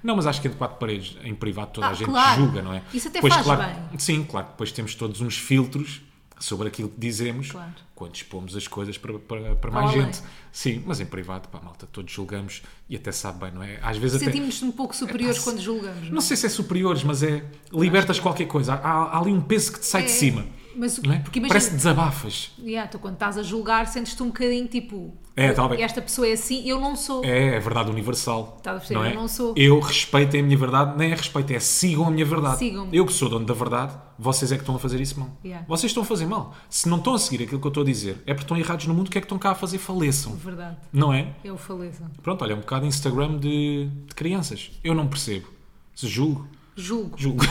Não, 0.03 0.15
mas 0.17 0.27
acho 0.27 0.41
que 0.41 0.47
entre 0.47 0.59
quatro 0.59 0.79
paredes, 0.79 1.17
em 1.25 1.35
privado, 1.35 1.73
toda 1.73 1.89
Ah, 1.89 1.91
a 1.91 1.95
gente 1.95 2.09
claro. 2.09 2.41
julga, 2.41 2.54
não 2.63 2.73
é? 2.75 2.83
Isso 2.93 3.09
até 3.09 3.21
Pois, 3.21 3.33
faz 3.35 3.45
claro, 3.47 3.63
bem. 3.91 3.99
Sim, 3.99 4.25
claro 4.25 4.47
depois 4.49 4.71
temos 4.73 4.95
todos 4.95 5.21
uns 5.21 5.37
filtros 5.37 6.03
sobre 6.41 6.69
aquilo 6.69 6.89
que 6.89 6.99
dizemos 7.01 7.51
Claro. 7.51 7.71
quando 7.95 8.15
expomos 8.17 8.55
as 8.57 8.67
coisas 8.69 8.99
para, 8.99 9.19
para, 9.19 9.55
para 9.57 9.71
mais 9.71 9.93
gente. 9.93 10.21
Sim, 10.53 10.83
mas 10.85 11.01
em 11.01 11.07
privado, 11.07 11.49
pá, 11.49 11.61
malta, 11.61 11.87
todos 11.91 12.13
julgamos 12.13 12.63
e 12.89 12.97
até 12.97 13.11
sabe 13.13 13.41
bem, 13.41 13.53
não 13.53 13.63
é? 13.63 13.79
Às 13.83 13.97
vezes 13.97 14.17
até. 14.17 14.27
Sentimos-nos 14.27 14.63
um 14.63 14.73
pouco 14.73 14.95
superiores 14.95 15.37
Epá, 15.37 15.45
quando 15.45 15.61
julgamos. 15.61 16.11
Não 16.11 16.21
sei 16.21 16.37
se 16.37 16.47
é 16.47 16.49
superiores, 16.49 17.03
mas 17.05 17.23
é. 17.23 17.45
Libertas 17.73 18.19
qualquer 18.21 18.47
coisa. 18.47 18.75
Há, 18.75 18.79
há 19.17 19.19
ali 19.21 19.33
um 19.33 19.41
peso 19.41 19.73
que 19.73 19.81
te 19.81 19.87
sai 19.87 20.03
de 20.03 20.11
É, 20.11 20.13
cima. 20.13 20.45
mas 20.77 20.99
o- 20.99 21.03
não 21.07 21.15
é? 21.15 21.19
porque 21.21 21.39
imagina- 21.39 21.49
Parece 21.55 21.71
que 21.71 21.77
desabafas. 21.77 22.51
Yeah, 22.59 22.91
tu 22.91 22.99
quando 22.99 23.15
estás 23.15 23.39
a 23.39 23.43
julgar, 23.43 23.87
sentes-te 23.87 24.23
um 24.23 24.27
bocadinho 24.27 24.67
tipo. 24.69 25.17
É, 25.37 25.53
talvez. 25.53 25.81
Esta 25.81 26.01
pessoa 26.01 26.29
é 26.29 26.33
assim, 26.33 26.69
eu 26.69 26.81
não 26.81 26.95
sou. 26.95 27.25
É, 27.25 27.57
é 27.57 27.61
verdade 27.61 27.91
universal. 27.91 28.55
Estás 28.59 28.77
a 28.77 28.79
perceber? 28.79 29.01
Não 29.01 29.07
é? 29.07 29.13
Eu 29.13 29.17
não 29.17 29.29
sou. 29.29 29.55
Eu 29.57 29.81
respeitem 29.81 30.41
a 30.41 30.43
minha 30.45 30.57
verdade, 30.57 30.97
nem 30.97 31.11
é 31.11 31.15
respeito, 31.15 31.53
é 31.53 31.59
sigam 31.59 32.07
a 32.07 32.11
minha 32.11 32.25
verdade. 32.25 32.59
Sigam-me. 32.59 32.97
Eu 32.97 33.05
que 33.05 33.13
sou 33.13 33.29
dono 33.29 33.45
da 33.45 33.55
verdade, 33.55 33.95
vocês 34.19 34.53
é 34.53 34.57
que 34.57 34.63
estão 34.63 34.77
a 34.77 34.79
fazer 34.79 35.01
isso 35.01 35.19
mal. 35.19 35.31
Yeah. 35.45 35.67
Vocês 35.67 35.91
estão 35.91 36.05
a 36.05 36.07
fazer 36.07 36.27
mal. 36.27 36.55
Se 36.71 36.89
não 36.89 36.99
estão 36.99 37.15
a 37.15 37.19
seguir 37.19 37.45
aquilo 37.45 37.61
que 37.61 37.67
eu 37.67 37.71
estou 37.71 37.83
a 37.83 37.87
dizer, 37.87 38.23
é 38.27 38.33
porque 38.33 38.45
estão 38.45 38.57
errados 38.57 38.87
no 38.87 38.95
mundo, 38.95 39.09
o 39.09 39.11
que 39.11 39.19
é 39.19 39.21
que 39.21 39.25
estão 39.25 39.39
cá 39.39 39.51
a 39.51 39.55
fazer? 39.55 39.79
Faleçam. 39.79 40.35
Verdade. 40.37 40.77
Não 40.93 41.13
é? 41.13 41.35
Eu 41.43 41.57
faleço. 41.57 42.03
Pronto, 42.23 42.43
olha, 42.43 42.53
é 42.53 42.57
um 42.57 42.61
bocado 42.61 42.87
Instagram 42.87 43.39
de, 43.39 43.89
de 44.07 44.15
crianças. 44.15 44.71
Eu 44.85 44.95
não 44.95 45.09
percebo. 45.09 45.49
Se 45.95 46.07
julgo, 46.07 46.49
Julgo. 46.77 47.17
julgo. 47.17 47.45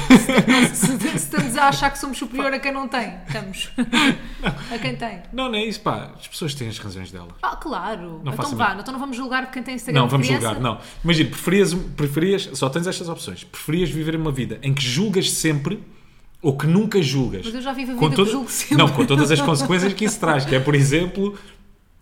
se, 0.73 0.99
se 0.99 1.15
estamos 1.15 1.55
a 1.55 1.69
achar 1.69 1.89
que 1.91 1.97
somos 1.97 2.17
superior 2.17 2.53
a 2.53 2.59
quem 2.59 2.73
não 2.73 2.89
tem, 2.89 3.13
estamos. 3.25 3.71
a 4.69 4.77
quem 4.77 4.97
tem. 4.97 5.21
não, 5.31 5.49
não 5.49 5.55
é 5.55 5.63
isso, 5.63 5.79
pá. 5.79 6.11
As 6.19 6.27
pessoas 6.27 6.53
têm 6.53 6.67
as 6.67 6.77
razões 6.77 7.09
delas. 7.09 7.33
Ah, 7.41 7.55
claro. 7.55 8.21
Não 8.23 8.33
então 8.33 8.55
vá, 8.55 8.75
então 8.77 8.91
não 8.91 8.99
vamos 8.99 9.15
julgar 9.15 9.49
quem 9.49 9.63
tem 9.63 9.75
Instagram 9.75 10.01
Não, 10.01 10.09
vamos 10.09 10.27
criança. 10.27 10.47
julgar, 10.47 10.61
não. 10.61 10.77
Imagina, 11.03 11.29
preferias, 11.29 11.73
preferias, 11.73 12.49
só 12.53 12.69
tens 12.69 12.85
estas 12.85 13.07
opções. 13.07 13.45
Preferias 13.45 13.89
viver 13.89 14.15
uma 14.17 14.31
vida 14.31 14.59
em 14.61 14.73
que 14.73 14.81
julgas 14.81 15.31
sempre 15.31 15.81
ou 16.41 16.57
que 16.57 16.67
nunca 16.67 17.01
julgas. 17.01 17.45
Mas 17.45 17.55
eu 17.55 17.61
já 17.61 17.71
vivo 17.71 17.91
a 17.91 18.09
vida 18.09 18.23
que 18.25 18.29
julgo 18.29 18.51
sempre. 18.51 18.75
Não, 18.75 18.89
com 18.89 19.05
todas 19.05 19.31
as 19.31 19.39
consequências 19.39 19.93
que 19.93 20.03
isso 20.03 20.19
traz, 20.19 20.43
que 20.43 20.53
é, 20.53 20.59
por 20.59 20.75
exemplo, 20.75 21.37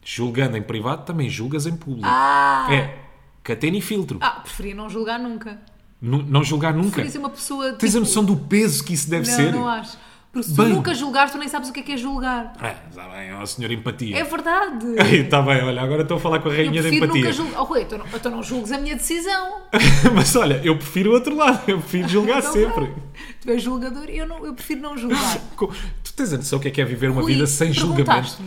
julgando 0.03 0.57
em 0.57 0.63
privado, 0.63 1.05
também 1.05 1.29
julgas 1.29 1.67
em 1.67 1.75
público. 1.75 2.07
Ah! 2.09 2.67
É, 2.71 2.97
catena 3.43 3.77
e 3.77 3.81
filtro. 3.81 4.17
Ah, 4.21 4.39
preferia 4.41 4.73
não 4.73 4.89
julgar 4.89 5.19
nunca. 5.19 5.61
Não 6.01 6.43
julgar 6.43 6.73
nunca. 6.73 7.07
Ser 7.07 7.19
uma 7.19 7.29
pessoa. 7.29 7.73
Tens 7.73 7.89
a 7.89 7.99
tipo, 7.99 7.99
noção 7.99 8.23
do 8.23 8.35
peso 8.35 8.83
que 8.83 8.93
isso 8.93 9.09
deve 9.09 9.29
Não, 9.29 9.35
ser? 9.35 9.51
não 9.51 9.67
acho. 9.67 9.97
Porque 10.31 10.47
se 10.47 10.55
tu 10.55 10.63
Bem. 10.63 10.73
nunca 10.73 10.95
julgares, 10.95 11.33
tu 11.33 11.37
nem 11.37 11.49
sabes 11.49 11.69
o 11.69 11.73
que 11.73 11.81
é 11.81 11.83
que 11.83 11.91
é 11.91 11.97
julgar. 11.97 12.53
Ah, 12.57 12.73
está 12.89 13.03
bem, 13.09 13.29
é 13.29 13.35
uma 13.35 13.45
senhora 13.45 13.73
empatia. 13.73 14.17
É 14.17 14.23
verdade. 14.23 14.85
Está 15.13 15.41
bem, 15.41 15.61
olha, 15.61 15.81
agora 15.81 16.03
estou 16.03 16.15
a 16.15 16.19
falar 16.21 16.39
com 16.39 16.47
a 16.47 16.53
rainha 16.53 16.81
da 16.81 16.87
empatia. 16.87 17.15
nunca 17.21 17.33
julgar. 17.33 17.59
Oh, 17.59 17.63
Rui, 17.65 17.81
então 17.81 17.97
não, 17.97 18.05
então 18.07 18.31
não 18.31 18.41
julgues 18.41 18.71
a 18.71 18.77
minha 18.77 18.95
decisão. 18.95 19.63
Mas 20.15 20.33
olha, 20.37 20.61
eu 20.63 20.77
prefiro 20.77 21.11
o 21.11 21.13
outro 21.15 21.35
lado, 21.35 21.61
eu 21.67 21.79
prefiro 21.79 22.07
julgar 22.07 22.39
Então 22.39 22.53
sempre. 22.53 22.93
Tu 23.41 23.51
és 23.51 23.61
julgador 23.61 24.09
e 24.09 24.19
eu, 24.19 24.25
não, 24.25 24.45
eu 24.45 24.53
prefiro 24.53 24.79
não 24.79 24.97
julgar. 24.97 25.37
Tu 26.01 26.13
tens 26.15 26.31
a 26.31 26.37
noção 26.37 26.59
o 26.59 26.61
que 26.61 26.69
é 26.69 26.71
que 26.71 26.81
é 26.81 26.85
viver 26.85 27.09
uma 27.09 27.21
Rui, 27.21 27.33
vida 27.33 27.45
sem 27.45 27.73
julgamento? 27.73 28.37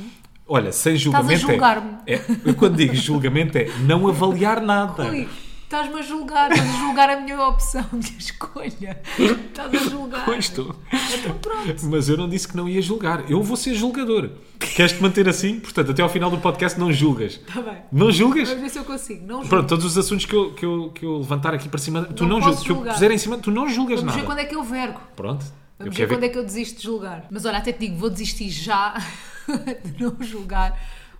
Olha, 0.47 0.73
sem 0.73 0.97
julgamento 0.97 1.41
julgar-me. 1.43 1.97
é, 2.07 2.15
é. 2.15 2.25
Eu 2.47 2.55
quando 2.55 2.77
digo 2.77 2.95
julgamento 2.95 3.59
é 3.59 3.69
não 3.81 4.09
avaliar 4.09 4.63
nada. 4.63 5.05
Rui, 5.05 5.29
estás-me 5.65 5.99
a 5.99 6.03
julgar, 6.03 6.51
estás 6.53 6.69
a 6.75 6.79
julgar 6.79 7.11
a 7.11 7.21
minha 7.21 7.41
opção, 7.49 7.85
a 7.93 7.97
minha 7.97 8.19
escolha. 8.19 9.03
Estás 9.19 9.75
a 9.75 9.89
julgar. 9.91 10.25
Pois 10.25 10.45
estou. 10.47 10.75
Então 11.15 11.39
pronto. 11.39 11.87
Mas 11.87 12.09
eu 12.09 12.17
não 12.17 12.29
disse 12.29 12.47
que 12.49 12.57
não 12.57 12.69
ia 12.69 12.81
julgar. 12.81 13.29
Eu 13.31 13.43
vou 13.43 13.57
ser 13.57 13.75
julgador. 13.75 14.31
Queres-te 14.59 15.03
manter 15.03 15.29
assim? 15.29 15.61
Portanto, 15.61 15.91
até 15.91 16.03
ao 16.03 16.09
final 16.09 16.31
do 16.31 16.39
podcast 16.39 16.79
não 16.79 16.93
julgas. 16.93 17.33
Está 17.35 17.61
bem. 17.61 17.77
Não 17.93 18.11
julgas? 18.11 18.49
Vamos 18.49 18.63
ver 18.65 18.71
se 18.71 18.79
eu 18.79 18.85
consigo. 18.85 19.27
Não 19.27 19.35
julgo. 19.37 19.49
Pronto, 19.49 19.69
todos 19.69 19.85
os 19.85 19.99
assuntos 19.99 20.27
que 20.27 20.35
eu, 20.35 20.53
que 20.55 20.65
eu, 20.65 20.91
que 20.95 21.05
eu 21.05 21.19
levantar 21.19 21.55
aqui 21.55 21.69
para 21.69 21.79
cima, 21.81 22.05
tu 22.05 22.25
Não 22.25 22.39
não, 22.39 22.43
julgas. 22.43 22.63
Que 22.63 22.71
eu 22.71 22.77
puser 22.77 23.11
em 23.11 23.19
cima, 23.19 23.39
tu 23.39 23.51
não 23.51 23.69
julgas 23.69 24.01
Vamos 24.01 24.15
ver 24.15 24.21
nada. 24.23 24.33
quando 24.35 24.39
é 24.39 24.45
que 24.45 24.55
eu 24.55 24.63
vergo. 24.63 25.01
Pronto. 25.17 25.45
Vamos 25.79 25.97
ver 25.97 26.07
quando 26.09 26.21
ver- 26.21 26.27
é 26.27 26.29
que 26.31 26.39
eu 26.39 26.45
desisto 26.45 26.77
de 26.79 26.85
julgar. 26.85 27.27
Mas 27.31 27.45
olha, 27.45 27.59
até 27.59 27.73
te 27.73 27.81
digo, 27.81 27.97
vou 27.99 28.09
desistir 28.11 28.49
já 28.49 28.95
de 29.85 30.03
não 30.03 30.17
julgar, 30.21 30.79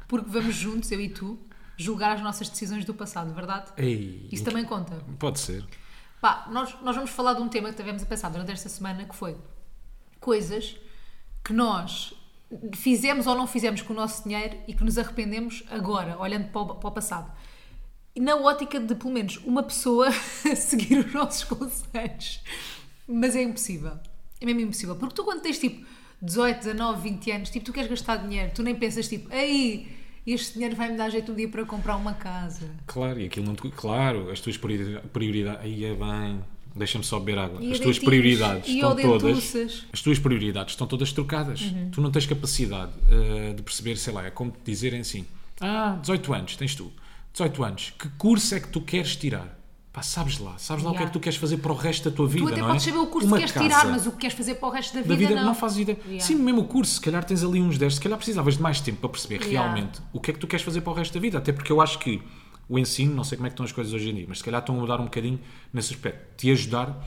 porque 0.09 0.31
vamos 0.31 0.55
juntos, 0.55 0.91
eu 0.93 1.01
e 1.01 1.09
tu, 1.09 1.39
julgar 1.77 2.13
as 2.13 2.23
nossas 2.23 2.49
decisões 2.49 2.85
do 2.85 2.95
passado, 2.95 3.35
verdade? 3.35 3.73
Ei, 3.77 4.29
Isso 4.31 4.45
também 4.45 4.65
conta. 4.65 4.97
Pode 5.19 5.41
ser. 5.41 5.65
Pá, 6.21 6.47
nós, 6.51 6.75
nós 6.83 6.95
vamos 6.95 7.11
falar 7.11 7.35
de 7.35 7.43
um 7.43 7.49
tema 7.49 7.71
que 7.71 7.77
tivemos 7.77 8.03
a 8.03 8.07
pensar 8.07 8.31
durante 8.31 8.53
esta 8.53 8.69
semana, 8.69 9.05
que 9.05 9.15
foi 9.15 9.37
coisas 10.21 10.77
que 11.45 11.53
nós 11.53 12.15
fizemos 12.75 13.27
ou 13.27 13.35
não 13.35 13.47
fizemos 13.47 13.83
com 13.83 13.93
o 13.93 13.97
nosso 13.97 14.25
dinheiro 14.25 14.57
e 14.67 14.75
que 14.75 14.85
nos 14.85 14.97
arrependemos 14.97 15.65
agora, 15.71 16.19
olhando 16.19 16.49
para 16.49 16.61
o, 16.61 16.75
para 16.77 16.89
o 16.89 16.93
passado. 16.93 17.31
Na 18.17 18.37
ótica 18.37 18.79
de, 18.79 18.95
pelo 18.95 19.13
menos, 19.13 19.39
uma 19.39 19.63
pessoa 19.63 20.11
seguir 20.57 20.99
os 20.99 21.13
nossos 21.13 21.45
conselhos. 21.45 22.41
Mas 23.09 23.35
é 23.35 23.43
impossível. 23.43 23.99
É 24.41 24.47
mesmo 24.47 24.61
impossível. 24.61 24.97
Porque 24.97 25.15
tu 25.15 25.25
quando 25.25 25.43
tens, 25.43 25.59
tipo, 25.59 25.85
18, 26.23 26.59
19, 26.59 27.03
20 27.03 27.31
anos, 27.33 27.51
tipo, 27.51 27.67
tu 27.67 27.73
queres 27.73 27.91
gastar 27.91 28.17
dinheiro, 28.17 28.53
tu 28.55 28.63
nem 28.63 28.75
pensas, 28.75 29.09
tipo, 29.09 29.33
aí, 29.33 29.89
este 30.33 30.55
dinheiro 30.55 30.75
vai-me 30.75 30.97
dar 30.97 31.11
jeito 31.11 31.33
um 31.33 31.35
dia 31.35 31.49
para 31.49 31.65
comprar 31.65 31.97
uma 31.97 32.15
casa. 32.15 32.71
Claro, 32.87 33.21
e 33.21 33.27
aquilo 33.27 33.47
não 33.47 33.55
te... 33.55 33.69
Claro, 33.71 34.31
as 34.31 34.41
tuas 34.41 34.57
priori- 34.57 35.01
prioridades. 35.13 35.61
Aí 35.63 35.85
é 35.85 35.95
bem. 35.95 36.41
Deixa-me 36.75 37.05
só 37.05 37.21
beber 37.21 37.39
água. 37.39 37.63
E 37.63 37.71
as 37.71 37.79
tuas 37.79 37.99
prioridades 38.01 38.69
estão 38.69 38.97
todas. 38.97 39.55
As 39.93 40.01
tuas 40.03 40.19
prioridades 40.19 40.73
estão 40.73 40.87
todas 40.87 41.13
trocadas. 41.13 41.61
Uhum. 41.61 41.91
Tu 41.93 42.01
não 42.01 42.11
tens 42.11 42.27
capacidade 42.27 42.93
eh, 43.09 43.53
de 43.53 43.63
perceber, 43.63 43.97
sei 43.97 44.13
lá, 44.13 44.27
é 44.27 44.31
como 44.31 44.51
te 44.51 44.59
dizerem 44.65 45.01
assim: 45.01 45.25
Ah, 45.61 45.99
18 46.01 46.35
anos, 46.35 46.57
tens 46.57 46.75
tu. 46.75 46.93
18 47.33 47.65
anos, 47.65 47.93
que 47.99 48.09
curso 48.19 48.55
é 48.57 48.61
que 48.61 48.69
tu 48.69 48.81
queres 48.81 49.15
tirar? 49.15 49.57
Pá, 49.95 50.03
sabes 50.03 50.41
lá, 50.41 50.59
sabes 50.59 50.83
lá 50.83 50.91
o 50.91 50.97
que 50.97 51.05
é 51.05 51.07
que 51.07 51.13
tu 51.13 51.21
queres 51.21 51.39
fazer 51.39 51.59
para 51.59 51.71
o 51.71 51.77
resto 51.77 52.11
da 52.11 52.17
tua 52.17 52.27
vida, 52.27 52.47
Tu 52.47 52.53
até 52.53 52.61
não 52.61 52.67
podes 52.67 52.83
é? 52.83 52.91
saber 52.91 52.99
o 52.99 53.07
curso 53.07 53.29
Uma 53.29 53.37
que 53.37 53.43
queres 53.43 53.53
casa 53.53 53.65
tirar, 53.65 53.87
mas 53.93 54.07
o 54.09 54.11
que 54.11 54.17
queres 54.19 54.37
fazer 54.37 54.55
para 54.57 54.69
o 54.69 54.73
resto 54.73 54.93
da 54.93 55.03
vida, 55.03 55.15
da 55.15 55.21
vida 55.21 55.35
não. 55.37 55.45
não, 55.45 55.55
fazes 55.55 55.79
ideia. 55.79 55.99
Yeah. 56.05 56.25
Sim, 56.25 56.35
mesmo 56.35 56.63
o 56.63 56.65
curso, 56.65 56.95
se 56.95 57.01
calhar 57.01 57.23
tens 57.23 57.45
ali 57.45 57.63
uns 57.63 57.79
10, 57.79 57.95
se 57.95 58.01
calhar 58.01 58.19
precisavas 58.19 58.57
de 58.57 58.63
mais 58.63 58.81
tempo 58.81 58.99
para 58.99 59.09
perceber 59.11 59.37
Yeah. 59.45 59.63
realmente 59.73 60.01
o 60.13 60.19
que 60.19 60.33
é 60.33 60.35
que 60.35 60.41
tu 60.41 60.49
queres 60.49 60.65
fazer 60.65 60.81
para 60.81 60.93
o 60.93 60.97
resto 60.97 61.15
da 61.15 61.21
vida. 61.21 61.39
Até 61.39 61.53
porque 61.53 61.71
eu 61.71 61.81
acho 61.81 62.01
que 62.01 62.21
o 62.69 62.77
ensino, 62.77 63.15
não 63.15 63.23
sei 63.23 63.37
como 63.39 63.47
é 63.47 63.51
que 63.51 63.55
estão 63.55 63.65
as 63.65 63.71
coisas 63.71 63.93
hoje 63.93 64.11
em 64.11 64.15
dia, 64.17 64.25
mas 64.29 64.39
se 64.39 64.45
calhar 64.45 64.61
estão 64.61 64.77
a 64.77 64.81
mudar 64.81 64.99
um 65.01 65.05
bocadinho 65.05 65.39
nesse 65.73 65.95
aspecto. 65.95 66.39
Te 66.39 66.51
ajudar, 66.51 67.01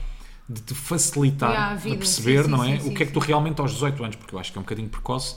de 0.48 0.62
te 0.62 0.72
facilitar 0.72 1.50
Yeah, 1.50 1.70
a 1.72 1.94
a 1.94 1.98
perceber, 1.98 2.44
sim, 2.44 2.50
não 2.50 2.64
sim, 2.64 2.72
é? 2.72 2.80
sim, 2.80 2.90
o 2.90 2.94
que 2.94 3.02
é 3.02 3.06
que 3.06 3.12
tu 3.12 3.18
realmente 3.18 3.60
aos 3.60 3.72
18 3.72 4.02
anos, 4.02 4.16
porque 4.16 4.34
eu 4.34 4.38
acho 4.38 4.50
que 4.50 4.56
é 4.56 4.60
um 4.60 4.64
bocadinho 4.64 4.88
precoce, 4.88 5.36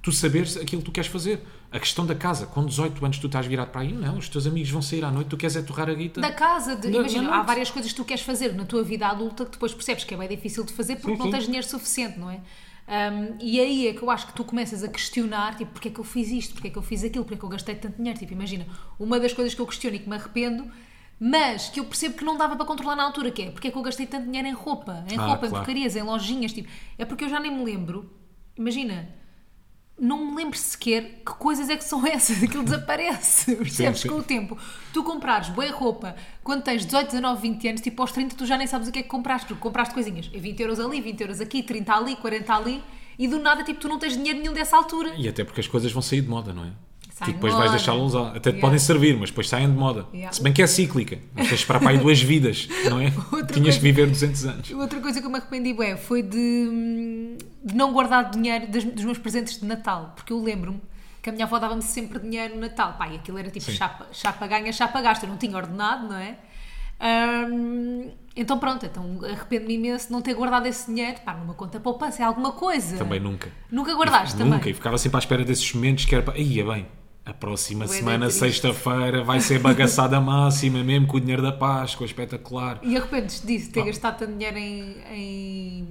tu 0.00 0.12
saberes 0.12 0.56
aquilo 0.56 0.80
que 0.80 0.86
tu 0.86 0.92
queres 0.92 1.10
fazer. 1.10 1.42
A 1.74 1.80
questão 1.80 2.06
da 2.06 2.14
casa, 2.14 2.46
com 2.46 2.64
18 2.64 3.04
anos 3.04 3.18
tu 3.18 3.26
estás 3.26 3.44
virado 3.46 3.70
para 3.72 3.80
aí, 3.80 3.92
não, 3.92 4.16
os 4.16 4.28
teus 4.28 4.46
amigos 4.46 4.70
vão 4.70 4.80
sair 4.80 5.04
à 5.04 5.10
noite, 5.10 5.26
tu 5.26 5.36
queres 5.36 5.56
é 5.56 5.62
torrar 5.62 5.90
a 5.90 5.94
guita. 5.94 6.20
Da 6.20 6.30
casa, 6.32 6.76
de- 6.76 6.88
Na- 6.88 6.98
imagina, 7.00 7.22
na 7.28 7.36
há 7.40 7.42
várias 7.42 7.68
coisas 7.68 7.90
que 7.90 7.96
tu 7.96 8.04
queres 8.04 8.22
fazer 8.22 8.54
na 8.54 8.64
tua 8.64 8.84
vida 8.84 9.08
adulta 9.08 9.44
que 9.44 9.50
depois 9.50 9.74
percebes 9.74 10.04
que 10.04 10.14
é 10.14 10.16
bem 10.16 10.28
difícil 10.28 10.62
de 10.64 10.72
fazer 10.72 10.94
porque 10.96 11.12
Sim, 11.14 11.18
não 11.18 11.26
sim. 11.26 11.32
tens 11.32 11.44
dinheiro 11.46 11.66
suficiente, 11.66 12.16
não 12.16 12.30
é? 12.30 12.40
Um, 12.86 13.38
e 13.40 13.58
aí 13.60 13.88
é 13.88 13.92
que 13.92 14.02
eu 14.02 14.08
acho 14.10 14.28
que 14.28 14.34
tu 14.34 14.44
começas 14.44 14.84
a 14.84 14.88
questionar, 14.88 15.56
tipo, 15.56 15.72
porque 15.72 15.88
é 15.88 15.90
que 15.90 15.98
eu 15.98 16.04
fiz 16.04 16.30
isto, 16.30 16.52
porque 16.54 16.68
é 16.68 16.70
que 16.70 16.78
eu 16.78 16.82
fiz 16.82 17.02
aquilo, 17.02 17.24
porque 17.24 17.34
é 17.34 17.38
que 17.38 17.44
eu 17.44 17.48
gastei 17.48 17.74
tanto 17.74 17.96
dinheiro. 17.96 18.18
Tipo, 18.20 18.32
imagina, 18.34 18.66
uma 19.00 19.18
das 19.18 19.32
coisas 19.32 19.52
que 19.52 19.60
eu 19.60 19.66
questiono 19.66 19.96
e 19.96 19.98
que 19.98 20.08
me 20.08 20.14
arrependo, 20.14 20.70
mas 21.18 21.70
que 21.70 21.80
eu 21.80 21.84
percebo 21.86 22.14
que 22.16 22.24
não 22.24 22.36
dava 22.36 22.54
para 22.54 22.66
controlar 22.66 22.94
na 22.94 23.02
altura, 23.02 23.32
que 23.32 23.42
é 23.42 23.50
porque 23.50 23.66
é 23.66 23.70
que 23.72 23.76
eu 23.78 23.82
gastei 23.82 24.06
tanto 24.06 24.26
dinheiro 24.26 24.46
em 24.46 24.52
roupa, 24.52 25.04
em 25.10 25.16
Ah, 25.18 25.26
roupa, 25.26 25.46
em 25.46 25.50
claro. 25.50 25.64
porcarias, 25.64 25.96
em 25.96 26.02
lojinhas, 26.02 26.52
tipo, 26.52 26.68
é 26.96 27.04
porque 27.04 27.24
eu 27.24 27.28
já 27.28 27.40
nem 27.40 27.50
me 27.52 27.64
lembro, 27.64 28.12
imagina. 28.56 29.08
Não 29.98 30.26
me 30.26 30.36
lembro 30.36 30.58
sequer 30.58 31.22
que 31.24 31.32
coisas 31.34 31.68
é 31.68 31.76
que 31.76 31.84
são 31.84 32.04
essas, 32.06 32.42
aquilo 32.42 32.64
desaparece, 32.64 33.54
percebes? 33.56 34.04
Com 34.04 34.16
o 34.16 34.22
tempo. 34.22 34.58
Tu 34.92 35.02
comprares 35.02 35.48
boa 35.48 35.70
roupa 35.70 36.16
quando 36.42 36.62
tens 36.62 36.84
18, 36.84 37.06
19, 37.06 37.40
20 37.40 37.68
anos, 37.68 37.80
tipo 37.80 38.02
aos 38.02 38.12
30 38.12 38.34
tu 38.36 38.44
já 38.44 38.56
nem 38.56 38.66
sabes 38.66 38.88
o 38.88 38.92
que 38.92 38.98
é 38.98 39.02
que 39.02 39.08
compraste, 39.08 39.46
porque 39.46 39.62
compraste 39.62 39.94
coisinhas, 39.94 40.30
é 40.32 40.38
20 40.38 40.60
euros 40.60 40.80
ali, 40.80 41.00
20 41.00 41.20
euros 41.20 41.40
aqui, 41.40 41.62
30 41.62 41.94
ali, 41.94 42.16
40 42.16 42.54
ali, 42.54 42.82
e 43.18 43.28
do 43.28 43.38
nada 43.38 43.62
tipo 43.62 43.80
tu 43.80 43.88
não 43.88 43.98
tens 43.98 44.14
dinheiro 44.14 44.40
nenhum 44.40 44.52
dessa 44.52 44.76
altura. 44.76 45.14
E 45.16 45.28
até 45.28 45.44
porque 45.44 45.60
as 45.60 45.68
coisas 45.68 45.92
vão 45.92 46.02
sair 46.02 46.20
de 46.20 46.28
moda, 46.28 46.52
não 46.52 46.64
é? 46.64 46.72
Saem 47.14 47.30
e 47.30 47.34
depois 47.34 47.52
de 47.52 47.58
vais 47.58 47.70
moda. 47.70 47.78
deixá-las 47.78 48.02
usar. 48.02 48.26
Até 48.30 48.40
te 48.40 48.46
Yeah. 48.48 48.60
podem 48.60 48.78
servir, 48.78 49.16
mas 49.16 49.30
depois 49.30 49.48
saem 49.48 49.70
de 49.70 49.76
moda. 49.76 50.06
Yeah. 50.12 50.32
Se 50.32 50.42
bem 50.42 50.52
que 50.52 50.60
é 50.62 50.66
cíclica. 50.66 51.16
Mas 51.32 51.44
tens 51.46 51.48
de 51.48 51.54
esperar 51.62 51.78
para 51.78 51.90
aí 51.90 51.98
duas 51.98 52.20
vidas, 52.20 52.68
não 52.90 52.98
é? 53.00 53.06
Outra 53.30 53.46
Tinhas 53.46 53.54
coisa- 53.62 53.78
que 53.78 53.82
viver 53.84 54.06
200 54.08 54.44
anos. 54.46 54.70
Outra 54.72 55.00
coisa 55.00 55.20
que 55.20 55.26
eu 55.26 55.30
me 55.30 55.38
arrependi 55.38 55.72
bué, 55.72 55.96
foi 55.96 56.22
de, 56.22 57.36
de 57.64 57.74
não 57.74 57.92
guardar 57.92 58.28
dinheiro 58.30 58.66
das- 58.66 58.82
dos 58.84 59.04
meus 59.04 59.18
presentes 59.18 59.60
de 59.60 59.64
Natal, 59.66 60.12
porque 60.16 60.32
eu 60.32 60.42
lembro-me 60.42 60.80
que 61.22 61.30
a 61.30 61.32
minha 61.32 61.44
avó 61.44 61.58
dava-me 61.60 61.82
sempre 61.82 62.18
dinheiro 62.18 62.56
no 62.56 62.60
Natal. 62.62 62.94
Pá, 62.98 63.06
e 63.08 63.14
aquilo 63.16 63.38
era 63.38 63.48
tipo 63.48 63.64
Sim. 63.64 63.72
chapa, 63.76 64.06
chapa 64.12 64.46
ganha, 64.48 64.72
chapa 64.72 65.00
gasta, 65.00 65.24
eu 65.24 65.30
não 65.30 65.36
tinha 65.38 65.56
ordenado, 65.56 66.08
não 66.08 66.16
é? 66.16 66.36
Ahm, 67.00 68.10
então 68.36 68.58
pronto, 68.58 68.84
então 68.86 69.20
arrependo-me 69.22 69.74
imenso 69.74 70.06
de 70.08 70.12
não 70.12 70.20
ter 70.22 70.34
guardado 70.34 70.66
esse 70.66 70.86
dinheiro, 70.86 71.20
pá, 71.24 71.34
numa 71.34 71.54
conta 71.54 71.78
poupança, 71.78 72.22
é 72.22 72.26
alguma 72.26 72.52
coisa. 72.52 72.96
Também 72.96 73.20
nunca. 73.20 73.50
Nunca 73.70 73.94
guardaste 73.94 74.36
Nunca. 74.36 74.56
também? 74.56 74.70
E 74.70 74.74
ficava 74.74 74.98
sempre 74.98 75.16
à 75.16 75.20
espera 75.20 75.44
desses 75.44 75.72
momentos 75.74 76.04
que 76.04 76.14
era 76.14 76.22
para. 76.24 76.38
Ia 76.38 76.64
bem. 76.64 76.86
A 77.26 77.32
próxima 77.32 77.86
da 77.86 77.92
semana, 77.92 78.28
sexta-feira, 78.30 79.24
vai 79.24 79.40
ser 79.40 79.58
bagaçada 79.58 80.20
máxima, 80.20 80.84
mesmo 80.84 81.06
com 81.06 81.16
o 81.16 81.20
dinheiro 81.20 81.40
da 81.40 81.52
Páscoa, 81.52 82.04
espetacular. 82.04 82.78
E 82.82 82.94
arrependes 82.98 83.40
disso, 83.42 83.70
ter 83.72 83.80
Ah. 83.80 83.84
gastado 83.86 84.18
tanto 84.18 84.32
dinheiro 84.32 84.58
em, 84.58 84.96
em, 85.10 85.88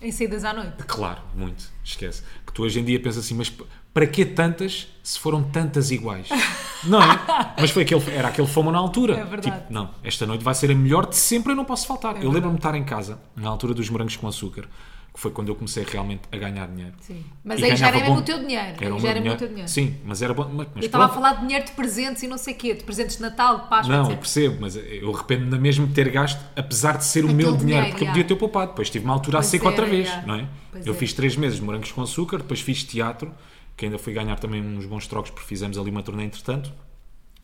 em 0.00 0.12
saídas 0.12 0.44
à 0.44 0.52
noite? 0.52 0.74
Claro, 0.86 1.20
muito. 1.34 1.64
Esquece. 1.82 2.22
Que 2.46 2.52
tu 2.52 2.62
hoje 2.62 2.78
em 2.78 2.84
dia 2.84 3.00
pensas 3.00 3.24
assim, 3.24 3.34
mas 3.34 3.52
para 3.92 4.06
que 4.06 4.24
tantas 4.24 4.86
se 5.02 5.18
foram 5.18 5.42
tantas 5.42 5.90
iguais? 5.90 6.28
Não 6.84 7.02
é? 7.02 7.18
Mas 7.60 7.72
foi 7.72 7.82
aquele, 7.82 8.08
era 8.12 8.28
aquele 8.28 8.46
fomo 8.46 8.70
na 8.70 8.78
altura. 8.78 9.14
É 9.14 9.24
verdade. 9.24 9.56
Tipo, 9.58 9.72
não, 9.72 9.90
esta 10.04 10.24
noite 10.24 10.44
vai 10.44 10.54
ser 10.54 10.70
a 10.70 10.74
melhor 10.74 11.06
de 11.06 11.16
sempre, 11.16 11.50
eu 11.50 11.56
não 11.56 11.64
posso 11.64 11.84
faltar. 11.84 12.10
eu 12.10 12.14
verdade. 12.16 12.34
lembro-me 12.34 12.54
de 12.56 12.58
estar 12.60 12.74
em 12.76 12.84
casa, 12.84 13.18
na 13.34 13.48
altura 13.48 13.74
dos 13.74 13.90
morangos 13.90 14.14
com 14.14 14.28
açúcar, 14.28 14.68
que 15.16 15.22
foi 15.22 15.30
quando 15.30 15.48
eu 15.48 15.54
comecei 15.54 15.82
realmente 15.82 16.20
a 16.30 16.36
ganhar 16.36 16.68
dinheiro. 16.68 16.92
Sim. 17.00 17.24
Mas 17.42 17.58
E 17.58 17.64
aí 17.64 17.74
já 17.74 17.86
era 17.88 17.96
mesmo 18.00 18.14
bom. 18.16 18.20
o 18.20 18.22
teu 18.22 18.38
dinheiro. 18.38 18.74
Era 18.78 18.94
o 18.94 18.98
já 19.00 19.08
era 19.08 19.18
o 19.18 19.22
dinheiro. 19.22 19.38
teu 19.38 19.48
dinheiro. 19.48 19.68
Sim, 19.70 19.96
mas 20.04 20.20
era 20.20 20.34
bom. 20.34 20.44
Mas, 20.44 20.66
mas 20.74 20.82
Eu 20.82 20.86
estava 20.86 21.06
a 21.06 21.08
falar 21.08 21.32
de 21.36 21.40
dinheiro 21.40 21.64
de 21.64 21.72
presentes 21.72 22.22
e 22.22 22.26
não 22.28 22.36
sei 22.36 22.52
o 22.52 22.56
quê, 22.58 22.74
de 22.74 22.84
presentes 22.84 23.16
de 23.16 23.22
Natal, 23.22 23.60
de 23.62 23.68
Páscoa, 23.70 23.96
Não, 23.96 24.08
percebo, 24.14 24.58
mas 24.60 24.76
eu 24.76 25.10
arrependo-me 25.14 25.50
de 25.52 25.58
mesmo 25.58 25.86
de 25.86 25.94
ter 25.94 26.10
gasto, 26.10 26.38
apesar 26.54 26.98
de 26.98 27.04
ser 27.06 27.24
o 27.24 27.28
Aquele 27.28 27.42
meu 27.44 27.56
dinheiro, 27.56 27.64
dinheiro, 27.66 27.88
porque 27.88 28.04
eu 28.04 28.08
podia 28.08 28.24
ter 28.24 28.36
poupado. 28.36 28.66
Depois 28.72 28.90
tive 28.90 29.06
uma 29.06 29.14
altura 29.14 29.38
Pois 29.38 29.46
a 29.46 29.50
seco 29.50 29.66
outra 29.66 29.86
era, 29.86 29.90
vez, 29.90 30.06
já. 30.06 30.20
não 30.20 30.34
é? 30.34 30.46
Pois 30.70 30.86
eu 30.86 30.92
é. 30.92 30.96
fiz 30.96 31.12
três 31.14 31.34
meses 31.34 31.58
de 31.58 31.64
morangos 31.64 31.90
com 31.92 32.02
açúcar, 32.02 32.36
depois 32.36 32.60
fiz 32.60 32.84
teatro, 32.84 33.32
que 33.74 33.86
ainda 33.86 33.98
fui 33.98 34.12
ganhar 34.12 34.38
também 34.38 34.60
uns 34.60 34.84
bons 34.84 35.06
trocos, 35.06 35.30
porque 35.30 35.46
fizemos 35.48 35.78
ali 35.78 35.90
uma 35.90 36.02
turnê 36.02 36.24
entretanto. 36.24 36.70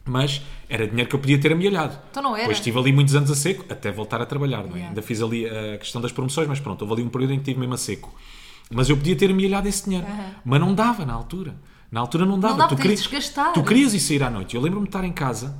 Mas 0.04 0.42
era 0.68 0.86
dinheiro 0.86 1.08
que 1.08 1.14
eu 1.14 1.20
podia 1.20 1.38
ter 1.38 1.52
amealhado. 1.52 1.98
Então 2.10 2.22
não 2.22 2.30
era? 2.30 2.40
Depois 2.40 2.58
estive 2.58 2.78
ali 2.78 2.92
muitos 2.92 3.14
anos 3.14 3.30
a 3.30 3.34
seco, 3.34 3.64
até 3.68 3.92
voltar 3.92 4.20
a 4.20 4.26
trabalhar, 4.26 4.64
não 4.64 4.70
é? 4.70 4.72
Yeah. 4.72 4.88
Ainda 4.88 5.02
fiz 5.02 5.22
ali 5.22 5.46
a 5.46 5.78
questão 5.78 6.00
das 6.00 6.10
promoções, 6.10 6.48
mas 6.48 6.58
pronto, 6.58 6.82
houve 6.82 6.94
ali 6.94 7.02
um 7.04 7.08
período 7.08 7.32
em 7.32 7.36
que 7.36 7.42
estive 7.42 7.60
mesmo 7.60 7.74
a 7.74 7.78
seco. 7.78 8.12
Mas 8.70 8.88
eu 8.88 8.96
podia 8.96 9.14
ter 9.14 9.30
amealhado 9.30 9.68
esse 9.68 9.84
dinheiro. 9.84 10.06
Mas 10.44 10.60
não 10.60 10.74
dava 10.74 11.04
na 11.04 11.12
altura. 11.12 11.54
Na 11.90 12.00
altura 12.00 12.24
não 12.24 12.40
dava. 12.40 12.56
dava, 12.56 12.74
tu, 12.74 12.80
querias, 12.80 13.02
de 13.02 13.08
gastar. 13.10 13.52
tu 13.52 13.62
querias 13.62 13.92
ir 13.92 14.00
sair 14.00 14.22
à 14.22 14.30
noite. 14.30 14.56
Eu 14.56 14.62
lembro-me 14.62 14.86
de 14.86 14.88
estar 14.88 15.04
em 15.04 15.12
casa 15.12 15.56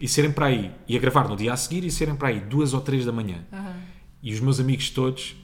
e 0.00 0.08
serem 0.08 0.32
para 0.32 0.46
aí, 0.46 0.72
e 0.88 0.96
a 0.96 1.00
gravar 1.00 1.28
no 1.28 1.36
dia 1.36 1.52
a 1.52 1.56
seguir 1.56 1.84
e 1.84 1.90
serem 1.90 2.16
para 2.16 2.28
aí 2.28 2.40
duas 2.40 2.74
ou 2.74 2.80
três 2.80 3.04
da 3.04 3.12
manhã. 3.12 3.44
E 4.22 4.34
os 4.34 4.40
meus 4.40 4.58
amigos 4.58 4.90
todos 4.90 5.36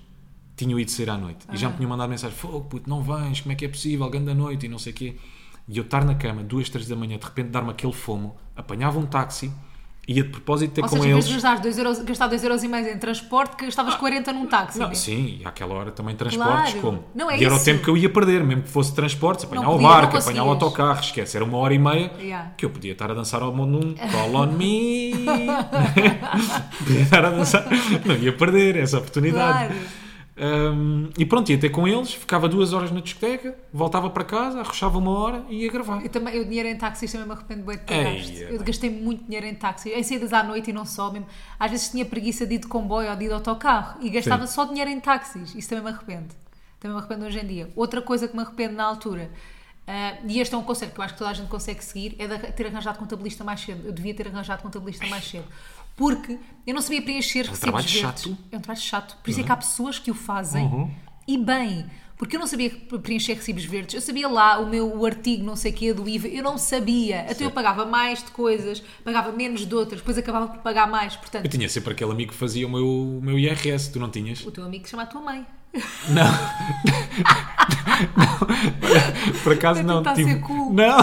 tinham 0.57 0.81
ido 0.81 0.90
sair 0.90 1.11
à 1.11 1.16
noite. 1.16 1.46
E 1.53 1.57
já 1.57 1.68
me 1.68 1.77
tinham 1.77 1.88
mandado 1.88 2.11
mensagem: 2.11 2.37
Fogo, 2.37 2.62
puto, 2.62 2.90
não 2.90 3.03
vens, 3.03 3.40
como 3.40 3.53
é 3.53 3.55
que 3.55 3.64
é 3.64 3.68
possível? 3.68 4.09
Grande 4.11 4.35
noite 4.35 4.66
e 4.66 4.68
não 4.68 4.79
sei 4.79 4.92
o 4.92 4.96
quê. 4.96 5.16
E 5.68 5.76
eu 5.79 5.85
estar 5.85 6.05
na 6.05 6.14
cama, 6.14 6.42
duas, 6.42 6.68
três 6.70 6.87
da 6.88 6.94
manhã, 6.96 7.18
de 7.18 7.24
repente 7.24 7.48
dar-me 7.48 7.70
aquele 7.70 7.92
fomo, 7.92 8.37
apanhava 8.55 8.98
um 9.00 9.07
táxi, 9.07 9.50
ia 10.07 10.22
de 10.22 10.29
propósito 10.29 10.72
ter 10.74 10.83
Ou 10.85 10.88
com 10.88 10.96
seja, 10.98 11.09
eles. 11.09 11.26
de 11.26 11.33
gastar 11.35 11.59
2 11.59 11.79
euros, 11.79 11.98
gastar 12.02 12.26
2 12.29 12.44
euros 12.44 12.62
e 12.62 12.68
meio 12.68 12.88
em 12.90 12.98
transporte, 12.98 13.57
que 13.57 13.64
gastavas 13.64 13.96
40 13.96 14.33
num 14.33 14.46
táxi. 14.46 14.79
Não, 14.79 14.88
né? 14.90 14.94
sim, 14.94 15.38
e 15.40 15.44
àquela 15.44 15.74
hora 15.74 15.90
também 15.90 16.14
transportes 16.14 16.74
Claro. 16.74 16.81
como? 16.81 17.05
Não 17.12 17.29
é 17.29 17.37
e 17.40 17.44
era 17.44 17.52
o 17.52 17.57
isso. 17.57 17.64
tempo 17.64 17.83
que 17.83 17.90
eu 17.90 17.96
ia 17.96 18.09
perder, 18.09 18.44
mesmo 18.44 18.62
que 18.62 18.68
fosse 18.68 18.94
transportes, 18.94 19.44
apanhar 19.44 19.62
Não 19.62 19.70
o 19.70 19.72
podia, 19.72 19.88
barco, 19.88 20.16
apanhar 20.16 20.44
o 20.44 20.48
autocarro, 20.50 21.00
esquece, 21.00 21.37
era 21.37 21.44
uma 21.44 21.59
hora 21.59 21.74
e 21.74 21.79
meia 21.81 22.12
Yeah. 22.20 22.52
que 22.57 22.64
eu 22.64 22.70
podia 22.70 22.92
estar 22.92 23.11
a 23.11 23.14
dançar 23.14 23.42
ao 23.42 23.52
mundo 23.52 23.81
num 23.85 23.94
Call 24.12 24.35
on 24.37 24.52
Me. 24.52 25.11
podia 26.79 27.00
estar 27.02 27.24
a 27.24 27.31
dançar, 27.31 27.66
não 28.05 28.14
ia 28.16 28.33
perder 28.33 28.76
essa 28.76 28.98
oportunidade. 28.98 29.74
Claro. 29.74 30.06
Hum, 30.38 31.09
e 31.16 31.25
pronto, 31.25 31.51
ia 31.51 31.59
ter 31.59 31.70
com 31.70 31.88
eles, 31.88 32.12
ficava 32.12 32.46
duas 32.46 32.75
horas 32.75 32.90
na 32.90 33.01
discoteca, 33.01 33.57
voltava 33.72 34.11
para 34.11 34.22
casa, 34.22 34.61
arrochava 34.61 34.99
uma 34.99 35.11
hora 35.11 35.44
e 35.49 35.64
ia 35.64 35.72
gravar. 35.72 36.03
Eu 36.03 36.11
também, 36.11 36.38
o 36.38 36.44
dinheiro 36.44 36.68
em 36.68 36.77
táxis 36.77 37.11
também 37.11 37.27
me 37.27 37.33
arrependo 37.33 37.64
bem 37.64 37.79
de 37.79 37.85
ter 37.85 38.05
gasto. 38.05 38.42
é 38.42 38.55
Eu 38.55 38.62
gastei 38.62 38.90
muito 38.90 39.25
dinheiro 39.25 39.46
em 39.46 39.55
táxi, 39.55 39.90
em 39.90 40.03
saídas 40.03 40.35
à 40.35 40.42
noite 40.42 40.68
e 40.68 40.72
não 40.75 40.85
só 40.85 41.11
mesmo. 41.11 41.27
Às 41.59 41.70
vezes 41.70 41.88
tinha 41.88 42.05
preguiça 42.05 42.46
de 42.46 42.57
ir 42.57 42.59
de 42.59 42.66
comboio 42.66 43.09
ou 43.09 43.16
de 43.16 43.25
ir 43.25 43.29
de 43.29 43.35
autocarro 43.35 43.99
e 44.03 44.11
gastava 44.11 44.46
Sim. 44.46 44.55
só 44.55 44.64
dinheiro 44.66 44.90
em 44.90 45.01
táxis. 45.01 45.55
Isso 45.55 45.70
também 45.70 45.85
me 45.85 45.90
arrependo. 45.90 46.35
Também 46.79 46.94
me 46.94 47.03
arrependo 47.03 47.25
hoje 47.25 47.38
em 47.38 47.46
dia. 47.46 47.70
Outra 47.75 48.03
coisa 48.03 48.29
que 48.29 48.37
me 48.37 48.42
arrependo 48.42 48.75
na 48.75 48.85
altura, 48.85 49.31
ah, 49.87 50.18
e 50.27 50.40
este 50.40 50.55
é 50.55 50.59
um 50.59 50.64
conselho 50.64 50.90
que 50.90 50.99
eu 50.99 51.05
acho 51.05 51.14
que 51.14 51.18
toda 51.18 51.31
a 51.31 51.35
gente 51.35 51.49
consegue 51.49 51.83
seguir, 51.85 52.16
é 52.18 52.27
de 52.27 52.53
ter 52.53 52.66
arranjado 52.66 52.99
contabilista 52.99 53.44
mais 53.44 53.61
cedo. 53.61 53.87
Eu 53.87 53.92
devia 53.92 54.12
ter 54.12 54.27
arranjado 54.27 54.62
contabilista 54.62 55.07
mais 55.07 55.25
cedo. 55.25 55.46
Porque 55.97 56.39
eu 56.67 56.75
não 56.75 56.83
sabia 56.83 57.01
preencher 57.03 57.41
recibos 57.41 57.61
trabalho 57.61 57.85
verdes. 57.85 58.01
chato. 58.01 58.27
Uhum. 58.27 58.37
É 58.53 58.57
um 58.59 58.61
trabalho 58.61 58.85
chato. 58.85 59.17
Por 59.23 59.31
isso 59.31 59.41
é 59.41 59.43
que 59.43 59.51
há 59.53 59.57
pessoas 59.57 59.99
que 59.99 60.11
o 60.11 60.15
fazem 60.15 60.91
e 61.27 61.39
bem. 61.39 61.87
Porque 62.19 62.37
eu 62.37 62.41
não 62.41 62.47
sabia 62.47 62.71
preencher 63.03 63.35
recibos 63.35 63.65
verdes. 63.65 63.95
Eu 63.95 64.01
sabia 64.01 64.27
lá 64.27 64.59
o 64.59 64.67
meu 64.67 64.97
o 64.97 65.05
artigo, 65.05 65.45
não 65.45 65.55
sei 65.55 65.71
o 65.71 65.75
quê, 65.75 65.93
do 65.93 66.09
IVA. 66.09 66.29
Eu 66.29 66.43
não 66.43 66.57
sabia. 66.57 67.21
Até 67.31 67.45
eu 67.45 67.51
pagava 67.51 67.85
mais 67.85 68.23
de 68.23 68.31
coisas, 68.31 68.83
pagava 69.05 69.33
menos 69.33 69.67
de 69.67 69.75
outras, 69.75 70.01
depois 70.01 70.17
acabava 70.17 70.49
por 70.49 70.59
pagar 70.63 70.89
mais. 70.89 71.15
Portanto, 71.15 71.45
Eu 71.45 71.51
tinha 71.51 71.69
sempre 71.69 71.93
aquele 71.93 72.11
amigo 72.11 72.33
que 72.33 72.39
fazia 72.39 72.67
o 72.67 72.71
meu, 72.71 72.87
o 72.87 73.21
meu 73.23 73.39
IRS, 73.39 73.93
tu 73.93 73.99
não 73.99 74.09
tinhas? 74.11 74.45
o 74.47 74.51
teu 74.51 74.65
amigo 74.65 74.89
chama 74.89 75.03
a 75.03 75.07
tua 75.07 75.21
mãe. 75.21 75.47
Não. 76.09 76.25
não. 78.17 79.43
Por 79.43 79.53
acaso 79.53 79.83
não. 79.83 80.03
ser 80.15 80.41
cool. 80.41 80.73
Não. 80.73 80.97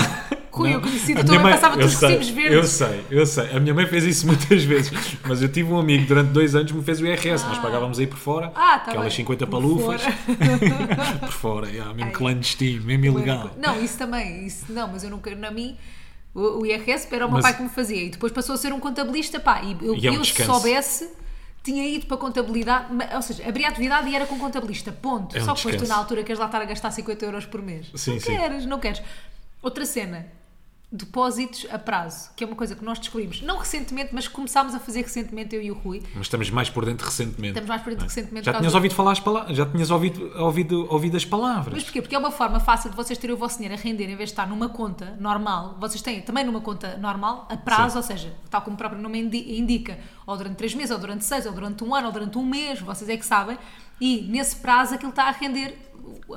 Rui, 0.54 0.70
Não. 0.72 0.80
eu 0.82 1.18
A 1.20 1.24
tua 1.24 1.39
mãe 1.39 1.54
passava 1.54 1.74
eu 1.76 1.80
todos 1.80 1.96
os 1.96 2.00
recibos 2.02 2.30
verdes. 2.30 2.54
Eu 2.54 2.63
sei, 2.63 3.06
eu 3.10 3.26
sei. 3.26 3.56
A 3.56 3.60
minha 3.60 3.74
mãe 3.74 3.88
fez 3.88 4.04
isso 4.04 4.28
muitas 4.28 4.63
vezes. 4.63 5.18
Mas 5.28 5.42
eu 5.42 5.50
tive 5.52 5.72
um 5.74 5.80
amigo 5.80 6.06
durante 6.06 6.30
dois 6.30 6.54
anos 6.54 6.72
que 6.72 6.78
me 6.78 6.84
fez 6.84 7.02
o 7.02 7.08
IRS. 7.08 7.44
Nós 7.46 7.58
pagávamos 7.58 7.98
aí 7.98 8.06
por 8.06 8.20
fora. 8.20 8.52
Ah, 8.54 8.78
tá 8.78 8.92
aquelas 8.92 9.08
bem. 9.08 9.16
50 9.26 9.48
Por 9.48 9.52
palufas. 9.52 10.02
fora. 10.04 11.18
por 11.22 11.32
fora, 11.32 11.68
yeah, 11.70 11.92
mesmo 11.92 12.12
Ai. 12.12 12.16
clandestino, 12.16 12.86
mesmo 12.86 13.06
ilegal. 13.06 13.50
Não, 13.58 13.84
isso 13.84 13.98
também. 13.98 14.46
Isso, 14.46 14.66
não, 14.70 14.88
mas 14.89 15.04
eu 15.04 15.10
nunca, 15.10 15.34
na 15.36 15.50
mim, 15.50 15.76
o, 16.36 16.60
o 16.62 16.66
IRS 16.68 17.08
era 17.12 17.26
o 17.26 17.30
meu 17.30 17.34
Mas- 17.42 17.44
pai 17.46 17.58
que 17.58 17.63
me 17.63 17.70
fazia. 17.70 18.04
E 18.04 18.10
depois 18.12 18.32
passou 18.32 18.54
a 18.54 18.58
ser 18.58 18.72
um 18.74 18.80
contabilista, 18.80 19.39
pá. 19.39 19.60
E 19.63 19.76
eu, 19.82 19.96
E 19.96 20.08
é 20.08 20.12
um 20.12 20.16
eu 20.16 20.24
se 20.24 20.46
soubesse, 20.46 21.10
tinha 21.63 21.88
ido 21.88 22.06
para 22.06 22.18
contabilidade, 22.18 22.88
ou 23.16 23.22
seja, 23.24 23.48
abri 23.50 23.66
a 23.66 23.70
atividade 23.70 24.08
e 24.08 24.16
era 24.16 24.28
com 24.28 24.38
contabilista, 24.38 24.92
ponto. 24.92 25.36
É 25.36 25.42
um 25.42 25.46
Só 25.46 25.56
que 25.56 25.63
depois 25.66 25.82
tu 25.82 25.88
na 25.89 25.96
altura 25.96 26.22
queres 26.24 26.38
lá 26.39 26.46
estar 26.46 26.62
a 26.62 26.66
gastar 26.66 26.92
50 26.92 27.26
euros 27.26 27.46
por 27.48 27.60
mês. 27.60 27.88
Sim, 27.96 28.12
não 28.13 28.20
sim. 28.20 28.36
queres, 28.38 28.66
não 28.68 28.80
queres. 28.80 29.02
Outra 29.63 29.84
cena. 29.86 30.28
Depósitos 30.96 31.66
a 31.72 31.80
prazo, 31.80 32.30
que 32.36 32.44
é 32.44 32.48
uma 32.48 32.56
coisa 32.56 32.76
que 32.76 32.86
nós 32.86 33.00
descobrimos, 33.00 33.42
não 33.42 33.58
recentemente, 33.58 34.12
mas 34.14 34.28
começámos 34.28 34.76
a 34.76 34.80
fazer 34.80 35.02
recentemente, 35.02 35.56
eu 35.56 35.62
e 35.64 35.72
o 35.72 35.74
Rui. 35.74 36.04
Mas 36.14 36.28
estamos 36.28 36.52
mais 36.52 36.70
por 36.70 36.86
dentro 36.86 37.04
recentemente. 37.08 37.48
Estamos 37.54 37.68
mais 37.68 37.82
por 37.82 37.90
dentro 37.90 38.06
é? 38.06 38.08
recentemente 38.10 38.46
Já 38.46 38.54
tinhas 38.54 38.76
ouvido 38.76 38.94
falar 38.94 39.14
as 39.14 39.20
palavras, 39.20 39.58
já 39.58 39.66
tinhas 39.66 39.90
ouvido, 39.90 40.32
ouvido, 40.40 40.88
ouvido 40.94 41.18
as 41.18 41.26
palavras. 41.26 41.74
Mas 41.74 41.84
porquê? 41.84 42.00
Porque 42.00 42.14
é 42.14 42.20
uma 42.20 42.30
forma 42.30 42.60
fácil 42.60 42.92
de 42.92 42.96
vocês 42.96 43.18
terem 43.18 43.36
o 43.36 43.40
vosso 43.40 43.58
dinheiro 43.58 43.74
a 43.74 43.84
render 43.84 44.04
em 44.04 44.16
vez 44.16 44.30
de 44.30 44.34
estar 44.34 44.48
numa 44.48 44.70
conta 44.70 45.18
normal. 45.20 45.78
Vocês 45.80 46.00
têm 46.00 46.22
também 46.22 46.44
numa 46.46 46.62
conta 46.62 46.96
normal, 46.98 47.48
a 47.50 47.58
prazo, 47.58 47.94
Sim. 47.94 47.98
ou 47.98 48.04
seja, 48.04 48.34
tal 48.52 48.62
como 48.62 48.76
o 48.76 48.78
próprio 48.78 49.02
nome 49.02 49.20
indi- 49.20 49.58
indica, 49.58 49.98
ou 50.28 50.38
durante 50.38 50.58
3 50.58 50.76
meses, 50.76 50.92
ou 50.92 51.00
durante 51.00 51.26
6, 51.26 51.48
ou 51.48 51.54
durante 51.54 51.84
um 51.84 51.96
ano, 51.96 52.06
ou 52.06 52.14
durante 52.14 52.38
um 52.38 52.46
mês, 52.46 52.80
vocês 52.80 53.10
é 53.10 53.18
que 53.18 53.26
sabem. 53.26 53.58
E 54.00 54.22
nesse 54.30 54.58
prazo 54.58 54.94
aquilo 54.94 55.10
está 55.10 55.24
a 55.24 55.32
render 55.32 55.76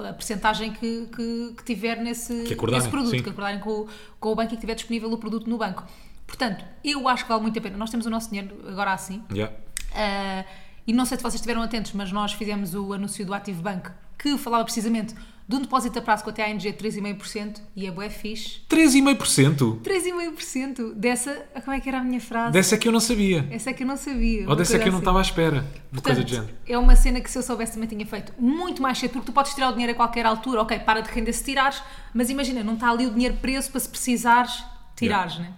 a 0.09 0.13
percentagem 0.13 0.73
que, 0.73 1.07
que, 1.15 1.55
que 1.57 1.65
tiver 1.65 1.97
nesse, 2.01 2.45
Que 2.45 2.57
nesse 2.71 2.89
produto, 2.89 3.11
sim. 3.11 3.23
que 3.23 3.31
acordarem 3.31 3.61
com, 3.61 3.71
o- 3.71 3.89
com 4.21 4.31
o 4.31 4.35
banco 4.35 4.53
e 4.53 4.57
que 4.57 4.61
tiver 4.61 4.75
disponível 4.75 5.11
o 5.13 5.19
produto 5.19 5.49
no 5.49 5.59
banco. 5.59 5.85
Portanto, 6.27 6.65
eu 6.85 7.09
acho 7.09 7.25
que 7.25 7.29
vale 7.29 7.43
muito 7.43 7.59
a 7.59 7.63
pena. 7.63 7.77
Nós 7.77 7.91
temos 7.91 8.05
o 8.07 8.11
nosso 8.11 8.31
dinheiro 8.31 8.57
agora 8.69 8.93
assim. 8.93 9.23
Yeah. 9.33 9.55
Uh, 9.93 10.45
e 10.87 10.93
não 10.93 11.05
sei 11.05 11.17
se 11.17 11.23
vocês 11.23 11.35
estiveram 11.37 11.63
atentos, 11.63 11.93
mas 11.93 12.11
nós 12.13 12.33
fizemos 12.33 12.75
o 12.75 12.93
anúncio 12.93 13.25
do 13.25 13.33
Active 13.35 13.61
Bank 13.63 13.91
que 14.19 14.37
falava 14.39 14.65
precisamente 14.65 15.15
de 15.49 15.55
um 15.55 15.61
depósito 15.61 15.99
a 15.99 16.03
prazo 16.03 16.25
com 16.25 16.31
até 16.31 16.45
a 16.45 16.49
ANG 16.49 16.73
de 16.73 16.73
3,5% 16.73 17.61
e 17.77 17.87
é 17.87 17.91
bué 17.91 18.11
fixe. 18.11 18.61
3,5%? 18.69 19.81
3,5% 19.81 20.93
dessa, 20.95 21.47
como 21.65 21.77
é 21.77 21.81
que 21.81 21.89
era 21.89 21.99
a 22.01 22.05
minha 22.05 22.21
frase? 22.21 22.53
Dessa 22.53 22.77
que 22.77 22.89
eu 22.89 22.93
não 22.93 22.99
sabia. 22.99 23.47
Essa 23.51 23.71
é 23.71 23.73
que 23.73 23.85
eu 23.85 23.87
não 23.87 23.97
sabia. 23.97 24.49
Ou 24.49 24.57
dessa 24.57 24.77
que 24.79 24.89
eu 24.89 24.93
não 24.93 24.99
assim. 24.99 24.99
estava 24.99 25.19
à 25.19 25.23
espera. 25.23 25.65
Uma 25.93 26.03
coisa 26.03 26.21
do 26.21 26.27
Portanto, 26.27 26.29
género. 26.29 26.55
é 26.67 26.77
uma 26.77 26.97
cena 26.97 27.21
que 27.21 27.31
se 27.31 27.39
eu 27.39 27.43
soubesse 27.43 27.75
também 27.75 27.89
tinha 27.89 28.05
feito 28.05 28.33
muito 28.39 28.83
mais 28.83 28.99
cedo, 28.99 29.13
porque 29.13 29.27
tu 29.27 29.33
podes 29.33 29.55
tirar 29.55 29.69
o 29.71 29.73
dinheiro 29.73 29.93
a 29.93 29.95
qualquer 29.95 30.27
altura, 30.27 30.63
ok, 30.63 30.81
para 30.81 31.01
de 31.01 31.11
render 31.11 31.33
se 31.33 31.45
tirares, 31.45 31.81
mas 32.13 32.29
imagina, 32.29 32.65
não 32.65 32.75
está 32.75 32.91
ali 32.91 33.07
o 33.07 33.11
dinheiro 33.11 33.37
preso 33.41 33.71
para 33.71 33.81
se 33.81 33.89
precisares, 33.89 34.65
tirares, 34.97 35.39
né? 35.39 35.53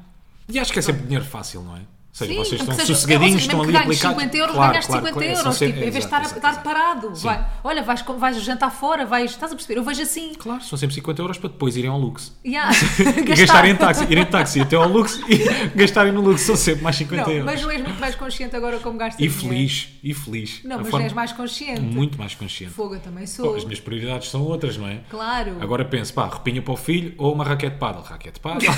E 0.50 0.58
acho 0.58 0.72
que 0.72 0.78
é 0.78 0.82
sempre 0.82 1.02
dinheiro 1.02 1.24
fácil, 1.24 1.62
não 1.62 1.76
é? 1.76 1.80
Seja, 2.10 2.32
Sim, 2.32 2.38
vocês 2.38 2.60
estão 2.60 2.74
seja- 2.74 2.94
sossegadinhos, 2.94 3.32
seja, 3.34 3.44
estão 3.44 3.62
ali 3.62 3.76
aplicados. 3.76 3.98
50 4.18 4.36
euros, 4.36 4.54
Claro, 4.56 4.72
ganhaste 4.72 4.90
claro, 4.90 5.06
50 5.06 5.24
claro, 5.24 5.38
euros, 5.38 5.56
sempre- 5.56 5.72
tipo, 5.74 5.86
em 5.86 5.90
vez 5.90 5.94
de 5.94 5.98
estar, 6.04 6.20
exato, 6.22 6.36
estar 6.36 6.62
parado. 6.64 7.14
Vai, 7.14 7.46
olha, 7.62 7.82
vais, 7.82 8.02
vais 8.02 8.42
jantar 8.42 8.70
fora, 8.70 9.06
vais, 9.06 9.30
estás 9.30 9.52
a 9.52 9.54
perceber? 9.54 9.78
Eu 9.78 9.84
vejo 9.84 10.02
assim. 10.02 10.32
Claro, 10.36 10.60
são 10.64 10.76
sempre 10.76 10.94
50 10.96 11.22
euros 11.22 11.38
para 11.38 11.50
depois 11.50 11.76
irem 11.76 11.88
ao 11.90 11.98
Lux. 11.98 12.36
Yeah, 12.44 12.72
E 13.18 13.22
gastarem 13.36 13.72
em 13.72 13.76
táxi, 13.76 14.04
irem 14.10 14.24
de 14.24 14.30
táxi 14.30 14.60
até 14.60 14.74
ao 14.74 14.88
Lux 14.88 15.20
e 15.28 15.38
gastarem 15.78 16.10
no 16.10 16.20
Lux 16.20 16.40
são 16.40 16.56
sempre 16.56 16.82
mais 16.82 16.96
50 16.96 17.22
Não, 17.24 17.30
euros. 17.30 17.44
mas 17.44 17.62
não 17.62 17.70
és 17.70 17.82
muito 17.84 18.00
mais 18.00 18.14
consciente 18.16 18.56
agora 18.56 18.78
como 18.80 18.98
gastas 18.98 19.24
E 19.24 19.28
feliz, 19.28 19.88
e 20.02 20.12
feliz. 20.12 20.60
Não, 20.64 20.76
A 20.76 20.78
mas 20.80 20.88
forma- 20.90 21.04
és 21.06 21.12
mais 21.12 21.32
consciente. 21.32 21.80
Muito 21.80 22.18
mais 22.18 22.34
consciente. 22.34 22.72
Fogo, 22.74 22.98
também 22.98 23.24
Pô, 23.26 23.30
sou. 23.30 23.54
as 23.54 23.64
minhas 23.64 23.78
prioridades 23.80 24.28
são 24.30 24.42
outras, 24.42 24.76
não 24.76 24.88
é? 24.88 25.02
Claro. 25.08 25.56
Agora 25.60 25.84
penso, 25.84 26.12
pá, 26.14 26.26
repinha 26.28 26.62
para 26.62 26.72
o 26.72 26.76
filho 26.76 27.14
ou 27.16 27.32
uma 27.32 27.44
raquete 27.44 27.74
de 27.74 27.78
paddle. 27.78 28.02
Raquete 28.02 28.34
de 28.34 28.40
paddle. 28.40 28.68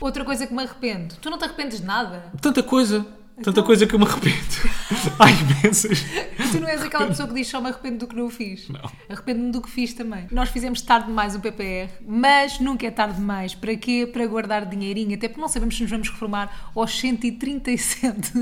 Outra 0.00 0.24
coisa 0.24 0.44
que 0.46 0.52
me 0.54 0.62
arrependo. 0.64 1.14
Tu 1.20 1.30
não 1.30 1.38
te 1.38 1.44
arrependes 1.44 1.80
de 1.80 1.83
nada? 1.84 2.24
Tanta 2.40 2.62
coisa, 2.62 3.06
tanta 3.36 3.50
Então- 3.50 3.64
coisa 3.64 3.86
que 3.86 3.94
eu 3.94 3.98
me 3.98 4.04
arrependo. 4.04 4.36
Há 5.18 5.30
imensas. 5.30 6.04
Tu 6.52 6.60
não 6.60 6.68
és 6.68 6.82
aquela 6.82 7.06
pessoa 7.06 7.28
que 7.28 7.34
diz 7.34 7.48
só 7.48 7.60
me 7.60 7.68
arrependo 7.68 7.98
do 7.98 8.06
que 8.06 8.14
não 8.16 8.30
fiz. 8.30 8.68
Não. 8.68 8.80
Arrependo-me 9.08 9.50
do 9.50 9.60
que 9.60 9.70
fiz 9.70 9.92
também. 9.94 10.26
Nós 10.30 10.48
fizemos 10.50 10.80
tarde 10.80 11.06
demais 11.06 11.34
o 11.34 11.40
PPR, 11.40 11.90
mas 12.06 12.60
nunca 12.60 12.86
é 12.86 12.90
tarde 12.90 13.16
demais. 13.16 13.54
Para 13.54 13.74
quê? 13.76 14.08
Para 14.10 14.26
guardar 14.26 14.64
dinheirinho, 14.66 15.14
até 15.16 15.28
porque 15.28 15.40
não 15.40 15.48
sabemos 15.48 15.76
se 15.76 15.82
nos 15.82 15.90
vamos 15.90 16.08
reformar 16.08 16.70
aos 16.74 16.98
137. 16.98 18.32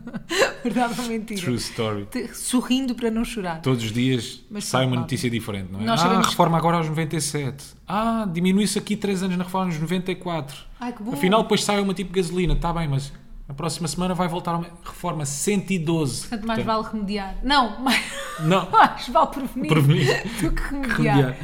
Verdade 0.62 1.00
ou 1.00 1.06
mentira? 1.06 1.40
True 1.40 1.56
story. 1.56 2.08
Sorrindo 2.34 2.94
para 2.94 3.10
não 3.10 3.24
chorar. 3.24 3.60
Todos 3.60 3.84
os 3.84 3.92
dias 3.92 4.42
Mas 4.50 4.64
sai 4.64 4.86
uma 4.86 4.96
notícia 4.96 5.28
diferente, 5.30 5.70
não 5.72 5.80
é? 5.80 5.84
Nós 5.84 6.00
ah, 6.00 6.02
sabemos- 6.04 6.28
reforma 6.28 6.56
agora 6.58 6.76
aos 6.78 6.88
97. 6.88 7.64
Ah, 7.86 8.26
diminui-se 8.30 8.78
aqui 8.78 8.96
3 8.96 9.22
anos 9.24 9.36
na 9.36 9.44
reforma 9.44 9.66
aos 9.72 9.78
94. 9.80 10.56
Ai, 10.80 10.92
que 10.92 11.02
bom. 11.02 11.12
Afinal, 11.12 11.42
depois 11.42 11.62
sai 11.64 11.80
uma 11.80 11.92
tipo 11.94 12.12
gasolina, 12.12 12.54
está 12.54 12.72
bem, 12.72 12.88
mas 12.88 13.12
na 13.50 13.54
próxima 13.54 13.88
semana 13.88 14.14
vai 14.14 14.28
voltar 14.28 14.54
uma 14.54 14.68
reforma 14.84 15.26
112. 15.26 16.20
Portanto, 16.20 16.46
mais 16.46 16.62
Portanto, 16.62 16.82
vale 16.82 16.94
remediar. 16.94 17.36
Não, 17.42 17.80
mais, 17.80 18.04
Não. 18.38 18.64
mais 18.70 19.08
vale 19.08 19.26
prevenir, 19.26 19.66
Prevenir. 19.68 20.22
do 20.40 20.52
que 20.52 20.62
remediar. 20.62 21.16
remediar. 21.16 21.36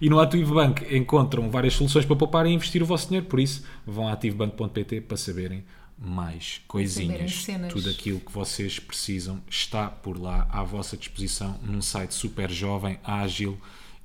E 0.00 0.10
no 0.10 0.18
Ativo 0.18 0.56
Bank 0.56 0.84
encontram 0.92 1.48
várias 1.48 1.74
soluções 1.74 2.04
para 2.04 2.16
poupar 2.16 2.46
e 2.46 2.50
investir 2.52 2.82
o 2.82 2.84
vosso 2.86 3.06
dinheiro, 3.06 3.26
por 3.26 3.38
isso 3.38 3.64
vão 3.86 4.08
a 4.08 4.12
ativobank.pt 4.12 5.02
para 5.02 5.16
saberem 5.16 5.64
mais 5.96 6.60
coisinhas. 6.66 7.44
cenas. 7.44 7.72
Tudo 7.72 7.88
aquilo 7.90 8.18
que 8.18 8.32
vocês 8.32 8.80
precisam 8.80 9.40
está 9.48 9.86
por 9.86 10.20
lá 10.20 10.48
à 10.50 10.64
vossa 10.64 10.96
disposição 10.96 11.60
num 11.62 11.80
site 11.80 12.12
super 12.12 12.50
jovem, 12.50 12.98
ágil 13.04 13.56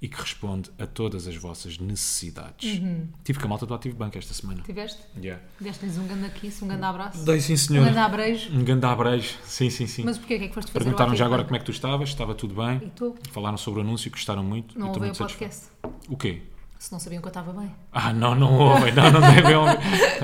e 0.02 0.08
que 0.08 0.20
responde 0.20 0.70
a 0.78 0.86
todas 0.86 1.28
as 1.28 1.36
vossas 1.36 1.78
necessidades. 1.80 2.80
Uhum. 2.80 3.08
Tive 3.24 3.40
com 3.40 3.46
a 3.46 3.50
malta 3.50 3.66
do 3.66 3.74
Ativo 3.74 3.96
Banco 3.98 4.18
esta 4.18 4.34
semana. 4.34 4.62
Tiveste? 4.64 5.00
Yeah. 5.20 5.42
Deste-lhes 5.60 5.98
um 5.98 6.08
grande 6.08 6.30
kiss, 6.32 6.64
um 6.64 6.68
grande 6.68 6.84
abraço. 6.84 7.26
Dei 7.26 7.40
sim, 7.42 7.54
Um 7.54 7.58
senhor. 7.58 7.84
grande 7.84 8.00
abrejo. 8.00 8.52
Um 8.56 8.64
grande 8.64 8.86
abrejo. 8.86 9.38
Sim, 9.44 9.70
sim, 9.70 9.88
sim. 9.88 10.04
Mas 10.04 10.18
porquê? 10.18 10.36
O 10.36 10.40
que 10.40 10.46
é 10.46 10.48
que 10.50 10.54
foste 10.54 10.72
fazer? 10.72 10.84
Perguntaram 10.84 11.16
já 11.16 11.26
agora 11.26 11.44
como 11.44 11.56
é 11.56 11.60
que 11.60 11.66
tu 11.66 11.72
estavas, 11.72 12.10
estava 12.10 12.36
tudo 12.36 12.54
bem. 12.54 12.78
E 12.86 12.90
tu? 12.92 13.16
Falaram 13.32 13.58
sobre 13.58 13.80
o 13.80 13.84
anúncio, 13.84 14.12
gostaram 14.12 14.44
muito. 14.44 14.78
Não 14.78 14.90
ouvem 14.90 15.10
o 15.10 15.16
satisfeito. 15.16 15.50
podcast. 15.50 15.72
O 16.10 16.16
quê? 16.18 16.42
Se 16.80 16.92
não 16.92 17.00
sabiam 17.00 17.22
que 17.22 17.28
eu 17.28 17.30
estava 17.30 17.52
bem. 17.54 17.74
Ah, 17.92 18.14
não, 18.14 18.36
não 18.36 18.54
ouvem, 18.54 18.94
não, 18.94 19.10
não 19.12 19.20
devem 19.22 19.56
ouvir. 19.56 19.78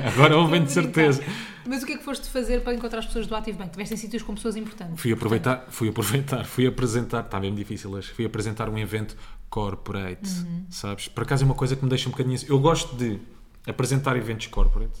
Agora 0.06 0.36
ouvem 0.36 0.62
de 0.64 0.70
certeza. 0.70 1.22
Mas 1.66 1.82
o 1.82 1.86
que 1.86 1.92
é 1.94 1.96
que 1.98 2.04
foste 2.04 2.28
fazer 2.28 2.60
para 2.62 2.74
encontrar 2.74 3.00
as 3.00 3.06
pessoas 3.06 3.26
do 3.26 3.34
Ativo 3.34 3.58
Banco? 3.58 3.72
Tiveste 3.72 3.94
em 3.94 3.96
sítios 3.96 4.22
com 4.22 4.34
pessoas 4.34 4.54
importantes. 4.54 5.00
Fui 5.00 5.12
aproveitar, 5.12 5.66
fui 5.70 5.88
aproveitar, 5.88 6.44
fui 6.44 6.66
apresentar, 6.66 7.20
está 7.24 7.40
mesmo 7.40 7.56
difícil 7.56 7.90
hoje, 7.90 8.12
fui 8.12 8.24
apresentar 8.24 8.68
um 8.68 8.78
evento 8.78 9.16
corporate, 9.50 10.28
Uhum. 10.30 10.66
sabes? 10.70 11.08
Por 11.08 11.22
acaso 11.24 11.42
é 11.42 11.46
uma 11.46 11.54
coisa 11.54 11.74
que 11.74 11.82
me 11.82 11.88
deixa 11.88 12.08
um 12.08 12.12
bocadinho... 12.12 12.38
Eu 12.48 12.58
gosto 12.60 12.94
de 12.96 13.18
apresentar 13.66 14.16
eventos 14.16 14.46
corporate, 14.48 15.00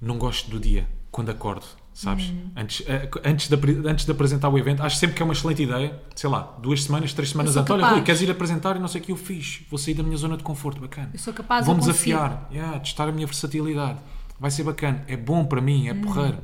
não 0.00 0.16
gosto 0.18 0.50
do 0.50 0.58
dia, 0.60 0.86
quando 1.10 1.30
acordo, 1.30 1.66
sabes? 1.92 2.30
Uhum. 2.30 2.50
Antes, 2.56 2.82
eh, 2.86 3.10
antes, 3.24 3.48
de, 3.48 3.88
antes 3.88 4.04
de 4.06 4.12
apresentar 4.12 4.48
o 4.48 4.58
evento, 4.58 4.82
acho 4.82 4.96
sempre 4.96 5.16
que 5.16 5.22
é 5.22 5.24
uma 5.24 5.34
excelente 5.34 5.62
ideia, 5.62 6.00
sei 6.14 6.30
lá, 6.30 6.56
duas 6.62 6.82
semanas, 6.84 7.12
três 7.12 7.30
semanas 7.30 7.56
antes, 7.56 7.70
olha. 7.70 7.86
Rui, 7.86 8.02
queres 8.02 8.20
ir 8.22 8.30
apresentar 8.30 8.76
e 8.76 8.78
não 8.78 8.88
sei 8.88 9.00
o 9.00 9.04
que 9.04 9.12
eu 9.12 9.16
fiz, 9.16 9.62
vou 9.70 9.78
sair 9.78 9.94
da 9.94 10.02
minha 10.02 10.16
zona 10.16 10.36
de 10.36 10.42
conforto, 10.42 10.80
bacana. 10.80 11.10
Eu 11.12 11.18
sou 11.18 11.32
capaz, 11.34 11.66
Vou 11.66 11.74
desafiar, 11.74 12.48
yeah, 12.52 12.78
testar 12.80 13.08
a 13.08 13.12
minha 13.12 13.26
versatilidade. 13.26 13.98
Vai 14.38 14.50
ser 14.50 14.62
bacana. 14.64 15.04
É 15.06 15.16
bom 15.16 15.44
para 15.44 15.60
mim, 15.60 15.88
Uhum. 15.88 15.90
é 15.90 15.94
porreiro. 16.02 16.38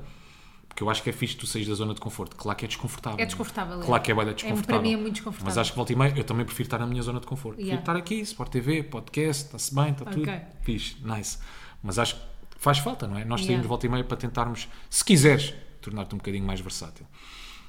Porque 0.69 0.83
eu 0.83 0.91
acho 0.91 1.03
que 1.03 1.09
é 1.09 1.13
fixe 1.15 1.35
tu 1.35 1.47
saís 1.47 1.67
da 1.67 1.73
zona 1.75 1.95
de 1.95 2.01
conforto. 2.01 2.37
Claro 2.37 2.59
que 2.59 2.67
é 2.67 2.69
desconfortável. 2.69 3.19
É 3.19 3.25
desconfortável, 3.25 3.81
Claro 3.81 3.95
é. 4.03 4.05
que 4.05 4.13
é 4.13 4.15
bem 4.15 4.29
É, 4.29 4.35
desconfortável. 4.35 4.65
para 4.67 4.83
mim 4.83 4.93
é 4.93 4.97
muito 4.99 5.15
desconfortável. 5.15 5.47
Mas 5.47 5.57
acho 5.57 5.71
que 5.71 5.77
volta 5.77 5.93
e 5.95 5.97
meia, 5.97 6.13
eu 6.15 6.23
também 6.25 6.45
prefiro 6.45 6.67
estar 6.67 6.79
na 6.79 6.87
minha 6.87 7.01
zona 7.01 7.19
de 7.19 7.27
conforto. 7.27 7.59
Yeah. 7.59 7.81
Prefiro 7.83 7.99
estar 7.99 8.15
aqui, 8.15 8.21
Sport 8.21 8.51
TV, 8.51 8.83
podcast, 8.83 9.45
está-se 9.47 9.75
bem, 9.75 9.93
está 9.93 10.05
tudo. 10.05 10.21
Ok. 10.29 10.39
Fixe, 10.61 10.97
nice. 11.03 11.39
Mas 11.83 11.99
acho 11.99 12.17
que 12.17 12.21
faz 12.59 12.79
falta, 12.79 13.07
não 13.07 13.17
é? 13.19 13.25
Nós 13.25 13.41
Yeah. 13.41 13.47
saímos 13.55 13.67
volta 13.67 13.87
e 13.87 13.89
meia 13.89 14.05
para 14.05 14.17
tentarmos, 14.17 14.69
se 14.91 15.05
quiseres, 15.05 15.55
tornar-te 15.81 16.15
um 16.15 16.19
bocadinho 16.19 16.45
mais 16.47 16.61
versátil. 16.61 17.07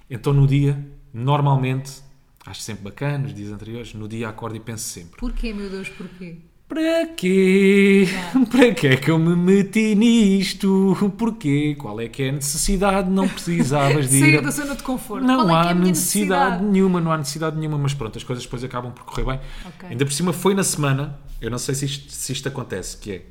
Então 0.10 0.34
no 0.34 0.48
dia, 0.48 0.84
normalmente, 1.14 1.92
acho 2.46 2.62
sempre 2.62 2.84
bacana, 2.84 3.20
nos 3.20 3.34
dias 3.34 3.52
anteriores, 3.52 3.94
no 3.94 4.08
dia 4.08 4.30
acordo 4.30 4.56
e 4.56 4.60
penso 4.60 4.84
sempre. 4.86 5.20
Porquê, 5.20 5.54
meu 5.54 5.70
Deus, 5.70 5.90
porquê? 5.90 6.38
Para 6.68 7.08
quê? 7.16 8.06
Para 8.52 8.74
que 8.74 8.88
é 8.88 8.98
que 8.98 9.10
eu 9.10 9.18
me 9.18 9.36
meti 9.38 9.96
nisto? 9.96 11.14
Porquê? 11.18 11.76
Qual 11.80 11.98
é 12.02 12.10
que 12.10 12.24
é 12.24 12.30
a 12.30 12.32
necessidade? 12.34 13.10
Não 13.10 13.28
precisavas 13.28 14.10
de 14.10 14.18
ir. 14.18 14.20
Sair 14.20 14.42
da 14.42 14.52
zona 14.52 14.76
de 14.76 14.84
conforto. 14.84 15.26
Não 15.26 15.46
Qual 15.46 15.48
é 15.48 15.50
que 15.50 15.54
é 15.54 15.70
há 15.70 15.72
a 15.72 15.74
minha 15.74 15.88
necessidade, 15.90 16.64
nenhuma, 16.66 17.00
não 17.00 17.12
há 17.14 17.18
necessidade 17.18 17.58
nenhuma, 17.58 17.78
mas 17.78 17.94
pronto, 17.94 18.18
as 18.18 18.24
coisas 18.26 18.44
depois 18.44 18.64
acabam 18.66 18.92
por 18.92 19.06
correr 19.06 19.24
bem. 19.24 19.40
Ok. 19.66 19.90
Ainda 19.90 20.06
por 20.06 20.12
cima 20.12 20.34
foi 20.34 20.54
na 20.54 20.64
semana, 20.64 21.18
eu 21.40 21.50
não 21.50 21.58
sei 21.58 21.74
se 21.74 21.86
isto, 21.86 22.12
se 22.12 22.34
isto 22.34 22.48
acontece, 22.50 22.98
que 22.98 23.12
é. 23.14 23.26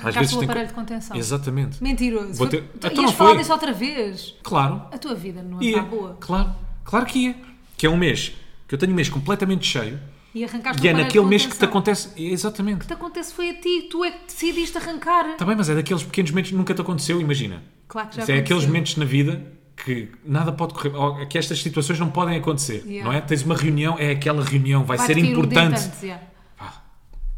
Carregaste 0.00 0.34
o 0.34 0.38
tem 0.38 0.44
aparelho 0.48 0.66
co- 0.68 0.72
de 0.74 0.80
contenção. 0.80 1.16
Exatamente. 1.16 1.82
Mentiroso. 1.82 2.34
Vou 2.34 2.46
ter- 2.46 2.62
Tu 2.80 2.86
Então 2.86 3.04
ias 3.04 3.12
falar 3.12 3.34
disso 3.36 3.52
outra 3.52 3.72
vez. 3.72 4.34
Claro, 4.42 4.82
A 4.92 4.98
tua 4.98 5.14
vida 5.14 5.42
não 5.42 5.60
é 5.60 5.64
ia. 5.64 5.70
está 5.78 5.82
boa. 5.82 6.16
Claro, 6.20 6.54
claro 6.84 7.06
que 7.06 7.18
ia. 7.18 7.36
Que 7.76 7.86
é 7.86 7.90
um 7.90 7.96
mês, 7.96 8.32
que 8.68 8.74
eu 8.74 8.78
tenho 8.78 8.92
um 8.92 8.94
mês 8.94 9.08
completamente 9.08 9.66
cheio, 9.66 9.98
E 10.34 10.44
arrancaste 10.44 10.82
e 10.84 10.88
é 10.88 10.92
naquele 10.94 11.26
mês 11.26 11.44
que 11.44 11.56
te 11.56 11.64
acontece. 11.64 12.10
Exatamente. 12.16 12.76
O 12.76 12.80
que 12.80 12.86
te 12.86 12.92
acontece 12.94 13.34
foi 13.34 13.50
a 13.50 13.54
ti. 13.60 13.88
Tu 13.90 14.04
é 14.04 14.10
que 14.12 14.26
decidiste 14.26 14.78
arrancar. 14.78 15.30
Está 15.32 15.44
bem, 15.44 15.54
mas 15.56 15.68
é 15.68 15.74
daqueles 15.74 16.02
pequenos 16.02 16.30
momentos 16.30 16.50
que 16.52 16.56
nunca 16.56 16.72
te 16.74 16.80
aconteceu, 16.80 17.20
imagina. 17.20 17.62
Claro 17.88 18.08
que 18.08 18.16
já 18.16 18.22
Isso 18.22 18.32
é 18.32 18.38
aqueles 18.38 18.64
momentos 18.64 18.96
na 18.96 19.04
vida 19.04 19.52
que 19.84 20.08
nada 20.24 20.52
pode 20.52 20.72
correr, 20.74 21.26
que 21.26 21.36
estas 21.36 21.60
situações 21.60 21.98
não 21.98 22.08
podem 22.08 22.36
acontecer, 22.38 22.82
Yeah. 22.86 23.04
não 23.04 23.12
é? 23.12 23.20
Tens 23.20 23.42
uma 23.42 23.54
reunião, 23.56 23.96
é 23.98 24.12
aquela 24.12 24.42
reunião, 24.44 24.84
vai, 24.84 24.96
Vai-te 24.96 25.14
ser 25.14 25.20
um 25.20 25.24
importante. 25.26 25.70
dente 25.74 25.86
antes, 25.86 26.02
yeah. 26.02 26.22
Pá, 26.56 26.82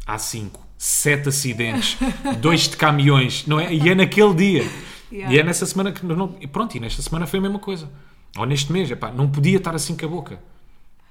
há 0.05 0.17
cinco, 0.17 0.64
sete 0.77 1.29
acidentes, 1.29 1.97
dois 2.41 2.61
de 2.69 2.77
caminhões, 2.77 3.45
não 3.47 3.59
é? 3.59 3.73
E 3.73 3.89
é 3.89 3.95
naquele 3.95 4.33
dia. 4.33 4.69
Yeah. 5.11 5.33
E 5.35 5.39
é 5.39 5.43
nessa 5.43 5.65
semana 5.65 5.91
que 5.91 6.05
não. 6.05 6.27
Pronto, 6.51 6.75
e 6.75 6.79
nesta 6.79 7.01
semana 7.01 7.25
foi 7.27 7.39
a 7.39 7.41
mesma 7.41 7.59
coisa. 7.59 7.89
Ou 8.37 8.45
neste 8.45 8.71
mês, 8.71 8.89
epá, 8.91 9.11
não 9.11 9.29
podia 9.29 9.57
estar 9.57 9.73
assim 9.75 9.95
com 9.95 10.05
a 10.05 10.09
boca. 10.09 10.39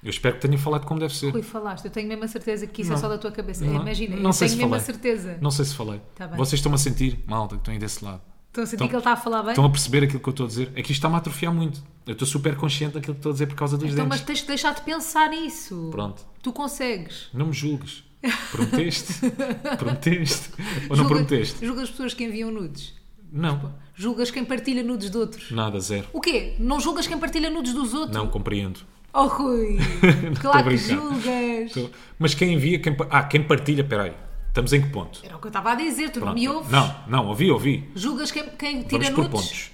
Eu 0.03 0.11
espero 0.11 0.35
que 0.35 0.43
tenha 0.47 0.59
falado 0.59 0.85
como 0.85 1.01
deve 1.01 1.17
ser. 1.17 1.31
Rui, 1.31 1.43
falaste. 1.43 1.87
Eu 1.87 1.91
tenho 1.91 2.07
mesmo 2.07 2.25
a 2.25 2.29
certeza 2.29 2.67
que 2.67 2.83
isso 2.83 2.91
Não. 2.91 2.99
é 2.99 3.01
só 3.01 3.09
da 3.09 3.17
tua 3.17 3.33
cabeça. 3.33 3.65
Não. 3.65 3.81
Imagina, 3.81 4.17
Não 4.17 4.29
eu 4.31 4.33
sei 4.35 4.49
tenho 4.49 4.51
se 4.51 4.62
mesmo 4.62 4.75
a 4.75 4.79
falei. 4.81 4.85
certeza. 4.95 5.39
Não 5.41 5.51
sei 5.51 5.65
se 5.65 5.75
falei. 5.75 6.01
Tá. 6.15 6.27
Vocês 6.27 6.59
estão 6.59 6.75
a 6.75 6.77
sentir, 6.77 7.25
malta, 7.27 7.55
que 7.55 7.61
estão 7.62 7.73
aí 7.73 7.81
desse 7.81 8.05
lado. 8.05 8.21
Estou 8.49 8.65
a 8.65 8.67
sentir 8.67 8.77
Então- 8.77 8.89
que 8.89 8.95
ele 8.97 9.01
está 9.01 9.12
a 9.12 9.17
falar 9.17 9.43
bem. 9.43 9.53
Estão 9.53 9.65
a 9.65 9.71
perceber 9.71 10.05
aquilo 10.05 10.21
que 10.21 10.29
eu 10.29 10.33
estou 10.33 10.45
a 10.45 10.49
dizer? 10.49 10.73
Aqui 10.77 10.93
está-me 10.93 11.15
a 11.15 11.19
atrofiar 11.19 11.55
muito. 11.55 11.83
Eu 12.07 12.12
estou 12.12 12.29
super 12.29 12.55
consciente 12.57 12.93
daquilo 12.95 13.15
que 13.15 13.21
estou 13.21 13.31
a 13.31 13.33
dizer 13.33 13.47
por 13.47 13.55
causa 13.55 13.79
dos 13.79 13.91
Então, 13.91 14.05
mas 14.07 14.19
dentes. 14.21 14.27
tens 14.27 14.41
que 14.43 14.47
deixar 14.49 14.75
de 14.75 14.83
pensar 14.83 15.31
nisso. 15.31 15.89
Pronto. 15.91 16.23
Tu 16.43 16.53
consegues. 16.53 17.29
Não 17.33 17.47
me 17.47 17.53
julgues. 17.55 18.05
Prometeste? 18.51 19.14
Prometeste? 19.79 20.51
Ou 20.89 20.89
não 20.91 20.97
Julga- 20.97 21.09
prometeste? 21.11 21.64
Julgas 21.66 21.85
as 21.85 21.91
pessoas 21.91 22.14
que 22.14 22.25
enviam 22.25 22.51
nudes. 22.51 22.95
Não. 23.33 23.75
Julgas 23.95 24.31
quem 24.31 24.45
partilha 24.45 24.83
nudes 24.83 25.11
de 25.11 25.16
outros. 25.16 25.51
Nada, 25.51 25.79
zero. 25.81 26.07
O 26.12 26.20
quê? 26.20 26.55
Não 26.59 26.81
julgas 26.81 27.07
quem 27.07 27.18
partilha 27.18 27.51
nudes 27.51 27.72
dos 27.75 27.93
outros? 27.95 28.16
Não 28.16 28.29
compreendo. 28.29 28.81
Oh, 29.12 29.27
Rui! 29.27 29.79
Claro 30.41 30.70
que 30.70 30.77
julgas! 30.77 31.66
Estou- 31.66 31.91
Mas 32.18 32.35
quem 32.35 32.55
envia, 32.55 32.79
quem... 32.81 32.97
Ah, 33.11 33.22
quem 33.25 33.43
partilha, 33.43 33.83
espera 33.83 34.05
aí. 34.05 34.12
Estamos 34.49 34.72
em 34.72 34.83
que 34.83 34.89
ponto? 34.89 35.20
Era 35.25 35.37
o 35.37 35.41
que 35.41 35.47
eu 35.47 35.51
estava 35.51 35.72
a 35.72 35.75
dizer, 35.75 36.11
tu 36.11 36.20
não 36.20 36.27
Pronto. 36.29 36.39
me 36.41 36.49
ouves? 36.49 36.70
Não, 36.70 36.95
não, 37.09 37.27
ouvi, 37.29 37.51
ouvi. 37.51 37.91
Julgas 37.95 38.31
quem, 38.31 38.45
quem 38.59 38.83
tira 38.83 39.05
Vamos 39.11 39.14
por 39.14 39.22
nudes? 39.31 39.31
pontos. 39.51 39.70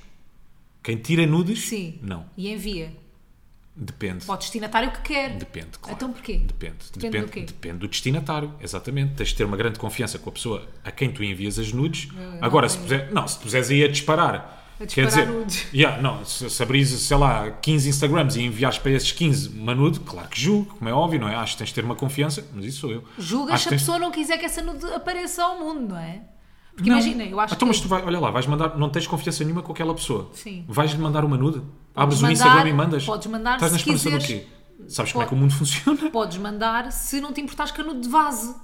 Quem 0.82 0.96
tira 0.96 1.26
nudes? 1.26 1.68
Sim. 1.68 1.98
Não. 2.03 2.24
E 2.36 2.51
envia. 2.51 2.92
Depende. 3.82 4.26
Para 4.26 4.34
o 4.34 4.38
destinatário 4.38 4.90
que 4.92 5.00
quer. 5.00 5.30
Depende, 5.38 5.78
claro. 5.80 5.96
Então 5.96 6.12
porquê? 6.12 6.36
Depende. 6.38 6.76
Depende 6.94 7.24
do 7.24 7.32
quê? 7.32 7.40
Depende 7.40 7.78
do 7.78 7.88
destinatário, 7.88 8.52
exatamente. 8.60 9.14
Tens 9.14 9.30
de 9.30 9.36
ter 9.36 9.44
uma 9.44 9.56
grande 9.56 9.78
confiança 9.78 10.18
com 10.18 10.28
a 10.28 10.32
pessoa 10.32 10.68
a 10.84 10.90
quem 10.90 11.10
tu 11.10 11.24
envias 11.24 11.58
as 11.58 11.72
nudes. 11.72 12.08
não 12.12 12.38
Agora, 12.44 12.68
se, 12.68 12.76
puser, 12.76 13.10
não, 13.10 13.26
se 13.26 13.38
puseres 13.38 13.70
aí 13.70 13.82
a 13.82 13.88
disparar. 13.88 14.58
A 14.78 14.86
quer 14.86 15.06
dizer, 15.06 15.26
nudes. 15.26 15.66
Yeah, 15.74 16.00
não, 16.00 16.24
se, 16.24 16.48
se 16.50 16.62
abris, 16.62 16.88
sei 16.90 17.16
lá, 17.16 17.50
15 17.50 17.88
Instagrams 17.88 18.36
e 18.36 18.42
enviares 18.42 18.78
para 18.78 18.90
esses 18.92 19.12
15 19.12 19.48
uma 19.50 19.74
nude, 19.74 20.00
claro 20.00 20.28
que 20.28 20.40
julgo, 20.40 20.74
como 20.76 20.88
é 20.88 20.92
óbvio, 20.92 21.20
não 21.20 21.28
é? 21.28 21.34
Acho 21.36 21.52
que 21.52 21.58
tens 21.58 21.68
de 21.68 21.74
ter 21.74 21.84
uma 21.84 21.96
confiança, 21.96 22.46
mas 22.54 22.64
isso 22.66 22.80
sou 22.80 22.90
eu. 22.92 23.04
Julgas 23.18 23.60
se 23.62 23.68
a 23.68 23.70
tens- 23.70 23.80
pessoa 23.82 23.98
não 23.98 24.10
quiser 24.10 24.36
que 24.38 24.44
essa 24.44 24.60
nude 24.62 24.84
apareça 24.92 25.42
ao 25.42 25.58
mundo, 25.58 25.88
não 25.88 25.98
é? 25.98 26.22
Porque 26.74 26.88
Não. 26.88 26.96
imagina, 26.98 27.24
eu 27.24 27.38
acho 27.40 27.54
então, 27.54 27.66
que. 27.68 27.74
mas 27.74 27.80
tu 27.80 27.88
vai, 27.88 28.02
olha 28.02 28.18
lá, 28.20 28.30
vais 28.30 28.46
mandar, 28.46 28.76
não 28.78 28.88
tens 28.88 29.06
confiança 29.06 29.44
nenhuma 29.44 29.62
com 29.62 29.72
aquela 29.72 29.94
pessoa. 29.94 30.30
Sim. 30.32 30.64
Vais-lhe 30.68 30.98
mandar 30.98 31.24
uma 31.24 31.36
nude? 31.36 31.62
Abres 31.94 32.22
o 32.22 32.30
Instagram 32.30 32.68
e 32.68 32.72
mandas? 32.72 33.04
podes 33.04 33.26
mandar 33.26 33.54
Estás 33.54 33.72
na 33.72 33.78
esperança 33.78 34.10
do 34.10 34.18
quiseres. 34.18 34.44
quê? 34.44 34.86
Sabes 34.88 35.12
como 35.12 35.22
é 35.22 35.26
Pode- 35.26 35.28
que 35.28 35.34
o 35.34 35.38
mundo 35.38 35.52
funciona? 35.58 36.10
Podes 36.10 36.38
mandar 36.38 36.90
se 36.90 37.20
não 37.20 37.32
te 37.32 37.40
importares 37.40 37.70
que 37.72 37.80
a 37.80 37.84
nude 37.84 38.08
vaze. 38.08 38.54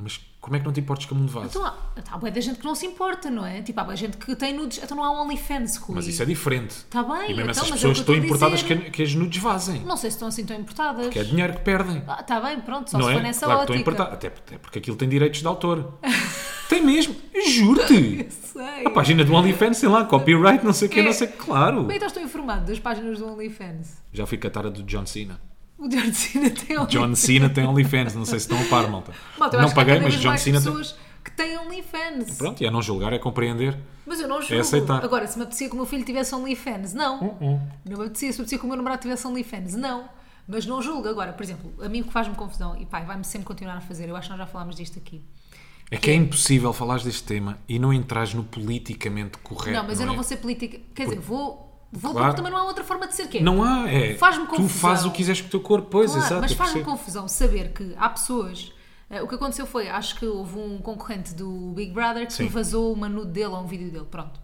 Mas 0.00 0.20
como 0.40 0.54
é 0.54 0.60
que 0.60 0.64
não 0.64 0.72
te 0.72 0.78
importes 0.78 1.06
que 1.06 1.12
o 1.12 1.16
mundo 1.16 1.28
vaze? 1.32 1.48
Então 1.48 1.66
há, 1.66 1.74
há 2.12 2.18
da 2.30 2.40
gente 2.40 2.60
que 2.60 2.64
não 2.64 2.76
se 2.76 2.86
importa, 2.86 3.28
não 3.28 3.44
é? 3.44 3.60
Tipo, 3.62 3.80
há 3.80 3.84
bué 3.84 3.96
gente 3.96 4.16
que 4.16 4.36
tem 4.36 4.54
nudes, 4.56 4.78
então 4.80 4.96
não 4.96 5.02
há 5.02 5.10
OnlyFans, 5.22 5.76
Rui. 5.78 5.96
Mas 5.96 6.06
isso 6.06 6.22
é 6.22 6.26
diferente. 6.26 6.70
Está 6.70 7.02
bem, 7.02 7.24
E 7.32 7.34
mesmo 7.34 7.40
então, 7.40 7.50
essas 7.50 7.68
é 7.68 7.72
pessoas 7.72 7.80
que 7.80 7.86
eu 7.86 7.92
estão 8.02 8.14
a 8.14 8.18
importadas 8.18 8.60
dizer. 8.60 8.80
que, 8.84 8.90
que 8.92 9.02
as 9.02 9.12
nudes 9.14 9.42
vazem. 9.42 9.80
Não 9.80 9.96
sei 9.96 10.10
se 10.10 10.14
estão 10.16 10.28
assim 10.28 10.46
tão 10.46 10.56
importadas. 10.56 11.08
Que 11.08 11.18
é 11.18 11.24
dinheiro 11.24 11.54
que 11.54 11.60
perdem. 11.62 12.04
Ah, 12.06 12.18
está 12.20 12.38
bem, 12.40 12.60
pronto, 12.60 12.88
só 12.88 12.96
não 12.98 13.06
se 13.06 13.10
é? 13.10 13.14
for 13.16 13.22
nessa 13.24 13.46
claro 13.46 13.58
que 13.66 13.72
ótica. 13.72 13.78
estão 13.78 13.92
importadas. 13.94 14.14
Até, 14.14 14.26
até 14.28 14.58
porque 14.58 14.78
aquilo 14.78 14.96
tem 14.96 15.08
direitos 15.08 15.40
de 15.40 15.46
autor. 15.48 15.98
tem 16.68 16.82
mesmo. 16.84 17.14
Juro-te. 17.48 18.26
Sei. 18.52 18.86
A 18.86 18.90
página 18.90 19.24
do 19.24 19.32
OnlyFans 19.34 19.80
tem 19.80 19.88
lá 19.88 20.04
copyright, 20.04 20.64
não 20.64 20.72
sei 20.72 20.88
o 20.88 20.90
quê, 20.90 21.00
É. 21.00 21.02
não 21.04 21.12
sei. 21.12 21.28
Claro. 21.28 21.84
Bem, 21.84 21.96
então 21.96 22.08
estou 22.08 22.22
informado 22.22 22.66
das 22.66 22.78
páginas 22.78 23.18
do 23.18 23.26
OnlyFans. 23.32 23.98
Já 24.12 24.26
fui 24.26 24.36
catar 24.38 24.66
a 24.66 24.70
do 24.70 24.82
John 24.82 25.06
Cena. 25.06 25.40
O 25.78 25.88
John 25.88 26.12
Cena 26.12 26.50
tem 26.50 26.76
OnlyFans. 26.76 26.88
John 26.90 27.14
Cena 27.14 27.48
tem 27.48 27.64
OnlyFans. 27.66 28.14
Não 28.14 28.24
sei 28.24 28.40
se 28.40 28.46
estão 28.52 28.60
a 28.60 28.64
par, 28.68 28.90
malta. 28.90 29.12
Malta, 29.38 29.56
eu 29.56 29.62
não 29.62 29.70
paguei, 29.72 30.00
mas 30.00 30.14
John 30.14 30.36
Cena 30.36 30.60
tem. 30.60 30.66
pessoas 30.72 30.96
que 31.24 31.30
têm 31.30 31.56
OnlyFans. 31.58 32.36
Pronto, 32.36 32.60
e 32.62 32.66
é 32.66 32.70
não 32.70 32.82
julgar, 32.82 33.12
é 33.12 33.18
compreender. 33.18 33.76
Mas 34.04 34.18
eu 34.20 34.26
não 34.26 34.40
julgo. 34.42 34.60
aceitar. 34.60 35.04
Agora, 35.04 35.26
se 35.26 35.36
me 35.36 35.44
apetecia 35.44 35.68
que 35.68 35.74
o 35.74 35.76
meu 35.76 35.86
filho 35.86 36.04
tivesse 36.04 36.34
OnlyFans, 36.34 36.94
não. 36.94 37.20
Uh-uh. 37.22 37.60
Não 37.84 37.98
me 37.98 38.04
apetecia. 38.06 38.32
Se 38.32 38.38
me 38.38 38.42
apetecia 38.42 38.58
que 38.58 38.64
o 38.64 38.68
meu 38.68 38.76
namorado 38.76 39.00
tivesse 39.02 39.26
OnlyFans, 39.26 39.74
não. 39.74 40.08
Mas 40.48 40.64
não 40.66 40.80
julgo. 40.82 41.06
Agora, 41.06 41.32
por 41.32 41.42
exemplo, 41.42 41.72
a 41.80 41.88
mim 41.88 42.02
que 42.02 42.10
faz-me 42.12 42.34
confusão, 42.34 42.74
e 42.80 42.86
pai, 42.86 43.04
vai-me 43.04 43.22
sempre 43.24 43.46
continuar 43.46 43.76
a 43.76 43.80
fazer, 43.82 44.08
eu 44.08 44.16
acho 44.16 44.28
que 44.28 44.30
nós 44.30 44.38
já 44.38 44.46
falámos 44.46 44.74
disto 44.76 44.98
aqui. 44.98 45.22
É 45.90 45.96
que 45.96 46.10
é 46.10 46.14
impossível 46.14 46.72
falares 46.72 47.02
deste 47.04 47.22
tema 47.24 47.58
e 47.68 47.78
não 47.78 47.92
entrares 47.92 48.34
no 48.34 48.44
politicamente 48.44 49.38
correto. 49.38 49.76
não, 49.78 49.86
mas 49.86 50.00
eu 50.00 50.06
não 50.06 50.12
é? 50.12 50.16
vou 50.16 50.24
ser 50.24 50.36
política. 50.36 50.78
Quer 50.94 51.04
dizer, 51.04 51.20
vou. 51.20 51.66
Vou 51.90 52.12
Claro. 52.12 52.26
porque 52.26 52.36
também 52.36 52.52
não 52.52 52.58
há 52.58 52.64
outra 52.66 52.84
forma 52.84 53.06
de 53.06 53.14
ser 53.14 53.28
que 53.28 53.38
é. 53.38 53.40
Não 53.40 53.62
há, 53.64 53.90
é. 53.90 54.14
Faz-me 54.16 54.44
Tu 54.44 54.50
confusão. 54.50 54.68
fazes 54.90 55.04
o 55.06 55.10
que 55.10 55.16
quiseres 55.16 55.40
com 55.40 55.46
o 55.46 55.50
teu 55.50 55.60
corpo, 55.60 55.88
pois, 55.90 56.10
Claro, 56.10 56.26
exato. 56.26 56.40
mas 56.42 56.52
faz-me 56.52 56.84
confusão 56.84 57.26
saber 57.26 57.72
que 57.72 57.94
há 57.96 58.10
pessoas. 58.10 58.70
eh, 59.08 59.22
o 59.22 59.26
que 59.26 59.34
aconteceu 59.36 59.64
foi, 59.66 59.88
acho 59.88 60.16
que 60.18 60.26
houve 60.26 60.58
um 60.58 60.76
concorrente 60.82 61.32
do 61.34 61.72
Big 61.74 61.90
Brother 61.92 62.26
que 62.26 62.32
Sim. 62.34 62.48
vazou 62.48 62.92
uma 62.92 63.08
nude 63.08 63.32
dele 63.32 63.46
ou 63.46 63.60
um 63.62 63.66
vídeo 63.66 63.90
dele. 63.90 64.04
Pronto. 64.10 64.38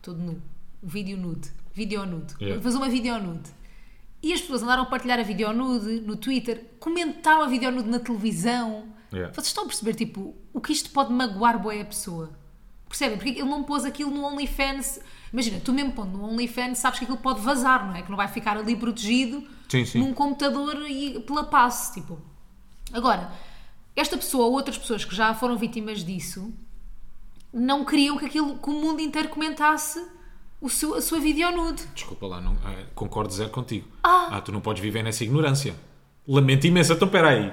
Todo 0.00 0.18
nu. 0.22 0.40
Vídeo 0.80 1.16
nude. 1.16 1.50
Vídeo 1.74 2.06
nude. 2.06 2.32
Yeah. 2.40 2.62
Vazou 2.62 2.80
uma 2.80 2.88
vídeo 2.88 3.18
nude. 3.18 3.50
E 4.22 4.32
as 4.32 4.40
pessoas 4.40 4.62
andaram 4.62 4.84
a 4.84 4.86
partilhar 4.86 5.18
a 5.18 5.24
vídeo 5.24 5.52
nude 5.52 6.00
no 6.02 6.14
Twitter, 6.14 6.64
comentaram 6.78 7.42
a 7.42 7.46
vídeo 7.48 7.72
nude 7.72 7.88
na 7.88 7.98
televisão. 7.98 8.84
Yeah. 9.12 9.32
Vocês 9.32 9.48
estão 9.48 9.64
a 9.64 9.66
perceber, 9.66 9.94
tipo, 9.94 10.34
o 10.52 10.60
que 10.60 10.72
isto 10.72 10.90
pode 10.90 11.12
magoar 11.12 11.60
boa 11.60 11.80
a 11.80 11.84
pessoa? 11.84 12.30
Percebem? 12.88 13.16
Porque 13.18 13.30
ele 13.30 13.48
não 13.48 13.62
pôs 13.62 13.84
aquilo 13.84 14.10
no 14.10 14.24
OnlyFans. 14.24 15.00
Imagina, 15.32 15.60
tu 15.60 15.72
mesmo 15.72 15.92
pondo 15.92 16.16
no 16.16 16.24
OnlyFans 16.30 16.78
sabes 16.78 16.98
que 16.98 17.04
aquilo 17.04 17.18
pode 17.18 17.40
vazar, 17.40 17.86
não 17.86 17.96
é? 17.96 18.02
Que 18.02 18.10
não 18.10 18.16
vai 18.16 18.28
ficar 18.28 18.56
ali 18.56 18.76
protegido 18.76 19.42
Sim, 19.68 19.84
sim. 19.84 19.98
num 19.98 20.14
computador 20.14 20.88
e 20.88 21.20
pela 21.20 21.44
passe. 21.44 21.94
Tipo. 21.94 22.20
Agora, 22.92 23.32
esta 23.94 24.16
pessoa 24.16 24.46
ou 24.46 24.52
outras 24.52 24.78
pessoas 24.78 25.04
que 25.04 25.14
já 25.14 25.34
foram 25.34 25.56
vítimas 25.56 26.04
disso 26.04 26.52
não 27.52 27.84
queriam 27.84 28.18
que 28.18 28.26
aquilo 28.26 28.58
que 28.58 28.70
o 28.70 28.72
mundo 28.72 29.00
inteiro 29.00 29.28
comentasse 29.28 30.04
o 30.60 30.68
seu, 30.68 30.94
a 30.94 31.02
sua 31.02 31.18
videonude. 31.18 31.86
Desculpa 31.94 32.26
lá, 32.26 32.40
não, 32.40 32.56
ah, 32.64 32.84
concordo 32.94 33.32
zero 33.32 33.50
contigo. 33.50 33.88
Ah. 34.02 34.40
tu 34.44 34.52
não 34.52 34.60
podes 34.60 34.82
viver 34.82 35.02
nessa 35.02 35.24
ignorância. 35.24 35.74
Lamento 36.26 36.66
imenso, 36.66 36.92
então 36.92 37.08
peraí. 37.08 37.52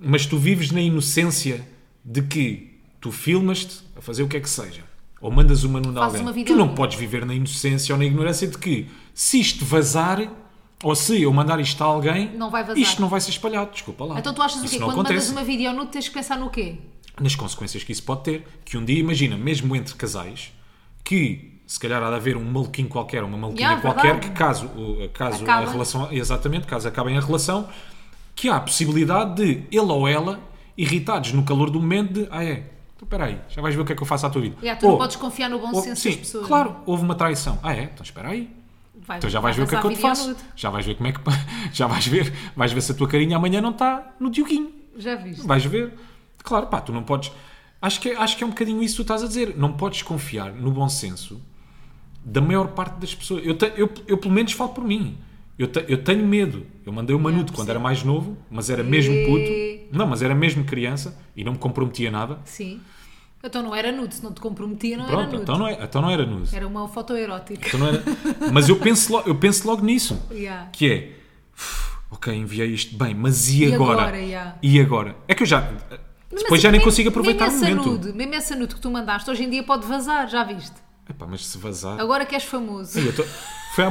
Mas 0.00 0.26
tu 0.26 0.36
vives 0.38 0.70
na 0.70 0.80
inocência 0.80 1.66
de 2.04 2.22
que 2.22 2.78
tu 3.00 3.10
filmas-te 3.10 3.82
a 3.96 4.00
fazer 4.00 4.22
o 4.22 4.28
que 4.28 4.36
é 4.36 4.40
que 4.40 4.48
seja. 4.50 4.82
Ou 5.20 5.30
mandas 5.30 5.64
uma 5.64 5.80
nude 5.80 5.98
a 5.98 6.02
Fazes 6.02 6.20
alguém. 6.20 6.42
uma 6.42 6.44
tu 6.46 6.54
não 6.56 6.74
podes 6.74 6.98
viver 6.98 7.24
na 7.24 7.34
inocência 7.34 7.94
ou 7.94 7.98
na 7.98 8.04
ignorância 8.04 8.46
de 8.46 8.58
que 8.58 8.86
se 9.14 9.40
isto 9.40 9.64
vazar, 9.64 10.30
ou 10.82 10.94
se 10.94 11.22
eu 11.22 11.32
mandar 11.32 11.58
isto 11.58 11.82
a 11.82 11.86
alguém, 11.86 12.30
Não 12.36 12.50
isto 12.76 13.00
não 13.00 13.08
vai 13.08 13.20
ser 13.20 13.30
espalhado. 13.30 13.70
Desculpa 13.72 14.04
lá. 14.04 14.18
Então 14.18 14.34
tu 14.34 14.42
achas 14.42 14.60
o 14.60 14.64
Isso 14.66 14.74
quê? 14.74 14.80
não 14.80 14.88
Quando 14.88 15.00
acontece. 15.00 15.28
mandas 15.28 15.30
uma 15.30 15.44
videonude 15.44 15.90
tens 15.90 16.08
que 16.08 16.14
pensar 16.14 16.38
no 16.38 16.50
quê? 16.50 16.76
nas 17.18 17.34
consequências 17.34 17.82
que 17.82 17.90
isso 17.92 18.02
pode 18.02 18.24
ter. 18.24 18.46
Que 18.62 18.76
um 18.76 18.84
dia, 18.84 18.98
imagina, 18.98 19.38
mesmo 19.38 19.74
entre 19.74 19.94
casais, 19.94 20.52
que 21.02 21.60
se 21.66 21.80
calhar 21.80 22.02
há 22.02 22.10
de 22.10 22.16
haver 22.16 22.36
um 22.36 22.44
maluquinho 22.44 22.88
qualquer, 22.88 23.24
uma 23.24 23.38
maluquinha 23.38 23.68
Yeah, 23.68 23.80
qualquer, 23.82 24.02
verdade. 24.12 24.28
que 24.28 24.32
caso, 24.36 24.66
o- 24.66 25.08
caso 25.14 25.42
a 25.50 25.64
relação, 25.70 26.12
exatamente, 26.12 26.66
caso 26.66 26.86
acabem 26.86 27.16
a 27.16 27.20
relação, 27.22 27.66
que 28.36 28.48
há 28.48 28.56
a 28.56 28.60
possibilidade 28.60 29.34
de 29.34 29.64
ele 29.76 29.90
ou 29.90 30.06
ela, 30.06 30.38
irritados 30.78 31.32
no 31.32 31.42
calor 31.42 31.70
do 31.70 31.80
momento, 31.80 32.12
de 32.12 32.28
ah 32.30 32.44
é, 32.44 32.52
então 32.94 33.04
espera 33.06 33.24
aí, 33.24 33.40
já 33.48 33.60
vais 33.62 33.74
ver 33.74 33.80
o 33.80 33.84
que 33.84 33.92
é 33.92 33.96
que 33.96 34.02
eu 34.02 34.06
faço 34.06 34.26
à 34.26 34.30
tua 34.30 34.42
vida. 34.42 34.56
Yeah, 34.60 34.78
tu 34.78 34.84
não 34.86 34.92
Ou- 34.92 34.98
podes 34.98 35.16
confiar 35.16 35.48
no 35.50 35.58
bom 35.58 35.72
ou- 35.74 35.82
senso 35.82 36.02
sim, 36.02 36.10
das 36.10 36.18
pessoas. 36.18 36.46
Claro, 36.46 36.76
houve 36.86 37.02
uma 37.02 37.14
traição. 37.16 37.58
Ah 37.62 37.74
é, 37.74 37.84
então 37.84 38.04
espera 38.04 38.28
aí. 38.28 38.48
Vai- 39.06 39.18
Então 39.18 39.30
já 39.30 39.40
vais 39.40 39.56
ver 39.56 39.64
vai 39.64 39.66
o 39.66 39.68
que 39.70 39.76
é 39.76 39.80
que 39.80 39.86
eu 39.86 39.90
te 39.92 40.00
faço. 40.00 40.36
Já 40.54 40.68
vais 40.70 40.84
ver 40.86 40.94
como 40.96 41.08
é 41.08 41.12
que. 41.12 41.20
Já 41.72 41.86
vais 41.86 42.06
ver. 42.06 42.32
Vais 42.56 42.72
ver 42.72 42.80
se 42.80 42.92
a 42.92 42.94
tua 42.94 43.06
carinha 43.08 43.36
amanhã 43.36 43.60
não 43.60 43.70
está 43.70 44.14
no 44.20 44.30
Dioguinho. 44.30 44.70
Já 44.98 45.14
viste? 45.14 45.46
Vais 45.46 45.64
ver. 45.64 45.94
Claro, 46.42 46.66
pá, 46.66 46.80
tu 46.80 46.92
não 46.92 47.02
podes. 47.02 47.30
Acho 47.80 48.00
que, 48.00 48.10
é- 48.10 48.16
acho 48.16 48.36
que 48.36 48.42
é 48.42 48.46
um 48.46 48.50
bocadinho 48.50 48.82
isso 48.82 48.94
que 48.94 48.96
tu 48.98 49.02
estás 49.02 49.22
a 49.22 49.28
dizer. 49.28 49.54
Não 49.56 49.72
podes 49.74 50.02
confiar 50.02 50.52
no 50.52 50.70
bom 50.72 50.88
senso 50.88 51.40
da 52.24 52.40
maior 52.40 52.68
parte 52.68 52.94
das 52.98 53.14
pessoas. 53.14 53.46
Eu, 53.46 53.54
te- 53.56 53.72
eu, 53.76 53.88
eu 54.08 54.18
pelo 54.18 54.34
menos 54.34 54.52
falo 54.52 54.70
por 54.70 54.82
mim. 54.84 55.16
Eu, 55.58 55.66
te- 55.68 55.84
eu 55.88 56.02
tenho 56.04 56.26
medo. 56.26 56.66
Eu 56.84 56.92
mandei 56.92 57.14
uma 57.16 57.30
Yeah, 57.30 57.42
nude 57.42 57.52
quando 57.56 57.70
era 57.70 57.78
mais 57.78 58.02
novo, 58.02 58.36
mas 58.50 58.68
era 58.68 58.82
mesmo 58.82 59.14
puto. 59.26 59.50
Não, 59.96 60.06
mas 60.06 60.20
era 60.22 60.34
mesmo 60.34 60.64
criança 60.64 61.18
e 61.34 61.42
não 61.42 61.52
me 61.52 61.58
comprometia 61.58 62.10
nada. 62.10 62.38
Sim. 62.44 62.80
Então 63.42 63.62
não 63.62 63.74
era 63.74 63.92
nude, 63.92 64.14
se 64.16 64.22
não 64.24 64.32
te 64.32 64.40
comprometia, 64.40 64.96
não 64.96 65.04
era 65.04 65.12
Pronto, 65.14 65.30
nude. 65.30 65.42
então 65.42 65.58
não, 65.58 65.68
é, 65.68 65.78
então 65.82 66.02
não 66.02 66.10
era 66.10 66.26
nude. 66.26 66.54
Era 66.54 66.66
uma 66.66 66.88
foto 66.88 67.14
erótica. 67.14 67.68
Então 67.68 67.86
era- 67.86 68.02
Mas 68.52 68.68
eu 68.68 68.76
penso, 68.76 69.12
lo- 69.12 69.22
eu 69.24 69.34
penso 69.36 69.66
logo 69.66 69.84
nisso. 69.84 70.20
Yeah. 70.30 70.68
Que 70.72 70.90
é, 70.90 71.12
"Uf, 71.56 71.96
ok, 72.10 72.34
enviei 72.34 72.68
isto 72.72 72.96
bem, 72.96 73.14
mas 73.14 73.48
e, 73.48 73.64
E 73.66 73.74
agora? 73.74 74.02
agora, 74.02 74.18
yeah. 74.18 74.58
E 74.62 74.80
agora? 74.80 75.16
É 75.28 75.34
que 75.34 75.42
eu 75.42 75.46
já. 75.46 75.60
Mas 76.30 76.42
Depois 76.42 76.60
já 76.60 76.68
assim, 76.68 76.72
nem 76.72 76.80
mesmo- 76.80 76.84
consigo 76.84 77.08
aproveitar 77.08 77.48
o 77.48 77.52
mesmo 77.52 77.64
essa 77.66 77.74
momento. 77.76 78.04
Nude, 78.06 78.12
mesmo 78.18 78.34
essa 78.34 78.56
nude 78.56 78.74
que 78.74 78.80
tu 78.80 78.90
mandaste, 78.90 79.30
hoje 79.30 79.44
em 79.44 79.48
dia 79.50 79.62
pode 79.62 79.86
vazar, 79.86 80.28
já 80.28 80.42
viste? 80.42 80.74
Epá, 81.08 81.26
mas 81.26 81.46
se 81.46 81.56
vazar. 81.58 82.00
Agora 82.00 82.24
que 82.26 82.34
és 82.34 82.44
famoso. 82.44 82.98
Tô- 83.12 83.24
Foi 83.74 83.84
há... 83.84 83.90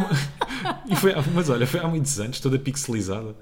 foi 0.97 1.11
há- 1.13 1.23
Mas 1.33 1.49
olha, 1.49 1.65
foi 1.65 1.79
há 1.79 1.87
muitos 1.87 2.19
anos, 2.19 2.39
toda 2.39 2.59
pixelizada. 2.59 3.35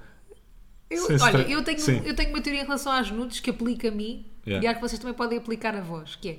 Eu- 0.90 1.06
Sem 1.08 1.16
olha, 1.22 1.38
estra- 1.40 1.42
eu 1.52 1.64
tenho, 1.64 1.80
Sim. 1.80 2.02
eu 2.06 2.16
tenho 2.16 2.30
uma 2.30 2.42
teoria 2.42 2.62
em 2.62 2.66
relação 2.66 2.92
às 2.92 3.10
nudes 3.10 3.40
que 3.40 3.50
aplica 3.50 3.88
a 3.88 3.92
mim 3.92 4.28
Yeah. 4.46 4.64
e 4.64 4.68
acho 4.68 4.76
que 4.80 4.88
vocês 4.88 5.00
também 5.00 5.16
podem 5.16 5.38
aplicar 5.38 5.74
a 5.76 5.82
vós, 5.82 6.16
que 6.16 6.30
é 6.30 6.38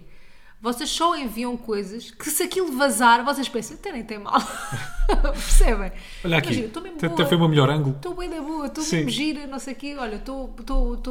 vocês 0.60 0.88
só 0.90 1.16
enviam 1.16 1.56
coisas 1.56 2.10
que 2.10 2.30
se 2.30 2.42
aquilo 2.42 2.70
vazar, 2.76 3.22
vocês 3.24 3.48
pensam, 3.48 3.76
até 3.76 3.90
nem 3.92 4.04
tem 4.04 4.18
mal. 4.18 4.40
Percebem? 5.32 5.92
Olha 6.24 6.38
aqui, 6.38 6.70
até 7.02 7.26
foi 7.26 7.36
o 7.36 7.40
meu 7.40 7.48
melhor 7.48 7.68
ângulo. 7.68 7.96
Estou 7.96 8.14
bem 8.14 8.30
da 8.30 8.40
boa, 8.40 8.66
estou 8.66 8.84
mesmo 8.84 9.10
gira, 9.10 9.46
não 9.46 9.58
sei 9.58 9.74
o 9.74 9.76
quê. 9.76 9.96
Olha, 9.98 10.16
estou- 10.16 10.54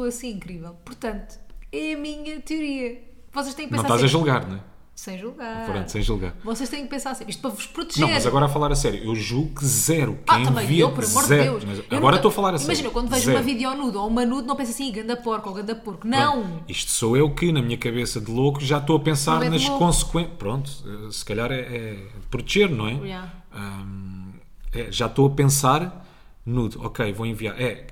assim 0.08 0.30
incrível. 0.30 0.74
Portanto, 0.84 1.38
é 1.70 1.92
a 1.94 1.96
minha 1.98 2.40
teoria. 2.40 3.00
Vocês 3.32 3.54
têm 3.54 3.66
que 3.68 3.72
Não 3.74 3.82
pensar 3.82 3.94
estás 3.96 4.02
a 4.04 4.08
sempre- 4.08 4.08
julgar, 4.08 4.48
não 4.48 4.56
é? 4.56 4.60
Sem 4.94 5.18
julgar. 5.18 5.66
Pronto, 5.66 5.88
sem 5.90 6.00
julgar. 6.00 6.34
Vocês 6.44 6.68
têm 6.68 6.84
que 6.84 6.88
pensar 6.88 7.14
sempre. 7.14 7.32
Isto 7.32 7.40
para 7.40 7.50
vos 7.50 7.66
proteger. 7.66 8.06
Não, 8.06 8.14
mas 8.14 8.24
agora 8.26 8.46
a 8.46 8.48
falar 8.48 8.70
a 8.70 8.76
sério, 8.76 9.02
eu 9.04 9.14
julgo 9.16 9.54
que 9.58 9.66
zero. 9.66 10.18
Ah, 10.26 10.36
Quem 10.36 10.44
também 10.44 10.64
envia 10.64 10.82
eu, 10.84 10.92
por 10.92 11.04
amor 11.04 11.22
de 11.22 11.28
zero. 11.28 11.42
Deus. 11.50 11.64
Mas 11.64 11.78
Eu 11.78 11.84
agora 11.84 12.00
nunca- 12.00 12.16
estou 12.16 12.28
a 12.28 12.32
falar 12.32 12.54
a 12.54 12.58
sério. 12.58 12.70
Imagina, 12.72 12.90
quando 12.90 13.08
vejo 13.10 13.24
Zero. 13.24 13.36
uma 13.38 13.42
videonude 13.44 13.96
ou 13.96 14.06
uma 14.08 14.24
nude, 14.24 14.46
não 14.46 14.54
penso 14.54 14.70
assim, 14.70 14.92
ganda 14.92 15.16
porco 15.16 15.48
ou 15.48 15.54
ganda 15.56 15.74
porco. 15.74 16.06
Não! 16.06 16.42
Pronto, 16.44 16.64
Isto 16.70 16.90
sou 16.92 17.16
eu 17.16 17.28
que, 17.34 17.50
na 17.50 17.60
minha 17.60 17.76
cabeça 17.76 18.20
de 18.20 18.30
louco, 18.30 18.60
já 18.60 18.78
estou 18.78 18.96
a 18.96 19.00
pensar 19.00 19.42
é 19.42 19.46
de 19.46 19.50
nas 19.50 19.68
consequências. 19.68 20.36
Pronto, 20.38 20.70
se 21.12 21.24
calhar 21.24 21.50
é, 21.50 21.60
é 21.60 21.94
de 22.20 22.26
proteger, 22.30 22.70
não 22.70 22.86
é? 22.86 22.92
Yeah. 22.94 23.32
Hum, 23.54 24.32
é, 24.72 24.92
Já 24.92 25.06
estou 25.06 25.26
a 25.26 25.30
pensar 25.30 26.06
nude, 26.46 26.78
ok, 26.78 27.12
vou 27.12 27.26
enviar. 27.26 27.60
É, 27.60 27.86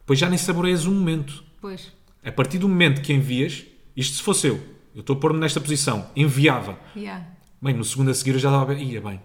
depois 0.00 0.18
já 0.18 0.28
nem 0.28 0.36
saboreias 0.38 0.84
o 0.84 0.90
momento. 0.90 1.44
Pois. 1.60 1.92
A 2.24 2.32
partir 2.32 2.58
do 2.58 2.68
momento 2.68 3.00
que 3.02 3.12
envias, 3.12 3.64
isto 3.96 4.16
se 4.16 4.22
fosse 4.22 4.48
eu, 4.48 4.60
eu 4.94 5.00
estou 5.00 5.16
a 5.16 5.18
pôr-me 5.18 5.38
nesta 5.38 5.60
posição, 5.60 6.06
enviava. 6.16 6.78
Yeah. 6.96 7.24
Bem, 7.62 7.74
no 7.74 7.84
segundo 7.84 8.10
a 8.10 8.14
seguir 8.14 8.32
eu 8.32 8.38
já 8.38 8.50
dava 8.50 8.62
a 8.62 8.74
ver, 8.74 8.78
ia 8.82 9.00
bem, 9.00 9.16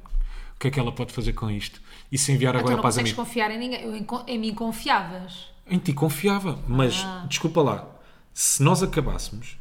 o 0.56 0.60
que 0.60 0.68
é 0.68 0.72
que 0.72 0.80
ela 0.80 0.92
pode 0.92 1.12
fazer 1.14 1.34
com 1.34 1.50
isto? 1.50 1.82
E 2.12 2.18
se 2.18 2.32
enviar 2.32 2.54
Então 2.54 2.62
agora 2.62 2.76
não 2.76 2.82
para 2.82 2.90
as 2.90 2.96
consegues 2.96 3.12
amigas? 3.12 3.28
confiar 3.28 3.52
em 3.52 3.58
ninguém. 3.60 3.82
Eu, 3.82 3.96
em, 3.96 4.06
em 4.28 4.38
mim 4.40 4.54
confiavas. 4.54 5.48
Em 5.68 5.78
ti 5.80 5.94
confiava, 5.94 6.60
mas 6.68 7.02
Ah. 7.04 7.26
desculpa 7.28 7.62
lá, 7.62 7.88
se 8.34 8.62
nós 8.62 8.84
acabássemos. 8.84 9.58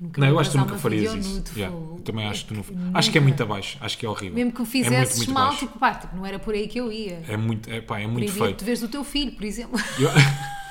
Nunca 0.00 0.20
Não, 0.20 0.28
eu 0.28 0.38
acho 0.38 0.50
que 0.50 0.56
tu 0.56 0.60
nunca 0.60 0.78
farias 0.78 1.12
isso. 1.14 1.42
Yeah, 1.56 1.76
também 2.04 2.24
acho 2.26 2.46
que 2.46 2.54
tu 2.54 2.72
não. 2.72 2.90
Acho 2.94 3.10
que 3.10 3.18
é 3.18 3.20
muito 3.20 3.42
abaixo, 3.42 3.78
acho 3.80 3.98
que 3.98 4.06
é 4.06 4.08
horrível. 4.08 4.34
Mesmo 4.36 4.52
que 4.52 4.60
o 4.60 4.62
é 4.62 4.66
fizesses 4.66 5.16
muito, 5.18 5.32
muito 5.32 5.40
mal, 5.46 5.56
tipo, 5.56 5.76
pá, 5.78 5.94
tipo, 5.94 6.14
não 6.16 6.24
era 6.24 6.38
por 6.38 6.54
aí 6.54 6.68
que 6.68 6.78
eu 6.78 6.92
ia. 6.92 7.22
É 7.26 7.36
muito, 7.36 7.68
é, 7.68 7.80
pá, 7.80 7.98
é 7.98 8.06
muito 8.06 8.30
feio. 8.32 8.54
te 8.54 8.64
vês 8.64 8.80
do 8.80 8.86
teu 8.88 9.02
filho, 9.02 9.32
por 9.32 9.42
exemplo. 9.44 9.76
Eu, 9.98 10.08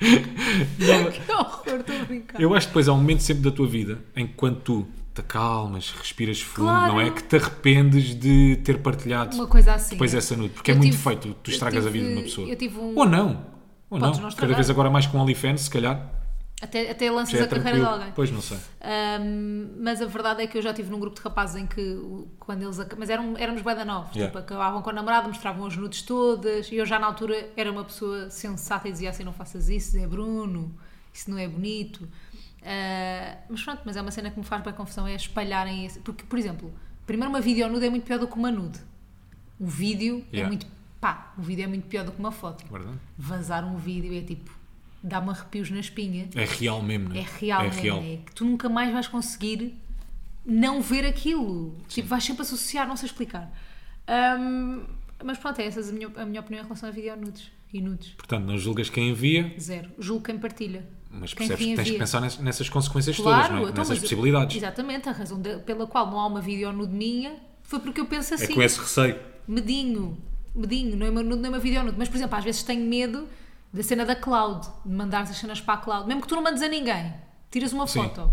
Não, 0.00 1.10
que 1.10 1.32
horror, 1.32 1.80
estou 1.80 1.96
a 2.00 2.04
brincar. 2.04 2.40
eu 2.40 2.54
acho 2.54 2.66
que 2.66 2.70
depois 2.70 2.88
há 2.88 2.92
um 2.92 2.96
momento 2.96 3.22
sempre 3.22 3.42
da 3.42 3.50
tua 3.50 3.66
vida 3.66 3.98
em 4.16 4.26
que 4.26 4.34
quando 4.34 4.60
tu 4.60 4.86
te 5.14 5.20
acalmas, 5.20 5.92
respiras 5.96 6.40
fundo, 6.40 6.66
Claro. 6.66 6.92
não 6.94 7.00
é? 7.00 7.10
Que 7.10 7.22
te 7.22 7.36
arrependes 7.36 8.14
de 8.18 8.56
ter 8.64 8.78
partilhado 8.78 9.36
Uma 9.36 9.46
coisa 9.46 9.74
assim. 9.74 9.90
depois 9.90 10.12
essa 10.12 10.36
nude, 10.36 10.50
porque 10.50 10.70
é 10.72 10.74
Eu 10.74 10.78
muito 10.78 10.90
tive- 10.92 11.02
feio, 11.04 11.16
tu, 11.18 11.34
tu 11.34 11.50
estragas 11.50 11.86
a 11.86 11.90
vida 11.90 12.04
de 12.04 12.10
tive- 12.10 12.20
uma 12.20 12.22
pessoa. 12.24 12.56
tive 12.56 12.78
um- 12.78 12.98
Ou 12.98 13.06
não, 13.06 13.46
ou 13.88 13.98
Podes 14.00 14.18
não. 14.18 14.28
não 14.28 14.36
Cada 14.36 14.54
vez 14.54 14.68
agora 14.70 14.90
mais 14.90 15.06
com 15.06 15.18
OnlyFans, 15.18 15.62
se 15.62 15.70
calhar, 15.70 16.10
Até, 16.64 16.90
até 16.90 17.10
lanças 17.10 17.38
é 17.38 17.42
a 17.44 17.46
carreira 17.48 17.78
de 17.78 17.84
alguém. 17.84 18.12
Pois 18.14 18.30
não 18.30 18.40
sei. 18.40 18.56
Um, 18.56 19.68
mas 19.80 20.00
a 20.02 20.06
verdade 20.06 20.42
é 20.42 20.46
que 20.46 20.56
eu 20.58 20.62
já 20.62 20.70
estive 20.70 20.90
num 20.90 20.98
grupo 20.98 21.16
de 21.16 21.22
rapazes 21.22 21.56
em 21.56 21.66
que 21.66 22.00
quando 22.38 22.62
eles 22.62 22.78
mas 22.98 23.10
eram, 23.10 23.36
éramos 23.36 23.62
bué 23.62 23.74
da 23.74 23.84
novos, 23.84 24.14
Yeah. 24.16 24.26
tipo, 24.30 24.38
acabavam 24.38 24.80
com 24.82 24.90
a 24.90 24.92
namorada, 24.92 25.28
mostravam 25.28 25.66
as 25.66 25.76
nudes 25.76 26.02
todas 26.02 26.70
e 26.72 26.76
eu 26.76 26.86
já 26.86 26.98
na 26.98 27.06
altura 27.06 27.50
era 27.56 27.70
uma 27.70 27.84
pessoa 27.84 28.30
sensata 28.30 28.88
e 28.88 28.92
dizia 28.92 29.10
assim, 29.10 29.24
não 29.24 29.32
faças 29.32 29.68
isso, 29.68 29.96
é 29.98 30.06
Bruno 30.06 30.74
isso 31.12 31.30
não 31.30 31.38
é 31.38 31.46
bonito 31.46 32.08
Uh, 32.64 33.36
mas 33.50 33.62
pronto, 33.62 33.82
mas 33.84 33.94
é 33.94 34.00
uma 34.00 34.10
cena 34.10 34.30
que 34.30 34.38
me 34.38 34.44
faz 34.44 34.64
bem 34.64 34.72
confusão 34.72 35.06
é 35.06 35.14
espalharem 35.14 35.84
esse, 35.84 36.00
porque 36.00 36.24
por 36.24 36.38
exemplo 36.38 36.72
primeiro 37.06 37.28
uma 37.28 37.38
videonude 37.42 37.84
é 37.84 37.90
muito 37.90 38.04
pior 38.04 38.18
do 38.18 38.26
que 38.26 38.34
uma 38.38 38.50
nude 38.50 38.80
o 39.60 39.66
vídeo 39.66 40.24
é 40.32 40.36
Yeah. 40.36 40.48
muito 40.48 40.66
pá, 40.98 41.34
o 41.36 41.42
vídeo 41.42 41.64
é 41.64 41.66
muito 41.66 41.86
pior 41.88 42.06
do 42.06 42.12
que 42.12 42.18
uma 42.18 42.32
foto 42.32 42.64
Verdade? 42.72 42.96
vazar 43.18 43.66
um 43.66 43.76
vídeo 43.76 44.16
é 44.16 44.22
tipo 44.22 44.50
dá-me 45.06 45.28
arrepios 45.30 45.70
na 45.70 45.78
espinha 45.80 46.28
É 46.34 46.44
real 46.44 46.82
mesmo, 46.82 47.10
não 47.10 47.16
é? 47.16 47.20
é 47.20 47.26
real, 47.38 47.60
É 47.60 47.64
mesmo, 47.66 47.82
real. 47.82 47.98
é 48.02 48.16
que 48.24 48.34
tu 48.34 48.44
nunca 48.44 48.68
mais 48.68 48.90
vais 48.92 49.06
conseguir 49.06 49.74
não 50.46 50.80
ver 50.80 51.04
aquilo. 51.06 51.76
Tipo, 51.88 52.08
vais 52.08 52.24
sempre 52.24 52.42
associar, 52.42 52.88
não 52.88 52.96
sei 52.96 53.06
explicar. 53.06 53.52
Ahm, 54.06 54.82
mas 55.24 55.38
pronto, 55.38 55.58
é 55.60 55.66
essa 55.66 55.80
a 55.80 55.92
minha, 55.92 56.10
a 56.16 56.24
minha 56.26 56.40
opinião 56.40 56.60
em 56.60 56.64
relação 56.64 56.88
a 56.88 56.92
videonudes 56.92 57.50
e 57.72 57.80
nudes. 57.80 58.10
Portanto, 58.16 58.44
não 58.44 58.56
julgas 58.58 58.88
quem 58.90 59.10
envia, 59.10 59.54
Zero. 59.58 59.90
Julgo 59.98 60.24
quem 60.24 60.38
partilha. 60.38 60.84
mas 61.10 61.32
percebes 61.32 61.64
que 61.64 61.74
tens 61.76 61.90
que 61.90 61.98
pensar 61.98 62.20
ness- 62.20 62.38
nessas 62.38 62.68
consequências 62.68 63.16
Claro, 63.16 63.36
todas, 63.42 63.50
não 63.60 63.66
é? 63.66 63.70
então, 63.70 63.84
nessas 63.84 63.98
possibilidades. 64.00 64.56
Exatamente, 64.56 65.08
a 65.08 65.12
razão 65.12 65.40
de- 65.40 65.58
pela 65.58 65.86
qual 65.86 66.10
não 66.10 66.18
há 66.18 66.26
uma 66.26 66.40
videonude 66.40 66.92
minha 66.92 67.36
foi 67.62 67.78
porque 67.80 68.00
eu 68.00 68.06
penso 68.06 68.34
É 68.34 68.36
assim. 68.36 68.52
com 68.54 68.62
esse 68.62 68.78
receio. 68.80 69.16
medinho, 69.46 70.18
medinho, 70.54 70.96
não 70.96 71.06
é 71.06 71.10
uma 71.10 71.22
nude, 71.22 71.36
não 71.40 71.46
é 71.46 71.48
uma 71.50 71.58
videonude. 71.58 71.96
Mas, 71.98 72.08
por 72.08 72.16
exemplo, 72.16 72.36
às 72.36 72.44
vezes 72.44 72.62
tenho 72.62 72.84
medo 72.84 73.28
da 73.74 73.82
cena 73.82 74.06
da 74.06 74.14
cloud, 74.14 74.66
de 74.86 74.92
mandar 74.92 75.22
as 75.22 75.36
cenas 75.36 75.60
para 75.60 75.74
a 75.74 75.78
cloud. 75.78 76.06
Mesmo 76.06 76.22
que 76.22 76.28
tu 76.28 76.36
não 76.36 76.42
mandes 76.42 76.62
a 76.62 76.68
ninguém, 76.68 77.12
tiras 77.50 77.72
uma 77.72 77.88
Sim. 77.88 78.04
foto, 78.04 78.30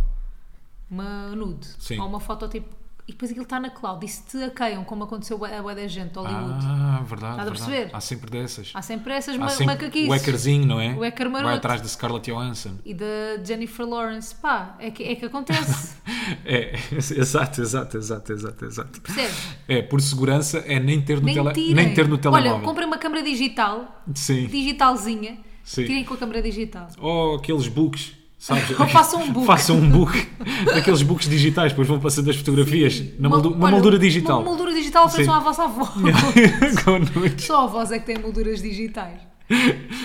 uma 0.90 1.30
nude, 1.36 1.66
Sim. 1.80 2.00
ou 2.00 2.08
uma 2.08 2.20
foto 2.20 2.48
tipo. 2.48 2.81
E 3.12 3.14
depois 3.14 3.30
aquilo 3.30 3.44
está 3.44 3.60
na 3.60 3.70
cloud. 3.70 4.06
E 4.06 4.08
se 4.08 4.24
te 4.24 4.38
hackeiam, 4.38 4.86
como 4.86 5.04
aconteceu 5.04 5.36
a 5.44 5.62
bué 5.62 5.76
da 5.76 5.86
gente, 5.86 6.16
Hollywood. 6.16 6.66
Ah, 6.66 7.04
verdade. 7.06 7.32
Estás 7.34 7.48
a 7.48 7.52
verdade. 7.52 7.52
perceber? 7.52 7.90
Há 7.94 8.00
sempre 8.00 8.32
dessas. 8.32 8.72
Há 8.74 8.82
sempre 8.82 9.14
essas 9.14 9.36
Há 9.36 9.38
ma 9.38 9.50
sempre 9.50 9.66
macaquices. 9.66 10.08
o 10.08 10.12
hackerzinho, 10.14 10.66
não 10.66 10.80
é? 10.80 10.94
O 10.94 11.02
hacker 11.02 11.30
Vai 11.30 11.42
maroto. 11.44 11.58
atrás 11.58 11.82
de 11.82 11.90
Scarlett 11.90 12.32
Johansson. 12.32 12.78
E 12.86 12.94
da 12.94 13.06
Jennifer 13.44 13.86
Lawrence. 13.86 14.34
Pá, 14.36 14.78
é 14.80 14.90
que, 14.92 15.04
é 15.04 15.16
que 15.16 15.26
acontece. 15.26 15.96
É, 16.46 16.74
exato, 17.00 17.62
exato, 17.62 17.98
exato, 17.98 18.32
exato, 18.32 18.66
exato. 18.66 19.02
Percebes? 19.02 19.48
É, 19.68 19.82
por 19.82 20.00
segurança, 20.02 20.60
é 20.60 20.80
nem 20.80 21.02
ter 21.02 21.18
no, 21.20 21.26
Nem 21.26 21.36
tele... 21.36 21.52
tirem. 21.54 21.74
nem 21.76 21.94
ter 21.94 22.08
no 22.08 22.18
telemóvel. 22.18 22.54
Olha, 22.56 22.64
comprei 22.64 22.86
uma 22.88 22.98
câmera 22.98 23.24
digital, 23.24 24.04
Sim. 24.14 24.46
digitalzinha. 24.48 25.38
Sim. 25.64 25.86
Tirem 25.86 26.04
com 26.06 26.14
a 26.14 26.18
câmera 26.18 26.42
digital. 26.42 26.88
Ou 27.00 27.36
aqueles 27.36 27.68
books, 27.68 28.14
Sabes? 28.42 28.72
Ou 28.80 28.88
façam 28.88 29.22
um 29.22 29.32
book. 29.32 29.46
Façam 29.46 29.78
um 29.78 29.88
book. 29.88 30.28
Daqueles 30.66 31.04
books 31.04 31.30
digitais, 31.30 31.72
depois 31.74 31.88
vão 31.88 32.00
passando 32.00 32.28
as 32.32 32.36
fotografias 32.36 33.04
na 33.20 33.30
moldu- 33.30 33.54
uma 33.54 33.66
olha, 33.68 33.76
moldura 33.76 34.00
digital. 34.00 34.40
Uma 34.42 34.50
moldura 34.50 34.74
digital 34.74 35.06
ofereçam 35.06 35.36
à 35.36 35.40
vossa 35.40 35.66
avó. 35.66 35.86
com 36.84 36.98
nudes. 37.20 37.46
Só 37.46 37.66
a 37.66 37.68
voz 37.68 37.92
é 37.92 38.00
que 38.00 38.08
tem 38.08 38.18
molduras 38.18 38.60
digitais. 38.60 39.22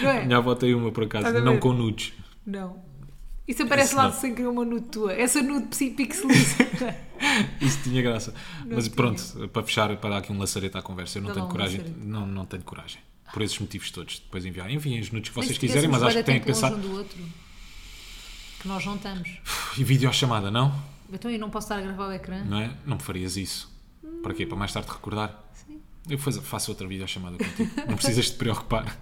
Não 0.03 0.11
é? 0.11 0.25
Minha 0.27 0.37
avó 0.37 0.55
tem 0.55 0.75
uma 0.75 0.93
por 0.93 1.05
acaso, 1.05 1.33
não 1.41 1.55
ver? 1.55 1.61
com 1.61 1.73
nudes. 1.73 2.13
Não. 2.47 2.77
Isso 3.49 3.63
aparece 3.63 3.89
Isso 3.89 3.97
lá 3.97 4.03
não. 4.05 4.11
de 4.11 4.17
sem 4.17 4.35
querer 4.35 4.49
uma 4.49 4.65
nude 4.67 4.87
tua. 4.89 5.15
Essa 5.15 5.41
nude 5.41 5.69
pixelizada. 5.91 6.95
Isso 7.59 7.79
tinha 7.85 8.03
graça. 8.03 8.35
Mas 8.67 8.85
tinha. 8.85 8.97
pronto, 8.97 9.49
para 9.49 9.63
fechar, 9.63 9.97
para 9.97 10.11
dar 10.11 10.17
aqui 10.19 10.31
um 10.31 10.39
laçarete 10.39 10.77
à 10.77 10.83
conversa, 10.83 11.19
eu 11.19 11.23
não 11.23 11.33
tenho 11.33 11.47
coragem. 11.47 11.79
laçarete. 11.79 12.01
Não, 12.07 12.27
não 12.27 12.45
tenho 12.45 12.63
coragem. 12.65 12.99
Por 13.33 13.41
esses 13.41 13.59
motivos 13.59 13.91
todos, 13.91 14.19
depois 14.19 14.45
enviar. 14.45 14.71
Enviem 14.71 15.01
os 15.01 15.11
nudes 15.11 15.31
que 15.31 15.35
vocês 15.35 15.55
se 15.55 15.59
quiserem, 15.61 15.89
mas 15.89 16.03
acho 16.03 16.19
que 16.19 16.23
têm 16.25 16.39
que 16.39 16.45
pensar. 16.47 16.71
um 16.75 16.79
do 16.79 16.93
outro. 16.93 17.17
Que 18.61 18.69
nós 18.69 18.85
não 18.85 18.97
estamos. 18.97 19.29
E 19.79 19.85
videochamada, 19.85 20.51
não? 20.51 20.75
Então 21.13 21.31
eu 21.31 21.39
não 21.39 21.51
posso 21.51 21.67
estar 21.67 21.79
a 21.79 21.81
gravar 21.81 22.09
o 22.09 22.13
ecrã? 22.13 22.43
Não 22.45 22.59
é? 22.59 22.71
Não 22.85 22.97
me 22.97 23.03
farias 23.03 23.37
isso. 23.37 23.71
Para 24.23 24.35
quê? 24.35 24.45
Para 24.47 24.57
mais 24.57 24.73
tarde 24.73 24.89
recordar? 24.91 25.45
Sim. 25.55 25.81
Eu 26.09 26.19
faço 26.19 26.71
outra 26.71 26.87
videochamada 26.87 27.37
contigo. 27.39 27.71
Não 27.89 27.97
precisas 27.97 28.31
te 28.31 28.37
preocupar. 28.37 28.97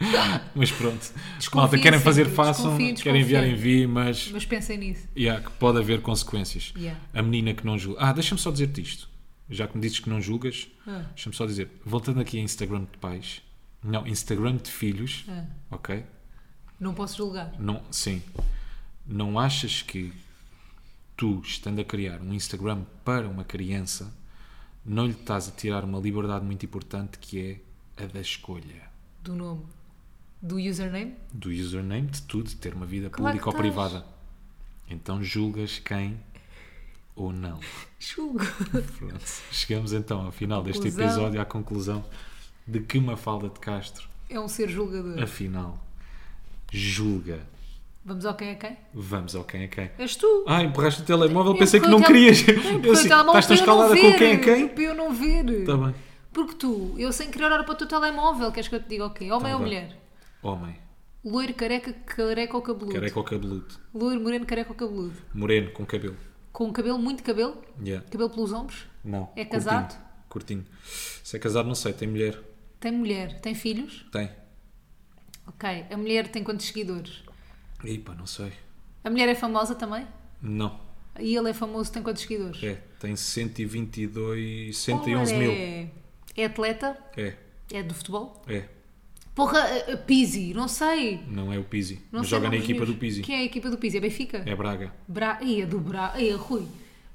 Mas 0.54 0.72
pronto. 0.72 1.12
Desconfiem 1.38 1.60
Malta, 1.62 1.78
querem 1.78 2.00
fazer, 2.00 2.28
façam. 2.28 2.76
Querem 2.96 3.22
enviar, 3.22 3.46
enviem, 3.46 3.86
mas 3.86 4.28
Mas 4.32 4.44
pensem 4.44 4.76
nisso. 4.76 5.06
yeah, 5.16 5.40
que 5.40 5.52
pode 5.52 5.78
haver 5.78 6.02
consequências. 6.02 6.72
Yeah. 6.76 7.00
A 7.14 7.22
menina 7.22 7.54
que 7.54 7.64
não 7.64 7.78
julga. 7.78 8.00
Ah, 8.02 8.12
deixa-me 8.12 8.40
só 8.40 8.50
dizer-te 8.50 8.80
isto. 8.82 9.08
Já 9.48 9.68
que 9.68 9.76
me 9.76 9.82
dizes 9.82 10.00
que 10.00 10.10
não 10.10 10.20
julgas, 10.20 10.66
Ah. 10.84 11.04
deixa-me 11.14 11.36
só 11.36 11.46
dizer. 11.46 11.70
Voltando 11.86 12.20
aqui 12.20 12.38
a 12.38 12.42
Instagram 12.42 12.80
de 12.90 12.98
pais. 12.98 13.40
Não, 13.84 14.04
Instagram 14.04 14.56
de 14.56 14.68
filhos. 14.68 15.24
Ah. 15.28 15.44
Ok? 15.70 16.04
Não 16.80 16.92
posso 16.92 17.16
julgar. 17.18 17.52
Não, 17.58 17.80
sim. 17.90 18.20
Não 19.06 19.38
achas 19.38 19.82
que 19.82 20.12
tu, 21.16 21.40
estando 21.44 21.80
a 21.80 21.84
criar 21.84 22.20
um 22.20 22.32
Instagram 22.32 22.82
para 23.04 23.28
uma 23.28 23.44
criança, 23.44 24.12
não 24.84 25.06
lhe 25.06 25.12
estás 25.12 25.48
a 25.48 25.52
tirar 25.52 25.84
uma 25.84 25.98
liberdade 25.98 26.44
muito 26.44 26.64
importante 26.64 27.18
que 27.18 27.60
é 27.96 28.02
a 28.02 28.06
da 28.06 28.20
escolha 28.20 28.82
Do 29.22 29.34
nome. 29.34 29.62
Do 30.42 30.56
username? 30.56 31.14
do 31.32 31.48
username, 31.50 32.08
de 32.08 32.22
tudo, 32.22 32.48
de 32.48 32.56
ter 32.56 32.74
uma 32.74 32.84
vida 32.84 33.08
Claro 33.08 33.38
pública 33.38 33.48
ou 33.50 33.56
privada. 33.56 34.04
Então 34.90 35.22
julgas 35.22 35.78
quem 35.78 36.18
ou 37.16 37.32
não. 37.32 37.60
Julgo. 37.98 38.40
Pronto. 38.98 39.24
Chegamos 39.52 39.92
então 39.94 40.20
ao 40.26 40.32
final 40.32 40.62
deste 40.62 40.82
Conclusão. 40.82 41.04
episódio 41.06 41.40
à 41.40 41.44
conclusão 41.46 42.04
de 42.66 42.80
que 42.80 42.98
Mafalda 43.00 43.48
de 43.48 43.58
Castro, 43.60 44.06
É 44.28 44.38
um 44.38 44.48
ser 44.48 44.68
julgador. 44.68 45.22
afinal, 45.22 45.82
julga. 46.72 47.40
Vamos 48.04 48.26
ao 48.26 48.34
quem 48.34 48.48
é 48.50 48.54
quem? 48.54 48.76
Vamos 48.92 49.34
ao 49.34 49.44
quem 49.44 49.62
é 49.62 49.68
quem. 49.68 49.90
És 49.98 50.14
tu. 50.16 50.44
Ah, 50.46 50.62
empurraste 50.62 51.00
o 51.00 51.04
telemóvel, 51.04 51.52
Eu 51.52 51.58
pensei 51.58 51.80
que 51.80 51.88
não 51.88 52.02
querias. 52.02 52.44
Eu 52.46 52.92
assim, 52.92 53.08
estás 53.08 53.50
escalada 53.50 53.96
com 53.96 54.12
quem 54.18 54.32
é 54.32 54.36
quem? 54.36 54.68
Para 54.68 54.82
eu 54.82 54.94
não 54.94 55.12
ver. 55.14 55.48
Está 55.48 55.76
bem. 55.76 55.94
Porque 56.32 56.54
tu, 56.54 56.94
eu 56.98 57.12
sem 57.12 57.30
querer 57.30 57.46
olhar 57.46 57.64
para 57.64 57.72
o 57.72 57.76
teu 57.76 57.86
telemóvel, 57.86 58.50
queres 58.52 58.68
que 58.68 58.74
eu 58.74 58.82
te 58.82 58.88
diga 58.88 59.06
o 59.06 59.10
quê? 59.10 59.30
Homem 59.30 59.36
Então 59.36 59.52
ou 59.52 59.58
vá. 59.58 59.64
mulher? 59.64 59.96
Homem, 60.42 60.76
Loiro, 61.24 61.54
careca, 61.54 61.92
careca 62.04 62.54
ou 62.56 62.62
cabeludo? 62.62 62.92
careca 62.92 63.18
ou 63.18 63.24
cabeludo. 63.24 63.66
Loiro, 63.94 64.20
moreno, 64.20 64.44
careca 64.44 64.70
ou 64.70 64.76
cabeludo? 64.76 65.14
Moreno, 65.32 65.70
com 65.70 65.86
cabelo. 65.86 66.16
Com 66.52 66.70
cabelo, 66.72 66.98
muito 66.98 67.22
cabelo? 67.22 67.56
Yeah. 67.82 68.04
Cabelo 68.10 68.28
pelos 68.28 68.52
ombros? 68.52 68.84
Não. 69.02 69.30
É 69.34 69.44
casado? 69.44 69.96
Curtinho. 70.28 70.64
Curtinho. 70.64 70.66
Se 71.22 71.36
é 71.36 71.38
casado, 71.38 71.66
não 71.66 71.74
sei. 71.74 71.92
Tem 71.94 72.06
mulher? 72.06 72.38
Tem 72.78 72.92
mulher? 72.92 73.40
Tem 73.40 73.54
filhos? 73.54 74.04
Tem. 74.12 74.28
Ok. 75.46 75.86
A 75.90 75.96
mulher 75.96 76.28
tem 76.28 76.42
quantos 76.44 76.66
seguidores? 76.66 77.22
Pá, 78.04 78.14
não 78.14 78.26
sei. 78.26 78.52
A 79.02 79.10
mulher 79.10 79.28
é 79.28 79.34
famosa 79.34 79.74
também? 79.74 80.06
Não. 80.40 80.80
E 81.20 81.36
ele 81.36 81.50
é 81.50 81.54
famoso, 81.54 81.92
tem 81.92 82.02
quantos 82.02 82.22
seguidores? 82.22 82.62
É. 82.62 82.80
Tem 82.98 83.14
122, 83.14 84.76
111 84.76 85.32
Ora, 85.34 85.38
mil. 85.42 85.52
é... 85.52 85.88
é 86.36 86.44
atleta? 86.46 86.98
É. 87.16 87.34
É 87.72 87.82
do 87.82 87.94
futebol? 87.94 88.42
É. 88.48 88.64
Porra, 89.34 89.58
a- 89.60 89.92
a 89.94 89.96
Pizzi, 89.96 90.54
não 90.54 90.68
sei. 90.68 91.20
Não 91.28 91.52
é 91.52 91.58
o 91.58 91.64
Pizzi. 91.64 91.94
Não 92.12 92.20
mas 92.20 92.28
sei 92.28 92.30
joga 92.38 92.48
na 92.48 92.54
nomes 92.54 92.68
equipa 92.68 92.86
do 92.86 92.94
Pizzi. 92.94 93.22
Quem 93.22 93.36
é 93.36 93.38
a 93.40 93.44
equipa 93.44 93.68
do 93.70 93.76
Pizzi? 93.78 93.96
É 93.98 94.00
Benfica? 94.00 94.42
É 94.46 94.54
Braga. 94.54 94.92
Bra... 95.08 95.38
É 95.42 95.66
do 95.66 95.78
Bra... 95.80 96.14
Ih, 96.20 96.30
é 96.30 96.34
Rui. 96.34 96.66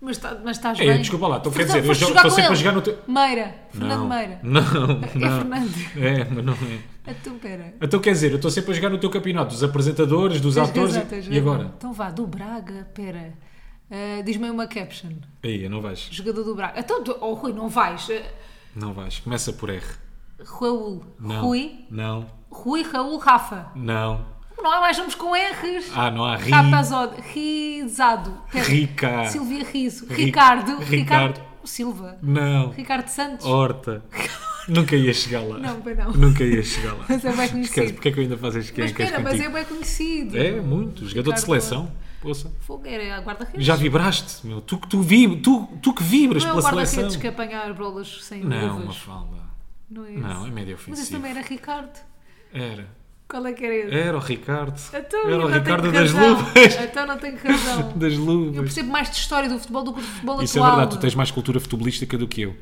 Mas, 0.02 0.18
tá, 0.18 0.38
mas 0.46 0.56
estás 0.58 0.80
Ei, 0.80 0.88
bem? 0.88 1.00
desculpa 1.02 1.28
lá, 1.28 1.38
então 1.38 1.52
quer 1.52 1.66
dizer, 1.66 1.84
eu 1.86 1.94
jogo- 1.94 2.16
estou 2.16 2.32
sempre 2.32 2.52
a 2.54 2.56
jogar 2.56 2.72
no 2.72 2.82
teu- 2.82 2.98
Meira. 3.06 3.54
Fernando 3.70 4.00
não. 4.00 4.08
Meira. 4.08 4.40
Não, 4.44 4.62
É 5.04 5.18
não. 5.20 5.38
Fernando. 5.40 5.76
É, 5.98 6.24
mas 6.34 6.46
não 6.46 6.54
é. 6.54 7.12
Então, 7.12 7.38
pera. 7.38 7.74
Então 7.82 8.00
quer 8.00 8.12
dizer, 8.12 8.30
eu 8.32 8.36
estou 8.38 8.50
sempre 8.50 8.72
a 8.72 8.74
jogar 8.76 8.90
no 8.90 8.98
teu 8.98 9.10
campeonato 9.10 9.52
dos 9.54 9.64
apresentadores, 9.64 10.40
dos 10.40 10.56
Tens 10.56 10.70
atores 10.70 10.96
razão, 10.96 11.12
e 11.12 11.16
razão. 11.18 11.38
agora? 11.38 11.74
Então 11.78 11.92
vá, 11.92 12.10
do 12.12 12.26
Braga, 12.26 12.88
pera. 12.94 13.34
Ah, 13.92 14.22
Diz-me 14.24 14.50
uma 14.50 14.68
caption. 14.68 15.10
Aí, 15.44 15.68
não 15.68 15.82
vais. 15.82 16.08
Jogador 16.12 16.44
do 16.44 16.56
Braga. 16.56 16.80
Então, 16.80 17.04
tu- 17.04 17.18
oh 17.20 17.34
Rui, 17.34 17.52
não 17.52 17.68
vais. 17.68 18.08
Ah, 18.12 18.22
Não 18.76 18.94
vais. 18.94 19.20
Começa 19.20 19.52
por 19.52 19.70
R. 19.70 19.84
Raul. 20.60 21.04
Não. 21.20 21.42
Rui. 21.42 21.86
Não. 21.90 22.26
Rui, 22.50 22.84
Raul, 22.84 23.18
Rafa. 23.18 23.72
Não. 23.76 24.26
Não 24.62 24.72
há 24.72 24.80
mais 24.82 24.98
nomes 24.98 25.16
com 25.16 25.34
R's. 25.36 25.92
Ah, 25.96 26.12
não 26.12 26.24
há 26.26 26.36
Ri. 26.36 26.52
Rapazode. 26.52 27.22
Rizado. 27.22 28.38
Rica. 28.54 29.26
Silvia 29.28 29.64
Riso. 29.64 30.06
Ri- 30.08 30.26
Ricardo. 30.26 30.78
Ricardo. 30.80 30.86
Ricardo. 31.38 31.42
Silva. 31.64 32.18
Não. 32.22 32.70
Ricardo 32.72 33.08
Santos. 33.08 33.46
Horta. 33.46 34.04
Nunca 34.68 34.96
ia 34.96 35.14
chegar 35.14 35.42
lá. 35.42 35.58
Não, 35.58 35.82
pois 35.82 35.98
não. 35.98 36.12
Nunca 36.14 36.44
ia 36.44 36.62
chegar 36.62 36.94
lá. 36.94 37.06
Mas 37.10 37.26
é 37.26 37.30
bem 37.32 37.50
conhecido. 37.50 37.62
Esquece, 37.62 37.94
porque 37.94 38.10
é 38.10 38.12
que 38.12 38.20
eu 38.20 38.24
ainda 38.24 38.38
faço 38.38 38.58
este 38.60 38.80
Mas 38.80 38.92
quem 38.92 39.06
espera, 39.06 39.24
mas 39.24 39.40
é 39.40 39.50
bem 39.50 39.66
conhecido. 39.66 40.38
É, 40.38 40.62
muito. 40.62 41.08
Jogador 41.08 41.34
de 41.34 41.42
seleção. 41.42 41.92
Poça. 42.22 42.52
Fogo, 42.62 42.86
era 42.86 43.16
a 43.18 43.20
guarda-redes. 43.22 43.66
Já 43.66 43.76
vibraste, 43.76 44.46
meu. 44.46 44.62
Tu, 44.62 44.78
que- 44.78 44.88
tu, 44.88 45.02
vib, 45.02 45.42
tu, 45.42 45.68
tu 45.82 45.94
que 45.94 46.04
vibras 46.04 46.44
Não 46.44 46.52
é 46.52 46.54
pela 46.54 46.64
guarda-redes 46.66 46.94
seleção. 46.94 47.20
que 47.22 47.28
apanhar 47.28 47.74
bolas 47.74 48.20
sem 48.24 48.44
Não, 48.44 48.68
luvas. 48.68 48.84
uma 48.84 48.94
falda. 48.94 49.38
Não 49.90 50.06
é 50.06 50.12
Não, 50.12 50.46
é 50.46 50.52
médio 50.52 50.78
Mas 50.88 51.00
esse 51.00 51.16
ofensivo. 51.16 51.18
também 51.18 51.32
era 51.32 51.42
Ricardo. 51.42 51.98
Era. 52.54 52.88
Qual 53.30 53.46
é 53.46 53.54
que 53.54 53.64
era 53.64 53.76
esse? 53.76 53.96
Era 53.96 54.18
o 54.18 54.20
Ricardo. 54.20 54.80
Então, 54.92 55.20
Era 55.28 55.32
eu 55.34 55.42
o 55.44 55.48
Ricardo 55.52 55.92
das 55.92 56.12
luvas. 56.12 56.76
Então 56.84 57.06
não 57.06 57.18
tenho 57.18 57.38
razão. 57.38 57.94
Das 57.96 58.14
Eu 58.14 58.20
luvas. 58.26 58.60
percebo 58.62 58.90
mais 58.92 59.10
de 59.12 59.18
história 59.18 59.48
do 59.48 59.60
futebol 59.60 59.84
do 59.84 59.94
que 59.94 60.02
do 60.02 60.06
futebol 60.08 60.42
Isso 60.42 60.58
é 60.58 60.62
atual. 60.62 60.78
verdade, 60.78 60.98
tu 60.98 61.00
tens 61.02 61.14
mais 61.16 61.30
cultura 61.30 61.60
futebolística 61.60 62.18
do 62.18 62.28
que 62.28 62.42
eu. 62.42 62.56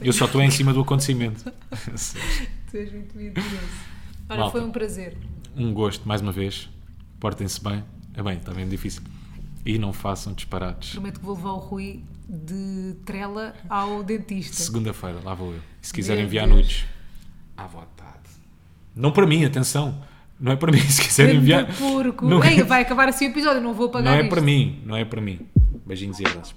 Eu 0.00 0.12
só 0.12 0.26
estou 0.26 0.40
em 0.40 0.50
cima 0.50 0.72
do 0.72 0.80
acontecimento. 0.80 1.44
Tu 2.70 2.76
és 2.78 2.90
muito 2.92 3.16
mentiroso. 3.18 3.50
Olha, 4.30 4.38
Malta. 4.40 4.52
foi 4.52 4.66
um 4.66 4.70
prazer. 4.70 5.16
Um 5.56 5.74
gosto, 5.74 6.06
mais 6.08 6.20
uma 6.22 6.32
vez. 6.32 6.70
Portem-se 7.20 7.62
bem. 7.62 7.84
É 8.14 8.22
bem, 8.22 8.38
está 8.38 8.52
bem 8.52 8.66
difícil. 8.68 9.02
E 9.66 9.76
não 9.78 9.92
façam 9.92 10.32
disparates. 10.32 10.92
Prometo 10.92 11.20
que 11.20 11.26
vou 11.26 11.34
levar 11.34 11.50
o 11.52 11.58
Rui 11.58 12.02
de 12.28 12.94
trela 13.04 13.54
ao 13.68 14.02
dentista. 14.02 14.56
Segunda-feira, 14.56 15.18
lá 15.22 15.34
vou 15.34 15.52
eu. 15.52 15.60
Se 15.82 15.92
quiserem 15.92 16.22
Meu 16.22 16.28
enviar 16.28 16.46
Deus. 16.46 16.56
nudes, 16.58 16.84
à 17.56 17.66
vontade. 17.66 18.30
Não 18.96 19.12
para 19.12 19.26
mim, 19.26 19.44
atenção. 19.44 20.02
Não 20.42 20.50
é 20.50 20.56
para 20.56 20.72
mim. 20.72 20.78
Se 20.90 21.00
quiserem 21.00 21.36
enviar. 21.36 21.66
porco. 21.78 22.28
Não 22.28 22.44
Ei, 22.44 22.58
é, 22.58 22.64
vai 22.64 22.82
acabar 22.82 23.08
assim 23.08 23.26
o 23.26 23.30
episódio, 23.30 23.62
não 23.62 23.72
vou 23.72 23.86
não 23.86 23.90
apagar 23.90 24.18
é 24.18 24.22
isto. 24.22 24.28
para 24.30 24.40
mim. 24.40 24.82
Não 24.84 24.96
é 24.96 25.04
para 25.04 25.20
mim. 25.20 25.38
Beijinhos 25.86 26.18
e 26.18 26.24
abraços. 26.26 26.52